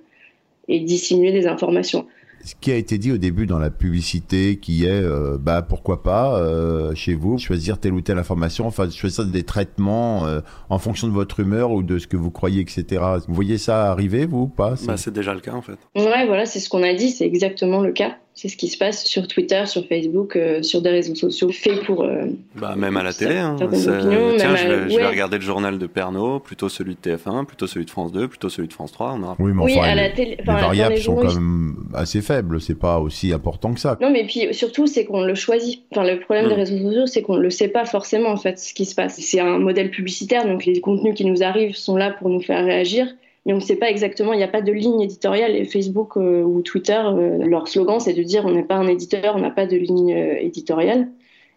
et 0.67 0.79
dissimuer 0.81 1.31
des 1.31 1.47
informations 1.47 2.05
ce 2.43 2.55
qui 2.59 2.71
a 2.71 2.75
été 2.75 2.97
dit 2.97 3.11
au 3.11 3.17
début 3.17 3.45
dans 3.45 3.59
la 3.59 3.69
publicité, 3.69 4.57
qui 4.57 4.85
est, 4.85 4.89
euh, 4.89 5.37
bah 5.39 5.61
pourquoi 5.61 6.03
pas 6.03 6.39
euh, 6.39 6.93
chez 6.95 7.13
vous 7.13 7.37
choisir 7.37 7.79
telle 7.79 7.93
ou 7.93 8.01
telle 8.01 8.17
information, 8.17 8.67
enfin 8.67 8.89
choisir 8.89 9.25
des 9.25 9.43
traitements 9.43 10.25
euh, 10.25 10.41
en 10.69 10.79
fonction 10.79 11.07
de 11.07 11.13
votre 11.13 11.39
humeur 11.39 11.71
ou 11.71 11.83
de 11.83 11.97
ce 11.99 12.07
que 12.07 12.17
vous 12.17 12.31
croyez, 12.31 12.61
etc. 12.61 12.85
Vous 13.27 13.33
voyez 13.33 13.57
ça 13.57 13.91
arriver 13.91 14.25
vous 14.25 14.41
ou 14.41 14.47
pas? 14.47 14.75
Bah, 14.85 14.97
c'est 14.97 15.13
déjà 15.13 15.33
le 15.33 15.41
cas 15.41 15.53
en 15.53 15.61
fait. 15.61 15.77
Ouais, 15.95 16.25
voilà, 16.25 16.45
c'est 16.45 16.59
ce 16.59 16.69
qu'on 16.69 16.83
a 16.83 16.93
dit, 16.93 17.09
c'est 17.09 17.25
exactement 17.25 17.81
le 17.81 17.91
cas. 17.91 18.17
C'est 18.37 18.49
ce 18.49 18.55
qui 18.55 18.67
se 18.67 18.77
passe 18.77 19.03
sur 19.05 19.27
Twitter, 19.27 19.65
sur 19.65 19.83
Facebook, 19.87 20.35
euh, 20.35 20.61
sur 20.61 20.83
des 20.83 20.91
réseaux 20.91 21.15
sociaux 21.15 21.49
faits 21.49 21.83
pour. 21.85 22.03
Euh, 22.03 22.27
bah, 22.53 22.75
même 22.77 22.95
à 22.95 23.01
la 23.01 23.11
télé. 23.11 23.35
Hein. 23.35 23.55
Tiens, 23.57 23.67
je, 23.71 23.89
vais, 23.89 24.89
je, 24.91 24.95
vais, 24.95 25.07
regarder 25.07 25.37
le 25.37 25.43
journal 25.43 25.79
de 25.79 25.87
Pernod, 25.87 26.43
plutôt 26.43 26.69
celui 26.69 26.93
de 26.93 26.99
TF1, 26.99 27.45
plutôt 27.47 27.65
celui 27.65 27.85
de 27.85 27.89
France 27.89 28.11
2, 28.11 28.27
plutôt 28.27 28.49
celui 28.49 28.67
de 28.67 28.73
France 28.73 28.91
3. 28.91 29.15
On 29.17 29.23
aura... 29.23 29.35
Oui, 29.39 29.53
mais 29.55 29.63
enfin, 29.63 29.89
à 29.89 29.95
la 29.95 30.11
télé, 30.11 30.37
les 30.37 30.43
variables 30.43 30.99
sont 30.99 31.15
quand 31.15 31.33
même 31.33 31.77
assez 31.95 32.21
faibles. 32.21 32.61
C'est 32.61 32.77
pas 32.77 32.99
aussi 32.99 33.33
important 33.33 33.73
que 33.73 33.79
ça. 33.79 33.97
Non, 34.01 34.11
mais 34.11 34.23
puis 34.27 34.53
surtout, 34.53 34.85
c'est 34.85 35.05
qu'on 35.05 35.23
le 35.23 35.33
choisit. 35.33 35.81
Enfin, 35.91 36.03
le 36.05 36.19
problème 36.19 36.47
des 36.47 36.53
mm. 36.53 36.59
réseaux 36.59 36.77
sociaux, 36.77 37.07
c'est 37.07 37.23
qu'on 37.23 37.37
le 37.37 37.49
sait 37.49 37.69
pas 37.69 37.85
forcément 37.85 38.29
en 38.29 38.37
fait 38.37 38.59
ce 38.59 38.75
qui 38.75 38.85
se 38.85 38.93
passe. 38.93 39.19
C'est 39.19 39.39
un 39.39 39.57
modèle 39.57 39.89
publicitaire, 39.89 40.45
donc 40.45 40.63
les 40.63 40.79
contenus 40.79 41.15
qui 41.15 41.25
nous 41.25 41.41
arrivent 41.41 41.75
sont 41.75 41.97
là 41.97 42.11
pour 42.11 42.29
nous 42.29 42.41
faire 42.41 42.63
réagir 42.63 43.07
mais 43.47 43.53
on 43.53 43.57
ne 43.57 43.61
sait 43.61 43.77
pas 43.77 43.89
exactement, 43.89 44.33
il 44.33 44.37
n'y 44.37 44.43
a 44.43 44.49
pas 44.49 44.61
de 44.61 44.73
ligne 44.73 44.99
éditoriale. 44.99 45.55
Et 45.55 45.63
Facebook 45.63 46.17
euh, 46.17 46.43
ou 46.43 46.61
Twitter, 46.61 47.01
euh, 47.01 47.37
leur 47.45 47.69
slogan, 47.69 47.97
c'est 48.01 48.13
de 48.13 48.21
dire 48.21 48.45
on 48.45 48.51
n'est 48.51 48.65
pas 48.65 48.75
un 48.75 48.87
éditeur, 48.87 49.37
on 49.37 49.39
n'a 49.39 49.51
pas 49.51 49.65
de 49.65 49.77
ligne 49.77 50.13
euh, 50.13 50.35
éditoriale. 50.41 51.07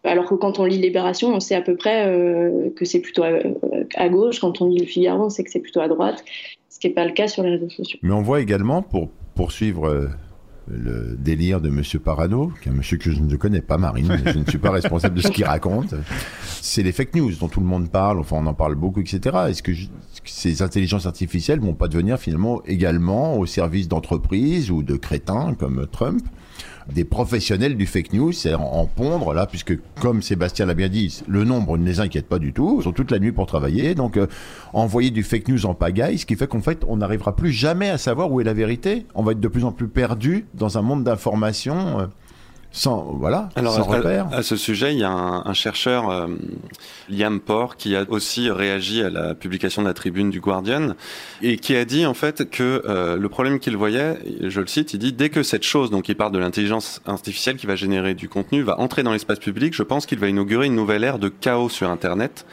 Alors 0.04 0.26
que 0.26 0.36
quand 0.36 0.60
on 0.60 0.64
lit 0.64 0.78
Libération, 0.78 1.34
on 1.34 1.40
sait 1.40 1.56
à 1.56 1.60
peu 1.60 1.76
près 1.76 2.06
que 2.74 2.86
c'est 2.86 3.00
plutôt 3.00 3.22
à, 3.22 4.08
gauche. 4.08 4.40
Quand 4.40 4.62
on 4.62 4.68
lit 4.68 4.78
Le 4.78 4.86
Figaro, 4.86 5.24
on 5.24 5.28
sait 5.28 5.44
que 5.44 5.50
c'est 5.50 5.60
plutôt 5.60 5.80
à 5.80 5.88
droite, 5.88 6.24
ce 6.70 6.78
qui 6.78 6.86
n'est 6.86 6.94
pas 6.94 7.04
le 7.04 7.12
cas 7.12 7.28
sur 7.28 7.42
les 7.42 7.50
réseaux 7.50 7.68
sociaux. 7.68 7.98
Mais 8.00 8.14
on 8.14 8.22
voit 8.22 8.40
également, 8.40 8.80
pour 8.80 9.10
poursuivre 9.34 10.08
le 10.70 11.16
délire 11.18 11.60
de 11.60 11.68
Monsieur 11.68 11.98
Parano, 11.98 12.52
qui 12.62 12.68
est 12.68 12.72
un 12.72 12.74
monsieur 12.74 12.96
que 12.96 13.10
je 13.10 13.20
ne 13.20 13.36
connais 13.36 13.60
pas, 13.60 13.78
Marine, 13.78 14.20
je 14.24 14.38
ne 14.38 14.44
suis 14.44 14.58
pas 14.58 14.70
responsable 14.70 15.16
de 15.16 15.22
ce 15.22 15.28
qu'il 15.28 15.44
raconte. 15.44 15.94
C'est 16.60 16.82
les 16.82 16.92
fake 16.92 17.14
news 17.14 17.32
dont 17.40 17.48
tout 17.48 17.60
le 17.60 17.66
monde 17.66 17.90
parle, 17.90 18.20
enfin 18.20 18.36
on 18.38 18.46
en 18.46 18.54
parle 18.54 18.74
beaucoup, 18.74 19.00
etc. 19.00 19.36
Est-ce 19.48 19.62
que 19.62 19.72
ces 20.24 20.62
intelligences 20.62 21.06
artificielles 21.06 21.60
vont 21.60 21.74
pas 21.74 21.88
devenir 21.88 22.18
finalement 22.18 22.62
également 22.66 23.36
au 23.38 23.46
service 23.46 23.88
d'entreprises 23.88 24.70
ou 24.70 24.82
de 24.82 24.96
crétins 24.96 25.54
comme 25.54 25.86
Trump? 25.90 26.22
Des 26.92 27.04
professionnels 27.04 27.76
du 27.76 27.86
fake 27.86 28.12
news, 28.12 28.32
c'est 28.32 28.54
en, 28.54 28.86
pondre 28.86 29.32
là, 29.32 29.46
puisque 29.46 29.78
comme 30.00 30.22
Sébastien 30.22 30.66
l'a 30.66 30.74
bien 30.74 30.88
dit, 30.88 31.22
le 31.28 31.44
nombre 31.44 31.78
ne 31.78 31.84
les 31.84 32.00
inquiète 32.00 32.26
pas 32.26 32.38
du 32.38 32.52
tout, 32.52 32.76
ils 32.80 32.84
sont 32.84 32.92
toute 32.92 33.10
la 33.10 33.18
nuit 33.18 33.32
pour 33.32 33.46
travailler, 33.46 33.94
donc 33.94 34.16
euh, 34.16 34.26
envoyer 34.72 35.10
du 35.10 35.22
fake 35.22 35.48
news 35.48 35.66
en 35.66 35.74
pagaille, 35.74 36.18
ce 36.18 36.26
qui 36.26 36.36
fait 36.36 36.48
qu'en 36.48 36.60
fait 36.60 36.84
on 36.88 36.96
n'arrivera 36.98 37.36
plus 37.36 37.52
jamais 37.52 37.90
à 37.90 37.98
savoir 37.98 38.30
où 38.32 38.40
est 38.40 38.44
la 38.44 38.54
vérité, 38.54 39.06
on 39.14 39.22
va 39.22 39.32
être 39.32 39.40
de 39.40 39.48
plus 39.48 39.64
en 39.64 39.72
plus 39.72 39.88
perdu 39.88 40.46
dans 40.54 40.78
un 40.78 40.82
monde 40.82 41.04
d'informations. 41.04 42.08
Sans 42.72 43.16
voilà, 43.18 43.48
Alors, 43.56 43.74
sans 43.74 43.90
à, 43.92 43.96
repère. 43.96 44.28
à 44.32 44.44
ce 44.44 44.54
sujet, 44.54 44.92
il 44.92 45.00
y 45.00 45.04
a 45.04 45.10
un, 45.10 45.44
un 45.44 45.54
chercheur, 45.54 46.08
euh, 46.08 46.28
Liam 47.08 47.40
Porr, 47.40 47.76
qui 47.76 47.96
a 47.96 48.04
aussi 48.08 48.48
réagi 48.48 49.02
à 49.02 49.10
la 49.10 49.34
publication 49.34 49.82
de 49.82 49.88
la 49.88 49.94
tribune 49.94 50.30
du 50.30 50.40
Guardian 50.40 50.94
et 51.42 51.56
qui 51.56 51.74
a 51.74 51.84
dit 51.84 52.06
en 52.06 52.14
fait 52.14 52.48
que 52.48 52.82
euh, 52.86 53.16
le 53.16 53.28
problème 53.28 53.58
qu'il 53.58 53.76
voyait, 53.76 54.18
je 54.42 54.60
le 54.60 54.68
cite, 54.68 54.94
il 54.94 54.98
dit 54.98 55.12
dès 55.12 55.30
que 55.30 55.42
cette 55.42 55.64
chose, 55.64 55.90
donc 55.90 56.08
il 56.08 56.14
parle 56.14 56.30
de 56.30 56.38
l'intelligence 56.38 57.00
artificielle 57.06 57.56
qui 57.56 57.66
va 57.66 57.74
générer 57.74 58.14
du 58.14 58.28
contenu, 58.28 58.62
va 58.62 58.78
entrer 58.78 59.02
dans 59.02 59.12
l'espace 59.12 59.40
public, 59.40 59.74
je 59.74 59.82
pense 59.82 60.06
qu'il 60.06 60.20
va 60.20 60.28
inaugurer 60.28 60.66
une 60.66 60.76
nouvelle 60.76 61.02
ère 61.02 61.18
de 61.18 61.28
chaos 61.28 61.68
sur 61.70 61.90
Internet. 61.90 62.46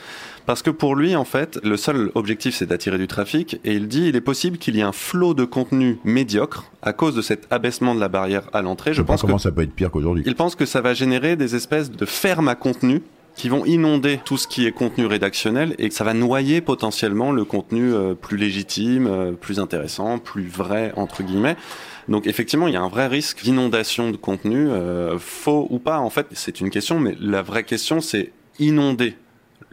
Parce 0.48 0.62
que 0.62 0.70
pour 0.70 0.96
lui, 0.96 1.14
en 1.18 1.26
fait, 1.26 1.60
le 1.62 1.76
seul 1.76 2.10
objectif, 2.16 2.56
c'est 2.56 2.66
d'attirer 2.66 2.98
du 2.98 3.08
trafic. 3.08 3.60
Et 3.66 3.74
il 3.74 3.90
dit, 3.90 4.08
il 4.08 4.16
est 4.16 4.22
possible 4.22 4.58
qu'il 4.58 4.78
y 4.78 4.80
ait 4.80 4.84
un 4.84 4.94
flot 4.94 5.34
de 5.34 5.44
contenu 5.44 6.00
médiocre 6.06 6.72
à 6.82 6.94
cause 6.94 7.14
de 7.16 7.22
cet 7.22 7.52
abaissement 7.52 7.94
de 7.94 8.00
la 8.00 8.08
barrière 8.08 8.44
à 8.54 8.62
l'entrée. 8.62 8.94
Je 8.94 9.00
Je 9.00 9.02
pense 9.02 9.22
comment 9.22 9.36
que 9.36 9.42
ça 9.42 9.52
peut 9.52 9.64
être 9.64 9.74
pire 9.74 9.92
qu'aujourd'hui. 9.92 10.24
il 10.26 10.36
pense 10.36 10.56
que 10.56 10.66
ça 10.66 10.80
va 10.80 10.94
générer 10.94 11.36
des 11.36 11.56
espèces 11.56 11.92
de 11.92 12.06
fermes 12.06 12.48
à 12.48 12.56
contenu 12.56 13.02
qui 13.36 13.50
vont 13.50 13.66
inonder 13.66 14.22
tout 14.24 14.38
ce 14.38 14.48
qui 14.48 14.66
est 14.66 14.72
contenu 14.72 15.06
rédactionnel 15.06 15.76
et 15.80 15.90
que 15.90 15.94
ça 15.94 16.06
va 16.06 16.14
noyer 16.14 16.62
potentiellement 16.62 17.34
le 17.34 17.44
contenu 17.44 17.94
euh, 17.94 18.14
plus 18.14 18.38
légitime, 18.38 19.06
euh, 19.06 19.34
plus 19.34 19.60
intéressant, 19.60 20.18
plus 20.18 20.48
vrai 20.48 20.94
entre 20.96 21.24
guillemets. 21.24 21.58
Donc 22.08 22.26
effectivement, 22.26 22.70
il 22.70 22.74
y 22.74 22.78
a 22.78 22.82
un 22.82 22.88
vrai 22.88 23.08
risque 23.08 23.44
d'inondation 23.44 24.12
de 24.12 24.18
contenu, 24.18 24.70
euh, 24.70 25.20
faux 25.20 25.68
ou 25.70 25.78
pas. 25.78 26.00
En 26.00 26.10
fait, 26.10 26.28
c'est 26.32 26.62
une 26.62 26.70
question, 26.70 27.02
mais 27.02 27.18
la 27.20 27.42
vraie 27.42 27.64
question, 27.64 28.00
c'est 28.00 28.32
inonder 28.60 29.14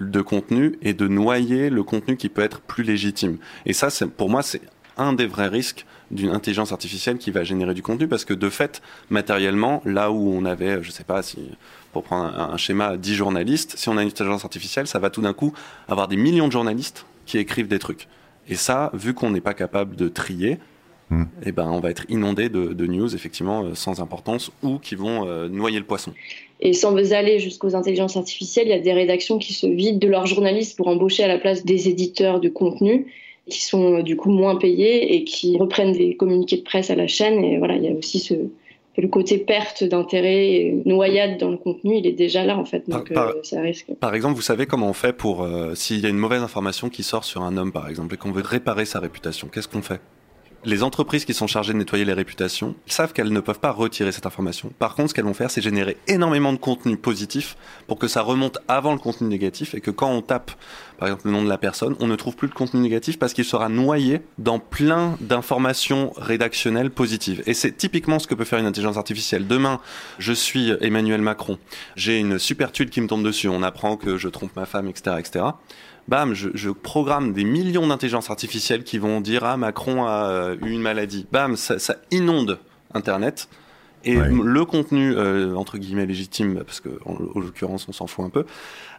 de 0.01 0.21
contenu 0.21 0.79
et 0.83 0.95
de 0.95 1.09
noyer 1.09 1.71
le 1.71 1.83
contenu 1.83 2.17
qui 2.17 2.29
peut 2.29 2.43
être 2.43 2.61
plus 2.61 2.83
légitime. 2.85 3.39
Et 3.67 3.73
ça, 3.73 3.91
c'est, 3.91 4.07
pour 4.07 4.29
moi, 4.29 4.43
c'est 4.43 4.63
un 4.97 5.13
des 5.13 5.27
vrais 5.27 5.49
risques 5.49 5.87
d'une 6.11 6.31
intelligence 6.31 6.73
artificielle 6.73 7.19
qui 7.19 7.31
va 7.31 7.45
générer 7.45 7.75
du 7.75 7.83
contenu 7.83 8.07
parce 8.07 8.25
que 8.25 8.35
de 8.35 8.49
fait, 8.49 8.83
matériellement, 9.11 9.83
là 9.85 10.11
où 10.13 10.33
on 10.33 10.45
avait, 10.45 10.83
je 10.83 10.91
sais 10.91 11.05
pas 11.05 11.23
si, 11.23 11.39
pour 11.93 12.05
prendre 12.05 12.39
un, 12.39 12.51
un 12.53 12.57
schéma, 12.57 12.97
10 12.97 13.15
journalistes, 13.15 13.75
si 13.77 13.89
on 13.89 13.97
a 13.97 14.03
une 14.03 14.09
intelligence 14.09 14.45
artificielle, 14.45 14.87
ça 14.87 14.99
va 14.99 15.11
tout 15.11 15.23
d'un 15.23 15.33
coup 15.33 15.53
avoir 15.89 16.09
des 16.09 16.17
millions 16.17 16.47
de 16.47 16.53
journalistes 16.53 17.07
qui 17.27 17.39
écrivent 17.39 17.69
des 17.69 17.79
trucs. 17.79 18.09
Et 18.49 18.57
ça, 18.57 18.91
vu 18.95 19.15
qu'on 19.15 19.31
n'est 19.31 19.41
pas 19.41 19.55
capable 19.55 19.97
de 19.97 20.09
trier, 20.09 20.59
Hmm. 21.11 21.25
eh 21.43 21.53
ben, 21.53 21.67
on 21.67 21.81
va 21.81 21.91
être 21.91 22.07
inondé 22.09 22.49
de, 22.49 22.73
de 22.73 22.87
news, 22.87 23.15
effectivement, 23.15 23.63
euh, 23.63 23.75
sans 23.75 24.01
importance 24.01 24.51
ou 24.63 24.79
qui 24.79 24.95
vont 24.95 25.29
euh, 25.29 25.49
noyer 25.49 25.79
le 25.79 25.85
poisson. 25.85 26.15
Et 26.61 26.73
sans 26.73 26.97
aller 27.13 27.39
jusqu'aux 27.39 27.75
intelligences 27.75 28.17
artificielles, 28.17 28.67
il 28.69 28.71
y 28.71 28.75
a 28.75 28.79
des 28.79 28.93
rédactions 28.93 29.39
qui 29.39 29.53
se 29.53 29.67
vident 29.67 29.99
de 29.99 30.09
leurs 30.09 30.27
journalistes 30.27 30.77
pour 30.77 30.89
embaucher 30.89 31.25
à 31.25 31.29
la 31.29 31.39
place 31.39 31.65
des 31.65 31.89
éditeurs 31.89 32.41
de 32.41 32.49
contenu 32.49 33.07
qui 33.49 33.63
sont 33.63 33.99
euh, 33.99 34.03
du 34.03 34.17
coup 34.17 34.31
moins 34.31 34.57
payés 34.57 35.15
et 35.15 35.25
qui 35.25 35.59
reprennent 35.59 35.93
des 35.93 36.17
communiqués 36.17 36.57
de 36.57 36.63
presse 36.63 36.91
à 36.91 36.95
la 36.95 37.07
chaîne. 37.07 37.45
Et 37.45 37.59
voilà, 37.59 37.77
il 37.77 37.85
y 37.85 37.89
a 37.89 37.93
aussi 37.93 38.19
ce, 38.19 38.35
le 38.97 39.09
côté 39.09 39.39
perte 39.39 39.85
d'intérêt, 39.85 40.75
noyade 40.87 41.39
dans 41.39 41.51
le 41.51 41.57
contenu, 41.59 41.99
il 41.99 42.07
est 42.07 42.13
déjà 42.13 42.45
là 42.45 42.57
en 42.57 42.65
fait. 42.65 42.89
Donc 42.89 43.13
Par- 43.13 43.29
euh, 43.29 43.33
ça 43.43 43.61
risque. 43.61 43.93
Par 44.01 44.15
exemple, 44.15 44.37
vous 44.37 44.43
savez 44.43 44.67
comment 44.67 44.89
on 44.89 44.95
fait 44.95 45.13
pour 45.13 45.43
euh, 45.43 45.75
s'il 45.75 46.01
y 46.01 46.07
a 46.07 46.09
une 46.09 46.17
mauvaise 46.17 46.43
information 46.43 46.89
qui 46.89 47.03
sort 47.03 47.25
sur 47.25 47.43
un 47.43 47.57
homme, 47.57 47.73
par 47.73 47.89
exemple, 47.89 48.15
et 48.15 48.17
qu'on 48.17 48.33
veut 48.33 48.43
réparer 48.45 48.87
sa 48.87 49.01
réputation, 49.01 49.49
qu'est-ce 49.53 49.69
qu'on 49.69 49.83
fait? 49.83 50.01
Les 50.67 50.83
entreprises 50.83 51.27
qui 51.27 51.35
sont 51.35 51.47
chargées 51.47 51.75
de 51.75 51.79
nettoyer 51.79 52.07
les 52.07 52.15
réputations 52.15 52.75
savent 52.87 53.13
qu'elles 53.13 53.33
ne 53.33 53.41
peuvent 53.41 53.59
pas 53.59 53.71
retirer 53.71 54.13
cette 54.13 54.25
information. 54.25 54.73
Par 54.79 54.95
contre, 54.95 55.11
ce 55.11 55.15
qu'elles 55.15 55.27
vont 55.27 55.35
faire, 55.35 55.51
c'est 55.51 55.61
générer 55.61 55.99
énormément 56.09 56.55
de 56.55 56.59
contenu 56.59 56.97
positif 56.97 57.57
pour 57.87 57.99
que 57.99 58.09
ça 58.09 58.23
remonte 58.23 58.57
avant 58.67 58.93
le 58.93 58.99
contenu 58.99 59.29
négatif 59.29 59.75
et 59.75 59.83
que 59.83 59.91
quand 59.91 60.11
on 60.11 60.23
tape, 60.23 60.53
par 60.99 61.09
exemple, 61.09 61.27
le 61.27 61.33
nom 61.33 61.43
de 61.43 61.49
la 61.49 61.59
personne, 61.59 61.97
on 62.01 62.07
ne 62.07 62.17
trouve 62.17 62.37
plus 62.37 62.49
le 62.49 62.55
contenu 62.55 62.81
négatif 62.81 63.19
parce 63.19 63.33
qu'il 63.35 63.45
sera 63.45 63.69
noyé 63.69 64.21
dans 64.39 64.59
plein 64.59 65.17
d'informations 65.21 66.13
rédactionnelles 66.17 66.91
positives. 66.91 67.43
Et 67.47 67.55
c'est 67.55 67.73
typiquement 67.77 68.19
ce 68.19 68.27
que 68.27 68.35
peut 68.35 68.45
faire 68.45 68.59
une 68.59 68.67
intelligence 68.67 68.97
artificielle. 68.97 69.47
Demain, 69.47 69.81
je 70.19 70.33
suis 70.33 70.73
Emmanuel 70.81 71.21
Macron, 71.21 71.59
j'ai 71.97 72.19
une 72.19 72.39
super 72.39 72.73
tuile 72.73 72.91
qui 72.91 73.01
me 73.01 73.07
tombe 73.07 73.25
dessus, 73.25 73.49
on 73.49 73.63
apprend 73.63 73.97
que 73.97 74.17
je 74.17 74.29
trompe 74.29 74.55
ma 74.57 74.67
femme, 74.67 74.89
etc., 74.89 75.17
etc. 75.19 75.45
Bam, 76.07 76.35
je, 76.35 76.51
je 76.55 76.69
programme 76.71 77.33
des 77.33 77.45
millions 77.45 77.87
d'intelligences 77.87 78.29
artificielles 78.31 78.85
qui 78.85 78.99
vont 78.99 79.21
dire 79.23 79.45
ah 79.45 79.57
Macron 79.57 80.05
a 80.07 80.29
euh, 80.29 80.57
eu 80.63 80.71
une 80.71 80.83
maladie. 80.83 81.27
Bam, 81.33 81.57
ça, 81.57 81.79
ça 81.79 81.97
inonde 82.11 82.59
Internet. 82.93 83.49
Et 84.07 84.19
Ouais. 84.19 84.29
le 84.31 84.65
contenu 84.67 85.15
euh, 85.17 85.55
entre 85.57 85.79
guillemets 85.79 86.05
légitime, 86.05 86.63
parce 86.63 86.81
que 86.81 86.91
en, 87.07 87.13
en 87.15 87.41
l'occurrence 87.41 87.87
on 87.89 87.93
s'en 87.93 88.07
fout 88.07 88.23
un 88.27 88.29
peu, 88.29 88.45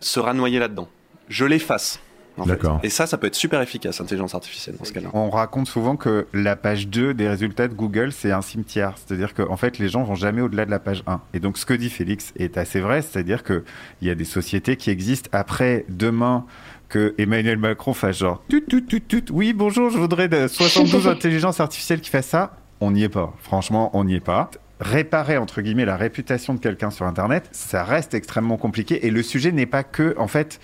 sera 0.02 0.34
noyé 0.34 0.58
là-dedans. 0.58 0.88
Je 1.28 1.46
l'efface. 1.46 2.00
en. 2.38 2.46
D'accord. 2.46 2.80
Et 2.84 2.90
ça, 2.90 3.08
ça 3.08 3.18
peut 3.18 3.28
être 3.28 3.36
super 3.36 3.62
efficace, 3.62 4.02
intelligence 4.02 4.36
artificielle 4.36 4.76
dans 4.78 4.86
ce 4.86 4.92
cas-là. 4.94 5.10
On 5.14 5.30
raconte 5.30 5.68
souvent 5.68 5.96
que 5.96 6.28
la 6.34 6.56
page 6.56 6.88
2 6.88 7.14
des 7.14 7.28
résultats 7.30 7.68
de 7.68 7.74
Google, 7.74 8.12
c'est 8.12 8.32
un 8.32 8.42
cimetière. 8.42 8.96
C'est-à-dire 8.98 9.34
qu'en 9.34 9.58
fait, 9.58 9.80
les 9.80 9.90
gens 9.90 10.04
vont 10.04 10.16
jamais 10.16 10.42
au-delà 10.42 10.66
de 10.66 10.72
la 10.72 10.80
page 10.80 11.04
1. 11.08 11.22
Et 11.34 11.40
donc, 11.40 11.58
ce 11.58 11.66
que 11.66 11.74
dit 11.74 11.90
Félix 11.90 12.34
est 12.38 12.58
assez 12.58 12.80
vrai. 12.80 13.02
C'est-à-dire 13.02 13.44
qu'il 13.44 13.64
y 14.02 14.10
a 14.10 14.16
des 14.16 14.26
sociétés 14.26 14.76
qui 14.76 14.90
existent 14.90 15.30
après 15.32 15.86
demain 15.90 16.46
que 16.90 17.16
Emmanuel 17.18 17.58
Macron 17.58 17.94
fasse 17.94 18.20
genre 18.20 18.44
tut, 18.48 18.64
tut, 18.66 18.86
tut, 18.86 19.02
tut. 19.02 19.26
Oui, 19.32 19.54
bonjour, 19.54 19.90
je 19.90 19.98
voudrais 19.98 20.28
de 20.28 20.48
72 20.48 21.08
intelligences 21.10 21.60
artificielles 21.60 22.02
qui 22.02 22.10
fassent 22.10 22.28
ça. 22.28 22.58
On 22.80 22.92
n'y 22.92 23.04
est 23.04 23.10
pas. 23.10 23.34
Franchement, 23.40 23.90
on 23.94 24.04
n'y 24.04 24.16
est 24.16 24.20
pas. 24.20 24.52
Réparer, 24.82 25.38
entre 25.38 25.62
guillemets, 25.62 25.86
la 25.86 25.96
réputation 25.96 26.54
de 26.54 26.60
quelqu'un 26.60 26.92
sur 26.92 27.06
Internet, 27.06 27.48
ça 27.54 27.84
reste 27.84 28.14
extrêmement 28.14 28.58
compliqué. 28.58 29.08
Et 29.08 29.10
le 29.10 29.24
sujet 29.24 29.54
n'est 29.54 29.66
pas 29.66 29.84
que, 29.84 30.14
en 30.18 30.28
fait, 30.28 30.60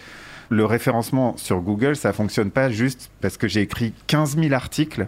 le 0.52 0.66
référencement 0.66 1.36
sur 1.38 1.62
Google, 1.62 1.96
ça 1.96 2.12
fonctionne 2.12 2.52
pas 2.52 2.70
juste 2.70 3.10
parce 3.22 3.38
que 3.38 3.48
j'ai 3.48 3.62
écrit 3.62 3.94
15 4.08 4.38
000 4.38 4.54
articles 4.54 5.08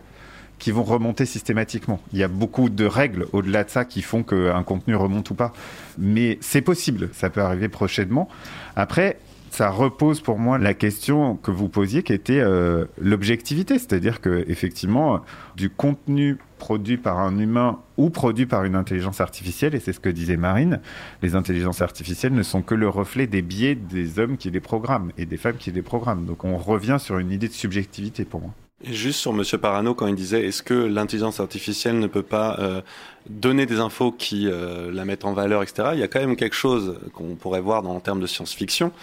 qui 0.58 0.72
vont 0.72 0.84
remonter 0.84 1.26
systématiquement. 1.26 2.00
Il 2.14 2.20
y 2.20 2.24
a 2.24 2.30
beaucoup 2.30 2.70
de 2.70 2.86
règles 2.86 3.28
au-delà 3.34 3.66
de 3.66 3.70
ça 3.70 3.84
qui 3.84 4.02
font 4.02 4.24
qu'un 4.24 4.64
contenu 4.64 4.96
remonte 4.96 5.30
ou 5.32 5.36
pas. 5.36 5.52
Mais 5.98 6.38
c'est 6.40 6.62
possible, 6.62 7.10
ça 7.12 7.30
peut 7.30 7.42
arriver 7.42 7.68
prochainement. 7.68 8.30
Après, 8.78 9.20
ça 9.50 9.70
repose 9.70 10.22
pour 10.22 10.40
moi 10.40 10.58
la 10.58 10.74
question 10.74 11.36
que 11.36 11.52
vous 11.52 11.68
posiez 11.68 12.04
qui 12.04 12.14
était 12.14 12.40
euh, 12.40 12.86
l'objectivité, 12.98 13.78
c'est-à-dire 13.78 14.22
que 14.22 14.46
effectivement 14.48 15.20
du 15.58 15.70
contenu 15.70 16.38
produit 16.64 16.96
par 16.96 17.20
un 17.20 17.38
humain 17.40 17.80
ou 17.98 18.10
produit 18.10 18.46
par 18.46 18.64
une 18.64 18.76
intelligence 18.76 19.20
artificielle, 19.20 19.76
et 19.76 19.82
c'est 19.82 19.92
ce 19.92 20.00
que 20.00 20.08
disait 20.08 20.38
Marine, 20.38 20.80
les 21.22 21.36
intelligences 21.36 21.82
artificielles 21.82 22.34
ne 22.34 22.42
sont 22.42 22.62
que 22.62 22.74
le 22.74 22.88
reflet 22.88 23.28
des 23.28 23.42
biais 23.42 23.76
des 23.76 24.18
hommes 24.18 24.38
qui 24.38 24.50
les 24.50 24.62
programment 24.62 25.12
et 25.18 25.26
des 25.26 25.36
femmes 25.36 25.58
qui 25.58 25.72
les 25.72 25.82
programment. 25.82 26.26
Donc 26.26 26.46
on 26.46 26.56
revient 26.56 27.00
sur 27.02 27.18
une 27.18 27.32
idée 27.32 27.50
de 27.50 27.54
subjectivité 27.54 28.24
pour 28.24 28.40
moi. 28.40 28.52
Juste 28.86 29.20
sur 29.20 29.34
Monsieur 29.34 29.58
Parano, 29.58 29.94
quand 29.94 30.08
il 30.08 30.16
disait 30.16 30.46
est-ce 30.48 30.64
que 30.64 30.74
l'intelligence 30.74 31.42
artificielle 31.42 32.00
ne 32.00 32.08
peut 32.08 32.24
pas 32.24 32.58
euh, 32.60 32.82
donner 33.30 33.66
des 33.66 33.82
infos 33.82 34.14
qui 34.14 34.48
euh, 34.48 34.90
la 34.90 35.04
mettent 35.04 35.26
en 35.26 35.34
valeur, 35.34 35.64
etc. 35.64 35.90
Il 35.94 36.00
y 36.00 36.04
a 36.04 36.08
quand 36.08 36.22
même 36.22 36.38
quelque 36.38 36.56
chose 36.56 36.98
qu'on 37.14 37.36
pourrait 37.36 37.62
voir 37.62 37.82
dans, 37.82 37.94
en 37.94 38.00
termes 38.00 38.22
de 38.22 38.28
science-fiction, 38.28 38.94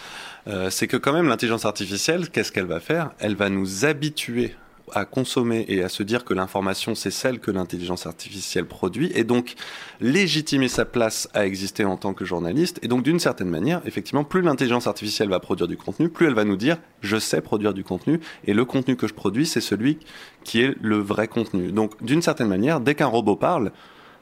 euh, 0.46 0.70
c'est 0.70 0.86
que 0.86 0.96
quand 0.96 1.12
même 1.12 1.28
l'intelligence 1.28 1.66
artificielle, 1.66 2.30
qu'est-ce 2.30 2.52
qu'elle 2.52 2.64
va 2.64 2.80
faire? 2.80 3.10
Elle 3.18 3.36
va 3.36 3.50
nous 3.50 3.84
habituer 3.84 4.54
à 4.94 5.04
consommer 5.04 5.64
et 5.68 5.82
à 5.82 5.88
se 5.88 6.02
dire 6.02 6.24
que 6.24 6.34
l'information 6.34 6.94
c'est 6.94 7.10
celle 7.10 7.40
que 7.40 7.50
l'intelligence 7.50 8.06
artificielle 8.06 8.66
produit 8.66 9.10
et 9.14 9.24
donc 9.24 9.54
légitimer 10.00 10.68
sa 10.68 10.84
place 10.84 11.28
à 11.34 11.46
exister 11.46 11.84
en 11.84 11.96
tant 11.96 12.14
que 12.14 12.24
journaliste. 12.24 12.78
Et 12.82 12.88
donc 12.88 13.02
d'une 13.02 13.20
certaine 13.20 13.48
manière 13.48 13.82
effectivement 13.86 14.24
plus 14.24 14.42
l'intelligence 14.42 14.86
artificielle 14.86 15.28
va 15.28 15.40
produire 15.40 15.68
du 15.68 15.76
contenu 15.76 16.08
plus 16.08 16.26
elle 16.26 16.34
va 16.34 16.44
nous 16.44 16.56
dire 16.56 16.78
je 17.00 17.16
sais 17.16 17.40
produire 17.40 17.74
du 17.74 17.84
contenu 17.84 18.20
et 18.46 18.54
le 18.54 18.64
contenu 18.64 18.96
que 18.96 19.06
je 19.06 19.14
produis 19.14 19.46
c'est 19.46 19.60
celui 19.60 19.98
qui 20.44 20.62
est 20.62 20.76
le 20.80 20.98
vrai 20.98 21.28
contenu. 21.28 21.72
Donc 21.72 22.02
d'une 22.02 22.22
certaine 22.22 22.48
manière 22.48 22.80
dès 22.80 22.94
qu'un 22.94 23.06
robot 23.06 23.36
parle 23.36 23.72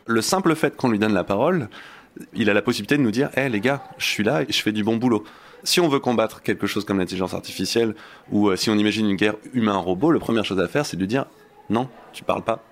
le 0.06 0.22
simple 0.22 0.54
fait 0.54 0.76
qu'on 0.76 0.90
lui 0.90 0.98
donne 0.98 1.14
la 1.14 1.24
parole 1.24 1.68
il 2.34 2.50
a 2.50 2.54
la 2.54 2.62
possibilité 2.62 2.96
de 2.96 3.02
nous 3.02 3.10
dire 3.10 3.30
hé 3.36 3.48
les 3.48 3.60
gars 3.60 3.84
je 3.98 4.06
suis 4.06 4.24
là 4.24 4.42
et 4.42 4.52
je 4.52 4.62
fais 4.62 4.72
du 4.72 4.84
bon 4.84 4.96
boulot 4.96 5.24
si 5.64 5.80
on 5.80 5.88
veut 5.88 6.00
combattre 6.00 6.42
quelque 6.42 6.66
chose 6.66 6.84
comme 6.84 6.98
l'intelligence 6.98 7.34
artificielle, 7.34 7.94
ou 8.30 8.48
euh, 8.48 8.56
si 8.56 8.70
on 8.70 8.74
imagine 8.74 9.08
une 9.08 9.16
guerre 9.16 9.34
humain-robot, 9.52 10.12
la 10.12 10.20
première 10.20 10.44
chose 10.44 10.60
à 10.60 10.68
faire, 10.68 10.86
c'est 10.86 10.96
de 10.96 11.06
dire 11.06 11.26
non, 11.70 11.88
tu 12.12 12.24
parles 12.24 12.42
pas. 12.42 12.64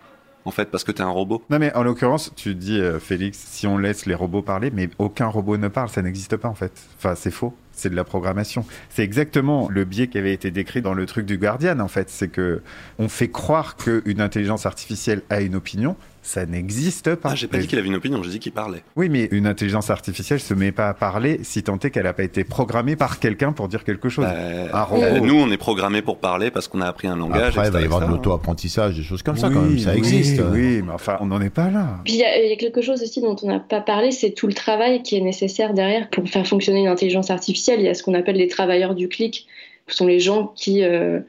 En 0.44 0.52
fait, 0.52 0.70
parce 0.70 0.84
que 0.84 0.92
t'es 0.92 1.02
un 1.02 1.08
robot. 1.08 1.42
Non 1.50 1.58
mais 1.58 1.74
en 1.74 1.82
l'occurrence, 1.82 2.32
tu 2.36 2.54
dis 2.54 2.78
euh, 2.78 3.00
Félix, 3.00 3.36
si 3.36 3.66
on 3.66 3.78
laisse 3.78 4.06
les 4.06 4.14
robots 4.14 4.42
parler, 4.42 4.70
mais 4.72 4.88
aucun 4.98 5.26
robot 5.26 5.56
ne 5.56 5.66
parle, 5.66 5.88
ça 5.88 6.02
n'existe 6.02 6.36
pas 6.36 6.46
en 6.46 6.54
fait. 6.54 6.72
Enfin, 6.98 7.16
c'est 7.16 7.32
faux. 7.32 7.52
C'est 7.72 7.90
de 7.90 7.96
la 7.96 8.04
programmation. 8.04 8.64
C'est 8.88 9.02
exactement 9.02 9.68
le 9.68 9.84
biais 9.84 10.06
qui 10.06 10.18
avait 10.18 10.32
été 10.32 10.52
décrit 10.52 10.82
dans 10.82 10.94
le 10.94 11.04
truc 11.04 11.26
du 11.26 11.36
Guardian 11.36 11.80
en 11.80 11.88
fait. 11.88 12.08
C'est 12.10 12.28
que 12.28 12.62
on 13.00 13.08
fait 13.08 13.28
croire 13.28 13.74
qu'une 13.74 14.20
intelligence 14.20 14.66
artificielle 14.66 15.22
a 15.30 15.40
une 15.40 15.56
opinion. 15.56 15.96
Ça 16.26 16.44
n'existe 16.44 17.14
pas. 17.14 17.28
Ah, 17.30 17.34
j'ai 17.36 17.46
pas 17.46 17.58
dit 17.58 17.68
qu'il 17.68 17.78
avait 17.78 17.86
une 17.86 17.94
opinion, 17.94 18.20
j'ai 18.24 18.30
dit 18.30 18.38
qu'il 18.40 18.50
parlait. 18.50 18.82
Oui, 18.96 19.08
mais 19.08 19.28
une 19.30 19.46
intelligence 19.46 19.90
artificielle 19.90 20.40
se 20.40 20.54
met 20.54 20.72
pas 20.72 20.88
à 20.88 20.94
parler 20.94 21.38
si 21.44 21.62
tant 21.62 21.78
est 21.78 21.90
qu'elle 21.90 22.02
n'a 22.02 22.12
pas 22.14 22.24
été 22.24 22.42
programmée 22.42 22.96
par 22.96 23.20
quelqu'un 23.20 23.52
pour 23.52 23.68
dire 23.68 23.84
quelque 23.84 24.08
chose. 24.08 24.24
un 24.26 24.82
robot. 24.82 25.02
Euh, 25.04 25.20
nous, 25.20 25.36
on 25.38 25.48
est 25.52 25.56
programmé 25.56 26.02
pour 26.02 26.18
parler 26.18 26.50
parce 26.50 26.66
qu'on 26.66 26.80
a 26.80 26.86
appris 26.86 27.06
un 27.06 27.14
langage. 27.14 27.56
Après, 27.56 27.68
il 27.68 27.72
va 27.72 27.80
y 27.80 27.84
avoir 27.84 28.00
de 28.04 28.10
l'auto-apprentissage, 28.10 28.96
des 28.96 29.04
choses 29.04 29.22
comme 29.22 29.36
ça 29.36 29.48
quand 29.48 29.62
même. 29.62 29.78
Ça 29.78 29.92
oui, 29.92 29.98
existe. 29.98 30.42
Oui, 30.52 30.82
mais 30.82 30.92
enfin, 30.92 31.16
on 31.20 31.26
n'en 31.26 31.40
est 31.40 31.48
pas 31.50 31.70
là. 31.70 32.00
Puis 32.04 32.14
il 32.14 32.18
y, 32.18 32.24
a- 32.24 32.42
il 32.44 32.50
y 32.50 32.52
a 32.52 32.56
quelque 32.56 32.82
chose 32.82 33.00
aussi 33.02 33.20
dont 33.20 33.36
on 33.42 33.46
n'a 33.46 33.60
pas 33.60 33.80
parlé, 33.80 34.10
c'est 34.10 34.32
tout 34.32 34.48
le 34.48 34.54
travail 34.54 35.02
qui 35.04 35.16
est 35.16 35.20
nécessaire 35.20 35.74
derrière 35.74 36.10
pour 36.10 36.28
faire 36.28 36.46
fonctionner 36.46 36.80
une 36.80 36.88
intelligence 36.88 37.30
artificielle. 37.30 37.78
Il 37.78 37.86
y 37.86 37.88
a 37.88 37.94
ce 37.94 38.02
qu'on 38.02 38.14
appelle 38.14 38.36
les 38.36 38.48
travailleurs 38.48 38.96
du 38.96 39.08
clic. 39.08 39.46
Ce 39.86 39.94
sont 39.96 40.06
les 40.08 40.18
gens 40.18 40.52
qui 40.56 40.82
euh, 40.82 41.20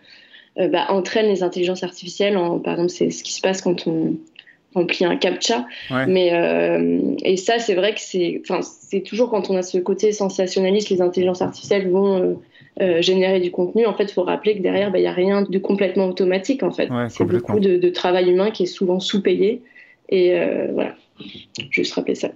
euh, 0.59 0.67
bah, 0.69 0.85
entraînent 0.89 1.27
les 1.27 1.43
intelligences 1.43 1.83
artificielles. 1.83 2.35
En, 2.35 2.57
par 2.57 2.73
exemple, 2.73 2.89
c'est 2.89 3.11
ce 3.11 3.23
qui 3.23 3.31
se 3.33 3.41
passe 3.41 3.61
quand 3.61 3.85
on, 3.85 4.15
rempli 4.73 5.05
un 5.05 5.15
captcha. 5.15 5.65
Mais 6.07 6.31
et 7.23 7.37
ça, 7.37 7.59
c'est 7.59 7.75
vrai 7.75 7.93
que 7.93 7.99
c'est, 7.99 8.41
enfin, 8.43 8.61
c'est 8.61 9.01
toujours 9.01 9.29
quand 9.29 9.49
on 9.49 9.57
a 9.57 9.63
ce 9.63 9.77
côté 9.77 10.11
sensationnaliste, 10.11 10.89
les 10.89 11.01
intelligences 11.01 11.41
artificielles 11.41 11.89
vont 11.89 12.39
générer 12.99 13.39
du 13.39 13.51
contenu. 13.51 13.85
En 13.85 13.93
fait, 13.93 14.03
il 14.03 14.13
faut 14.13 14.23
rappeler 14.23 14.57
que 14.57 14.61
derrière, 14.61 14.91
bah, 14.91 14.99
il 14.99 15.01
n'y 15.01 15.07
a 15.07 15.13
rien 15.13 15.41
de 15.41 15.57
complètement 15.57 16.07
automatique. 16.07 16.63
En 16.63 16.71
fait, 16.71 16.89
c'est 17.09 17.25
beaucoup 17.25 17.59
de, 17.59 17.77
de, 17.77 17.89
travail 17.89 18.29
humain 18.29 18.51
qui 18.51 18.63
est 18.63 18.67
souvent 18.67 18.99
sous-payé. 18.99 19.61
Et 20.09 20.33
voilà. 20.73 20.93
Juste 21.71 21.93
rappeler 21.95 22.15
ça. 22.15 22.29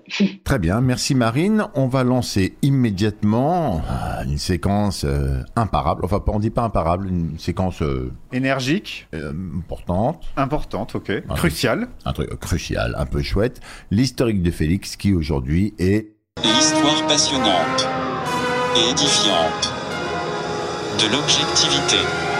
Très 0.43 0.59
bien, 0.59 0.82
merci 0.82 1.15
Marine. 1.15 1.67
On 1.75 1.88
va 1.88 2.03
lancer 2.03 2.55
immédiatement 2.61 3.82
euh, 3.89 4.23
une 4.23 4.38
séquence 4.38 5.03
euh, 5.05 5.43
imparable. 5.55 6.03
Enfin, 6.03 6.23
on 6.27 6.39
dit 6.39 6.49
pas 6.49 6.63
imparable, 6.63 7.07
une 7.07 7.38
séquence 7.38 7.82
euh, 7.82 8.11
énergique, 8.34 9.07
importante. 9.13 10.23
Importante, 10.38 10.95
ok. 10.95 11.23
Cruciale. 11.36 11.88
Un 12.05 12.13
truc 12.13 12.29
crucial, 12.39 12.95
un 12.97 13.05
peu 13.05 13.21
chouette. 13.21 13.61
L'historique 13.91 14.41
de 14.41 14.51
Félix, 14.51 14.95
qui 14.95 15.13
aujourd'hui 15.13 15.73
est 15.77 16.13
l'histoire 16.43 17.05
passionnante 17.07 17.88
et 18.75 18.91
édifiante 18.91 19.73
de 20.99 21.11
l'objectivité. 21.11 22.30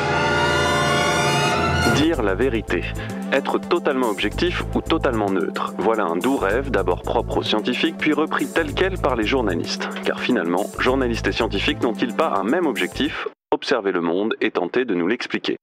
Dire 1.96 2.24
la 2.24 2.36
vérité. 2.36 2.84
Être 3.32 3.60
totalement 3.60 4.10
objectif 4.10 4.64
ou 4.74 4.82
totalement 4.82 5.30
neutre. 5.30 5.74
Voilà 5.78 6.06
un 6.06 6.16
doux 6.16 6.38
rêve, 6.38 6.72
d'abord 6.72 7.02
propre 7.02 7.38
aux 7.38 7.44
scientifiques, 7.44 7.98
puis 7.98 8.14
repris 8.14 8.48
tel 8.48 8.74
quel 8.74 8.98
par 8.98 9.16
les 9.16 9.26
journalistes. 9.26 9.90
Car 10.06 10.20
finalement, 10.20 10.66
journalistes 10.80 11.28
et 11.28 11.32
scientifiques 11.32 11.82
n'ont-ils 11.82 12.14
pas 12.14 12.34
un 12.36 12.44
même 12.44 12.66
objectif? 12.66 13.28
Observer 13.52 13.92
le 13.92 14.02
monde 14.02 14.36
et 14.42 14.52
tenter 14.52 14.86
de 14.86 14.96
nous 14.96 15.08
l'expliquer. 15.08 15.58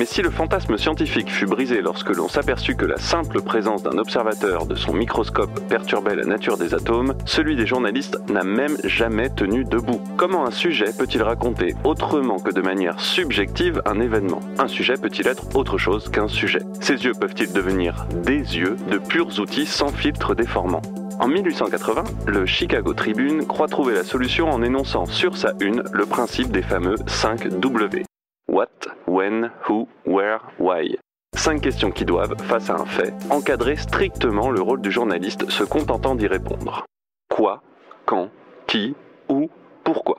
Mais 0.00 0.06
si 0.06 0.22
le 0.22 0.30
fantasme 0.30 0.78
scientifique 0.78 1.30
fut 1.30 1.44
brisé 1.44 1.82
lorsque 1.82 2.08
l'on 2.08 2.26
s'aperçut 2.26 2.74
que 2.74 2.86
la 2.86 2.96
simple 2.96 3.42
présence 3.42 3.82
d'un 3.82 3.98
observateur 3.98 4.64
de 4.64 4.74
son 4.74 4.94
microscope 4.94 5.60
perturbait 5.68 6.14
la 6.14 6.24
nature 6.24 6.56
des 6.56 6.72
atomes, 6.72 7.14
celui 7.26 7.54
des 7.54 7.66
journalistes 7.66 8.18
n'a 8.30 8.42
même 8.42 8.78
jamais 8.84 9.28
tenu 9.28 9.64
debout. 9.64 10.00
Comment 10.16 10.46
un 10.46 10.52
sujet 10.52 10.92
peut-il 10.96 11.22
raconter 11.22 11.74
autrement 11.84 12.38
que 12.38 12.50
de 12.50 12.62
manière 12.62 12.98
subjective 12.98 13.82
un 13.84 14.00
événement? 14.00 14.40
Un 14.58 14.68
sujet 14.68 14.94
peut-il 14.94 15.28
être 15.28 15.54
autre 15.54 15.76
chose 15.76 16.08
qu'un 16.08 16.28
sujet? 16.28 16.62
Ses 16.80 17.04
yeux 17.04 17.12
peuvent-ils 17.12 17.52
devenir 17.52 18.06
des 18.24 18.38
yeux, 18.38 18.76
de 18.90 18.96
purs 18.96 19.38
outils 19.38 19.66
sans 19.66 19.88
filtre 19.88 20.34
déformant? 20.34 20.80
En 21.18 21.28
1880, 21.28 22.04
le 22.26 22.46
Chicago 22.46 22.94
Tribune 22.94 23.44
croit 23.44 23.68
trouver 23.68 23.92
la 23.92 24.04
solution 24.04 24.48
en 24.48 24.62
énonçant 24.62 25.04
sur 25.04 25.36
sa 25.36 25.52
une 25.60 25.82
le 25.92 26.06
principe 26.06 26.52
des 26.52 26.62
fameux 26.62 26.96
5 27.06 27.48
W. 27.60 28.04
What, 28.50 28.88
when, 29.06 29.52
who, 29.68 29.86
where, 30.04 30.40
why. 30.58 30.96
Cinq 31.36 31.62
questions 31.62 31.92
qui 31.92 32.04
doivent, 32.04 32.34
face 32.42 32.68
à 32.68 32.74
un 32.74 32.84
fait, 32.84 33.14
encadrer 33.30 33.76
strictement 33.76 34.50
le 34.50 34.60
rôle 34.60 34.80
du 34.80 34.90
journaliste 34.90 35.48
se 35.48 35.62
contentant 35.62 36.16
d'y 36.16 36.26
répondre. 36.26 36.84
Quoi, 37.28 37.62
quand, 38.06 38.28
qui, 38.66 38.96
où, 39.28 39.48
pourquoi. 39.84 40.18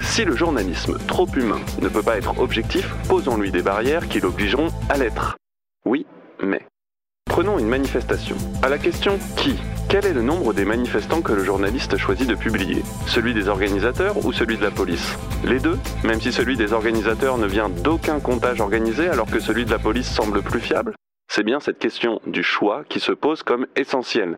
Si 0.00 0.24
le 0.24 0.36
journalisme 0.36 0.96
trop 1.08 1.26
humain 1.34 1.58
ne 1.82 1.88
peut 1.88 2.04
pas 2.04 2.18
être 2.18 2.38
objectif, 2.38 2.88
posons-lui 3.08 3.50
des 3.50 3.62
barrières 3.62 4.06
qui 4.06 4.20
l'obligeront 4.20 4.68
à 4.88 4.96
l'être. 4.96 5.36
Oui, 5.84 6.06
mais. 6.40 6.64
Prenons 7.34 7.58
une 7.58 7.66
manifestation. 7.66 8.36
À 8.62 8.68
la 8.68 8.78
question 8.78 9.18
qui? 9.36 9.56
Quel 9.88 10.06
est 10.06 10.12
le 10.12 10.22
nombre 10.22 10.54
des 10.54 10.64
manifestants 10.64 11.20
que 11.20 11.32
le 11.32 11.42
journaliste 11.42 11.96
choisit 11.96 12.28
de 12.28 12.36
publier? 12.36 12.84
Celui 13.08 13.34
des 13.34 13.48
organisateurs 13.48 14.24
ou 14.24 14.32
celui 14.32 14.56
de 14.56 14.62
la 14.62 14.70
police? 14.70 15.18
Les 15.44 15.58
deux, 15.58 15.76
même 16.04 16.20
si 16.20 16.30
celui 16.30 16.56
des 16.56 16.72
organisateurs 16.72 17.36
ne 17.36 17.48
vient 17.48 17.68
d'aucun 17.68 18.20
comptage 18.20 18.60
organisé 18.60 19.08
alors 19.08 19.28
que 19.28 19.40
celui 19.40 19.64
de 19.64 19.72
la 19.72 19.80
police 19.80 20.08
semble 20.08 20.42
plus 20.42 20.60
fiable? 20.60 20.94
C'est 21.26 21.42
bien 21.42 21.58
cette 21.58 21.80
question 21.80 22.20
du 22.24 22.44
choix 22.44 22.84
qui 22.88 23.00
se 23.00 23.10
pose 23.10 23.42
comme 23.42 23.66
essentielle. 23.74 24.36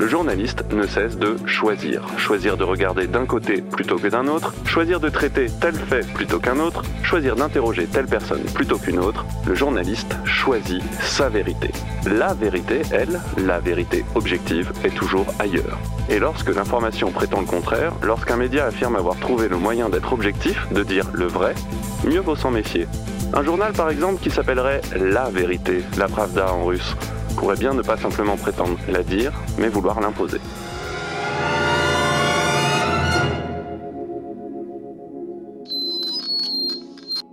Le 0.00 0.06
journaliste 0.06 0.64
ne 0.72 0.86
cesse 0.86 1.18
de 1.18 1.36
choisir. 1.44 2.06
Choisir 2.18 2.56
de 2.56 2.62
regarder 2.62 3.08
d'un 3.08 3.26
côté 3.26 3.60
plutôt 3.60 3.96
que 3.96 4.06
d'un 4.06 4.28
autre, 4.28 4.54
choisir 4.64 5.00
de 5.00 5.08
traiter 5.08 5.48
tel 5.60 5.74
fait 5.74 6.06
plutôt 6.14 6.38
qu'un 6.38 6.60
autre, 6.60 6.84
choisir 7.02 7.34
d'interroger 7.34 7.86
telle 7.86 8.06
personne 8.06 8.44
plutôt 8.54 8.78
qu'une 8.78 9.00
autre. 9.00 9.26
Le 9.44 9.56
journaliste 9.56 10.14
choisit 10.24 10.84
sa 11.00 11.28
vérité. 11.28 11.72
La 12.06 12.32
vérité, 12.32 12.82
elle, 12.92 13.20
la 13.38 13.58
vérité 13.58 14.04
objective, 14.14 14.70
est 14.84 14.94
toujours 14.94 15.26
ailleurs. 15.40 15.80
Et 16.08 16.20
lorsque 16.20 16.54
l'information 16.54 17.10
prétend 17.10 17.40
le 17.40 17.46
contraire, 17.46 17.92
lorsqu'un 18.04 18.36
média 18.36 18.66
affirme 18.66 18.94
avoir 18.94 19.16
trouvé 19.18 19.48
le 19.48 19.56
moyen 19.56 19.88
d'être 19.88 20.12
objectif, 20.12 20.72
de 20.72 20.84
dire 20.84 21.10
le 21.12 21.26
vrai, 21.26 21.56
mieux 22.04 22.20
vaut 22.20 22.36
s'en 22.36 22.52
méfier. 22.52 22.86
Un 23.34 23.42
journal 23.42 23.72
par 23.72 23.90
exemple 23.90 24.22
qui 24.22 24.30
s'appellerait 24.30 24.80
La 24.96 25.28
Vérité, 25.28 25.82
la 25.98 26.06
Pravda 26.06 26.52
en 26.52 26.64
russe, 26.66 26.94
pourrait 27.38 27.56
bien 27.56 27.72
ne 27.72 27.82
pas 27.82 27.96
simplement 27.96 28.36
prétendre 28.36 28.76
la 28.88 29.04
dire, 29.04 29.32
mais 29.58 29.68
vouloir 29.68 30.00
l'imposer. 30.00 30.38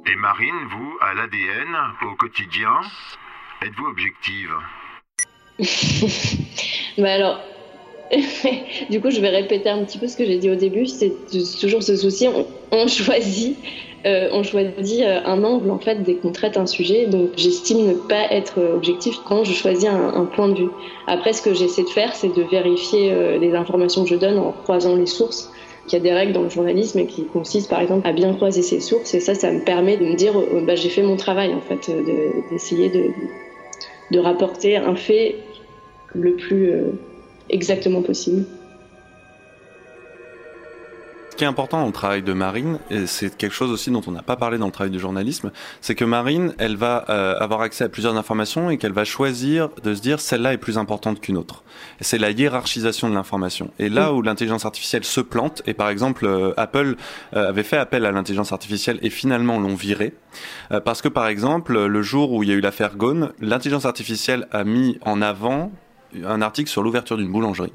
Et 0.05 0.15
Marine, 0.15 0.53
vous, 0.69 0.97
à 1.01 1.15
l'ADN, 1.15 1.75
au 2.03 2.15
quotidien, 2.15 2.81
êtes-vous 3.63 3.85
objective 3.85 4.51
bah 6.99 7.13
alors, 7.13 7.39
du 8.91 9.01
coup, 9.01 9.09
je 9.09 9.19
vais 9.21 9.29
répéter 9.29 9.69
un 9.69 9.83
petit 9.85 9.97
peu 9.97 10.07
ce 10.07 10.17
que 10.17 10.25
j'ai 10.25 10.37
dit 10.37 10.51
au 10.51 10.55
début. 10.55 10.85
C'est 10.85 11.13
toujours 11.59 11.81
ce 11.81 11.95
souci. 11.95 12.27
on 12.71 12.87
choisit 12.87 13.57
euh, 14.05 14.29
on 14.31 14.43
choisit 14.43 15.01
euh, 15.01 15.19
un 15.25 15.43
angle 15.43 15.71
en 15.71 15.79
fait 15.79 16.03
dès 16.03 16.15
qu'on 16.15 16.31
traite 16.31 16.57
un 16.57 16.67
sujet. 16.67 17.07
Donc 17.07 17.31
j'estime 17.37 17.87
ne 17.87 17.93
pas 17.93 18.31
être 18.31 18.59
objectif 18.75 19.15
quand 19.25 19.43
je 19.43 19.53
choisis 19.53 19.89
un, 19.89 20.25
point 20.25 20.49
de 20.49 20.59
vue. 20.59 20.69
Après, 21.07 21.33
ce 21.33 21.41
que 21.41 21.53
j'essaie 21.53 21.83
de 21.83 21.89
faire, 21.89 22.15
c'est 22.15 22.35
de 22.35 22.43
vérifier 22.43 23.11
euh, 23.11 23.39
les 23.39 23.55
informations 23.55 24.03
que 24.03 24.09
je 24.09 24.15
donne 24.15 24.37
en 24.37 24.51
croisant 24.51 24.95
les 24.95 25.07
sources. 25.07 25.51
Il 25.87 25.93
y 25.93 25.95
a 25.95 25.99
des 25.99 26.13
règles 26.13 26.33
dans 26.33 26.43
le 26.43 26.49
journalisme 26.49 27.05
qui 27.05 27.25
consistent 27.25 27.69
par 27.69 27.79
exemple 27.79 28.07
à 28.07 28.11
bien 28.11 28.33
croiser 28.33 28.61
ses 28.61 28.79
sources 28.79 29.13
et 29.13 29.19
ça, 29.19 29.35
ça 29.35 29.51
me 29.51 29.63
permet 29.63 29.97
de 29.97 30.05
me 30.05 30.15
dire 30.15 30.33
bah, 30.65 30.75
j'ai 30.75 30.89
fait 30.89 31.03
mon 31.03 31.15
travail 31.15 31.53
en 31.53 31.61
fait, 31.61 31.91
d'essayer 32.49 32.89
de, 32.89 33.11
de, 34.09 34.19
rapporter 34.19 34.77
un 34.77 34.95
fait 34.95 35.35
le 36.15 36.33
plus 36.37 36.73
exactement 37.51 38.01
possible. 38.01 38.45
Ce 41.35 41.37
qui 41.37 41.43
est 41.43 41.47
important 41.47 41.81
dans 41.81 41.87
le 41.87 41.91
travail 41.91 42.23
de 42.23 42.31
Marine, 42.31 42.79
et 42.89 43.07
c'est 43.07 43.35
quelque 43.35 43.51
chose 43.51 43.69
aussi 43.69 43.91
dont 43.91 44.01
on 44.07 44.11
n'a 44.11 44.21
pas 44.21 44.37
parlé 44.37 44.57
dans 44.57 44.67
le 44.67 44.71
travail 44.71 44.89
du 44.89 44.99
journalisme, 44.99 45.51
c'est 45.81 45.93
que 45.93 46.05
Marine, 46.05 46.53
elle 46.59 46.77
va 46.77 47.03
euh, 47.09 47.37
avoir 47.39 47.59
accès 47.59 47.83
à 47.83 47.89
plusieurs 47.89 48.15
informations 48.15 48.69
et 48.69 48.77
qu'elle 48.77 48.93
va 48.93 49.03
choisir 49.03 49.67
de 49.83 49.93
se 49.93 50.01
dire 50.01 50.21
celle-là 50.21 50.53
est 50.53 50.57
plus 50.57 50.77
importante 50.77 51.19
qu'une 51.19 51.35
autre. 51.35 51.65
C'est 51.99 52.19
la 52.19 52.31
hiérarchisation 52.31 53.09
de 53.09 53.15
l'information. 53.15 53.69
Et 53.79 53.89
là 53.89 54.13
où 54.13 54.21
l'intelligence 54.21 54.63
artificielle 54.63 55.03
se 55.03 55.19
plante, 55.19 55.61
et 55.67 55.73
par 55.73 55.89
exemple 55.89 56.25
euh, 56.25 56.53
Apple 56.55 56.95
euh, 57.35 57.49
avait 57.49 57.63
fait 57.63 57.75
appel 57.75 58.05
à 58.05 58.13
l'intelligence 58.13 58.53
artificielle 58.53 58.99
et 59.01 59.09
finalement 59.09 59.59
l'ont 59.59 59.75
viré, 59.75 60.13
parce 60.85 61.01
que 61.01 61.09
par 61.09 61.27
exemple 61.27 61.77
le 61.77 62.01
jour 62.01 62.31
où 62.31 62.43
il 62.43 62.49
y 62.49 62.53
a 62.53 62.55
eu 62.55 62.61
l'affaire 62.61 62.95
Gone, 62.95 63.33
l'intelligence 63.41 63.85
artificielle 63.85 64.47
a 64.51 64.63
mis 64.63 64.97
en 65.01 65.21
avant 65.21 65.73
un 66.23 66.41
article 66.41 66.69
sur 66.69 66.81
l'ouverture 66.81 67.17
d'une 67.17 67.29
boulangerie 67.29 67.73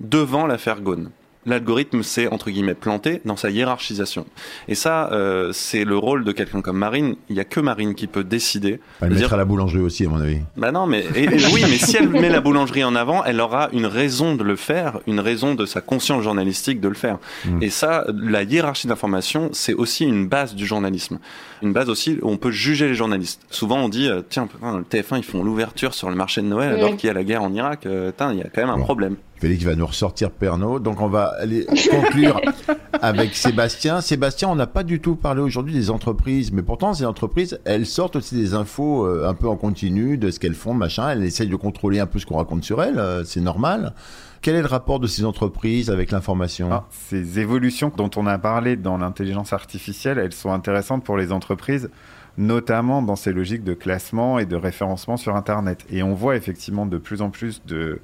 devant 0.00 0.46
l'affaire 0.46 0.80
Gone 0.80 1.10
l'algorithme 1.46 2.02
s'est 2.02 2.28
entre 2.28 2.50
guillemets 2.50 2.74
planté 2.74 3.20
dans 3.24 3.36
sa 3.36 3.50
hiérarchisation. 3.50 4.26
Et 4.68 4.74
ça, 4.74 5.10
euh, 5.12 5.50
c'est 5.52 5.84
le 5.84 5.96
rôle 5.96 6.24
de 6.24 6.32
quelqu'un 6.32 6.60
comme 6.60 6.78
Marine. 6.78 7.16
Il 7.28 7.36
y 7.36 7.40
a 7.40 7.44
que 7.44 7.60
Marine 7.60 7.94
qui 7.94 8.06
peut 8.06 8.24
décider. 8.24 8.80
Elle 9.00 9.10
de 9.10 9.14
mettra 9.14 9.36
la 9.36 9.44
boulangerie 9.44 9.82
aussi, 9.82 10.06
à 10.06 10.08
mon 10.08 10.20
avis. 10.20 10.40
Bah 10.56 10.72
non, 10.72 10.86
mais 10.86 11.04
oui, 11.14 11.28
mais 11.68 11.78
si 11.78 11.96
elle 11.96 12.08
met 12.08 12.28
la 12.28 12.40
boulangerie 12.40 12.84
en 12.84 12.94
avant, 12.94 13.24
elle 13.24 13.40
aura 13.40 13.68
une 13.72 13.86
raison 13.86 14.34
de 14.34 14.44
le 14.44 14.56
faire, 14.56 15.00
une 15.06 15.20
raison 15.20 15.54
de 15.54 15.66
sa 15.66 15.80
conscience 15.80 16.22
journalistique 16.22 16.80
de 16.80 16.88
le 16.88 16.94
faire. 16.94 17.18
Hmm. 17.44 17.62
Et 17.62 17.70
ça, 17.70 18.04
la 18.14 18.42
hiérarchie 18.42 18.86
d'information, 18.86 19.50
c'est 19.52 19.74
aussi 19.74 20.04
une 20.04 20.26
base 20.26 20.54
du 20.54 20.66
journalisme. 20.66 21.18
Une 21.62 21.72
base 21.72 21.88
aussi 21.88 22.18
où 22.22 22.28
on 22.28 22.36
peut 22.36 22.50
juger 22.50 22.88
les 22.88 22.94
journalistes. 22.94 23.40
Souvent, 23.50 23.78
on 23.78 23.88
dit, 23.88 24.08
euh, 24.08 24.22
tiens, 24.28 24.48
le 24.62 24.82
TF1, 24.82 25.18
ils 25.18 25.24
font 25.24 25.42
l'ouverture 25.42 25.94
sur 25.94 26.10
le 26.10 26.16
marché 26.16 26.42
de 26.42 26.46
Noël 26.46 26.74
alors 26.74 26.96
qu'il 26.96 27.06
y 27.06 27.10
a 27.10 27.14
la 27.14 27.24
guerre 27.24 27.42
en 27.42 27.52
Irak. 27.52 27.86
Euh, 27.86 28.12
il 28.32 28.38
y 28.38 28.42
a 28.42 28.48
quand 28.48 28.62
même 28.62 28.70
un 28.70 28.78
problème. 28.78 29.16
Félix 29.44 29.62
va 29.64 29.74
nous 29.74 29.84
ressortir 29.84 30.30
Pernod. 30.30 30.82
Donc 30.82 31.02
on 31.02 31.08
va 31.08 31.34
aller 31.38 31.66
conclure 31.90 32.40
avec 33.02 33.34
Sébastien. 33.36 34.00
Sébastien, 34.00 34.48
on 34.48 34.54
n'a 34.54 34.66
pas 34.66 34.84
du 34.84 35.00
tout 35.00 35.16
parlé 35.16 35.42
aujourd'hui 35.42 35.74
des 35.74 35.90
entreprises, 35.90 36.50
mais 36.50 36.62
pourtant 36.62 36.94
ces 36.94 37.04
entreprises, 37.04 37.60
elles 37.66 37.84
sortent 37.84 38.16
aussi 38.16 38.36
des 38.36 38.54
infos 38.54 39.04
euh, 39.04 39.28
un 39.28 39.34
peu 39.34 39.46
en 39.46 39.56
continu 39.56 40.16
de 40.16 40.30
ce 40.30 40.40
qu'elles 40.40 40.54
font, 40.54 40.72
machin. 40.72 41.10
Elles 41.10 41.24
essayent 41.24 41.50
de 41.50 41.56
contrôler 41.56 42.00
un 42.00 42.06
peu 42.06 42.18
ce 42.18 42.24
qu'on 42.24 42.38
raconte 42.38 42.64
sur 42.64 42.82
elles. 42.82 42.98
Euh, 42.98 43.22
c'est 43.24 43.42
normal. 43.42 43.92
Quel 44.40 44.54
est 44.54 44.62
le 44.62 44.66
rapport 44.66 44.98
de 44.98 45.06
ces 45.06 45.26
entreprises 45.26 45.90
avec 45.90 46.10
l'information? 46.10 46.70
Ah, 46.72 46.86
Ces 46.88 47.38
évolutions 47.38 47.92
dont 47.94 48.10
on 48.16 48.26
a 48.26 48.38
parlé 48.38 48.76
dans 48.76 48.96
l'intelligence 48.96 49.52
artificielle, 49.52 50.16
elles 50.16 50.32
sont 50.32 50.52
intéressantes 50.52 51.04
pour 51.04 51.18
les 51.18 51.32
entreprises 51.32 51.90
notamment 52.36 53.00
dans 53.00 53.14
ces 53.14 53.32
logiques 53.32 53.62
de 53.62 53.74
classement 53.74 54.40
et 54.40 54.44
de 54.44 54.56
référencement 54.56 55.16
sur 55.16 55.36
Internet. 55.36 55.86
Et 55.88 56.02
on 56.02 56.14
voit 56.14 56.34
effectivement 56.34 56.84
de 56.84 56.98
plus 56.98 57.22
en 57.22 57.30
plus 57.30 57.62
de, 57.64 58.00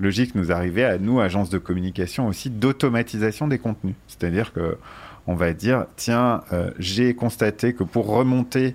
logique 0.00 0.34
nous 0.34 0.50
arriver 0.50 0.84
à 0.84 0.98
nous, 0.98 1.20
agences 1.20 1.50
de 1.50 1.58
communication 1.58 2.26
aussi, 2.26 2.50
d'automatisation 2.50 3.46
des 3.46 3.58
contenus. 3.58 3.94
C'est-à-dire 4.08 4.52
que 4.52 4.76
on 5.26 5.34
va 5.34 5.52
dire, 5.52 5.86
tiens, 5.96 6.42
euh, 6.52 6.70
j'ai 6.78 7.14
constaté 7.14 7.74
que 7.74 7.84
pour 7.84 8.06
remonter 8.06 8.74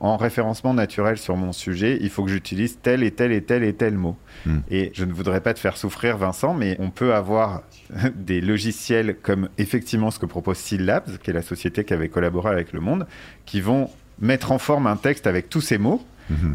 en 0.00 0.16
référencement 0.16 0.74
naturel 0.74 1.16
sur 1.16 1.36
mon 1.36 1.52
sujet, 1.52 1.98
il 2.00 2.10
faut 2.10 2.24
que 2.24 2.30
j'utilise 2.30 2.78
tel 2.82 3.02
et 3.02 3.10
tel 3.10 3.32
et 3.32 3.42
tel 3.42 3.62
et 3.62 3.72
tel 3.72 3.94
mot. 3.94 4.16
Hmm. 4.44 4.58
Et 4.70 4.90
je 4.92 5.04
ne 5.04 5.12
voudrais 5.12 5.40
pas 5.40 5.54
te 5.54 5.58
faire 5.58 5.76
souffrir, 5.76 6.18
Vincent, 6.18 6.52
mais 6.52 6.76
on 6.78 6.90
peut 6.90 7.14
avoir 7.14 7.62
des 8.14 8.40
logiciels 8.40 9.16
comme 9.22 9.48
effectivement 9.56 10.10
ce 10.10 10.18
que 10.18 10.26
propose 10.26 10.58
Syllabs, 10.58 11.18
qui 11.22 11.30
est 11.30 11.32
la 11.34 11.42
société 11.42 11.84
qui 11.84 11.94
avait 11.94 12.08
collaboré 12.08 12.50
avec 12.50 12.72
Le 12.72 12.80
Monde, 12.80 13.06
qui 13.46 13.60
vont 13.60 13.88
mettre 14.18 14.52
en 14.52 14.58
forme 14.58 14.86
un 14.86 14.96
texte 14.96 15.26
avec 15.26 15.48
tous 15.48 15.62
ces 15.62 15.78
mots. 15.78 16.04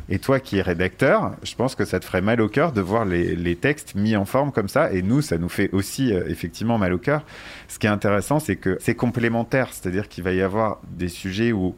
Et 0.09 0.19
toi 0.19 0.39
qui 0.39 0.57
es 0.57 0.61
rédacteur, 0.61 1.35
je 1.43 1.55
pense 1.55 1.75
que 1.75 1.85
ça 1.85 1.99
te 1.99 2.05
ferait 2.05 2.21
mal 2.21 2.41
au 2.41 2.49
cœur 2.49 2.71
de 2.71 2.81
voir 2.81 3.05
les, 3.05 3.55
textes 3.55 3.95
mis 3.95 4.15
en 4.15 4.25
forme 4.25 4.51
comme 4.51 4.67
ça. 4.67 4.91
Et 4.91 5.01
nous, 5.01 5.21
ça 5.21 5.37
nous 5.37 5.49
fait 5.49 5.69
aussi 5.73 6.13
euh, 6.13 6.23
effectivement 6.27 6.77
mal 6.77 6.93
au 6.93 6.97
cœur. 6.97 7.23
Ce 7.67 7.77
qui 7.77 7.87
est 7.87 7.89
intéressant, 7.89 8.39
c'est 8.39 8.55
que 8.55 8.77
c'est 8.79 8.95
complémentaire. 8.95 9.69
C'est-à-dire 9.71 10.07
qu'il 10.07 10.23
va 10.23 10.31
y 10.31 10.41
avoir 10.41 10.79
des 10.89 11.09
sujets 11.09 11.51
où 11.51 11.75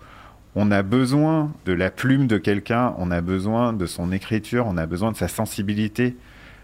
on 0.55 0.71
a 0.71 0.83
besoin 0.83 1.51
de 1.65 1.73
la 1.73 1.89
plume 1.89 2.27
de 2.27 2.37
quelqu'un, 2.37 2.93
on 2.97 3.09
a 3.09 3.21
besoin 3.21 3.73
de 3.73 3.85
son 3.85 4.11
écriture, 4.11 4.65
on 4.67 4.77
a 4.77 4.85
besoin 4.85 5.11
de 5.11 5.17
sa 5.17 5.27
sensibilité 5.27 6.15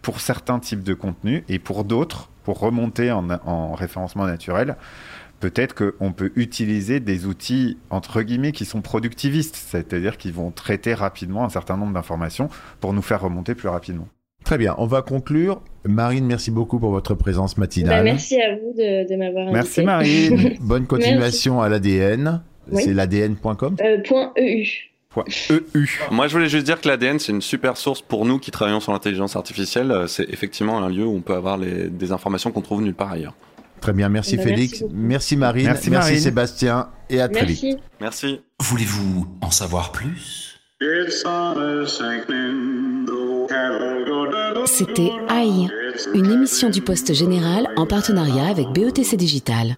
pour 0.01 0.19
certains 0.19 0.59
types 0.59 0.83
de 0.83 0.93
contenus. 0.93 1.43
Et 1.49 1.59
pour 1.59 1.83
d'autres, 1.83 2.29
pour 2.43 2.59
remonter 2.59 3.11
en 3.11 3.73
référencement 3.73 4.25
naturel, 4.25 4.75
peut-être 5.39 5.75
qu'on 5.75 6.11
peut 6.13 6.31
utiliser 6.35 6.99
des 6.99 7.25
outils, 7.25 7.77
entre 7.89 8.21
guillemets, 8.21 8.51
qui 8.51 8.65
sont 8.65 8.81
productivistes, 8.81 9.55
c'est-à-dire 9.55 10.17
qui 10.17 10.31
vont 10.31 10.51
traiter 10.51 10.93
rapidement 10.93 11.43
un 11.43 11.49
certain 11.49 11.77
nombre 11.77 11.93
d'informations 11.93 12.49
pour 12.79 12.93
nous 12.93 13.01
faire 13.01 13.21
remonter 13.21 13.55
plus 13.55 13.69
rapidement. 13.69 14.07
Très 14.43 14.57
bien, 14.57 14.75
on 14.77 14.85
va 14.87 15.01
conclure. 15.01 15.61
Marine, 15.85 16.25
merci 16.25 16.51
beaucoup 16.51 16.79
pour 16.79 16.91
votre 16.91 17.13
présence 17.15 17.55
Bah, 17.55 17.61
matinale. 17.61 18.03
merci 18.03 18.39
à 18.41 18.55
vous 18.55 18.73
de, 18.77 19.09
de 19.09 19.15
m'avoir 19.17 19.47
invité. 19.47 19.53
Merci 19.53 19.81
Marine. 19.83 20.57
Bonne 20.61 20.85
continuation 20.87 21.61
à 21.61 21.67
l'ADN. 21.69 22.41
Oui. 22.71 22.81
C'est 22.83 22.93
l'ADN.com 22.93 23.75
Euh, 23.81 23.97
point 24.07 24.31
EU. 24.37 24.63
EU. 25.49 25.87
Moi, 26.11 26.27
je 26.27 26.33
voulais 26.33 26.47
juste 26.49 26.65
dire 26.65 26.79
que 26.79 26.87
l'ADN, 26.87 27.17
c'est 27.19 27.31
une 27.31 27.41
super 27.41 27.75
source 27.75 28.01
pour 28.01 28.25
nous 28.25 28.37
qui 28.39 28.51
travaillons 28.51 28.79
sur 28.79 28.91
l'intelligence 28.91 29.35
artificielle. 29.35 29.91
Euh, 29.91 30.07
C'est 30.07 30.29
effectivement 30.29 30.77
un 30.83 30.89
lieu 30.89 31.05
où 31.05 31.15
on 31.15 31.21
peut 31.21 31.33
avoir 31.33 31.57
les- 31.57 31.87
des 31.89 32.11
informations 32.11 32.51
qu'on 32.51 32.61
trouve 32.61 32.81
nulle 32.81 32.93
part 32.93 33.11
ailleurs. 33.13 33.33
Très 33.81 33.93
bien, 33.93 34.09
merci 34.09 34.37
Bah, 34.37 34.43
Félix, 34.43 34.83
merci 34.91 35.37
Marine, 35.37 35.65
Merci, 35.67 35.89
Marine. 35.89 36.19
Sébastien 36.19 36.89
et 37.09 37.21
à 37.21 37.29
très 37.29 37.45
vite. 37.45 37.77
Merci. 38.01 38.41
Voulez-vous 38.59 39.27
en 39.41 39.51
savoir 39.51 39.91
plus? 39.91 40.59
C'était 44.65 45.11
AI, 45.29 45.67
une 46.13 46.31
émission 46.31 46.69
du 46.69 46.81
Poste 46.81 47.13
Général 47.13 47.67
en 47.77 47.85
partenariat 47.87 48.47
avec 48.47 48.67
BETC 48.69 49.15
Digital. 49.15 49.77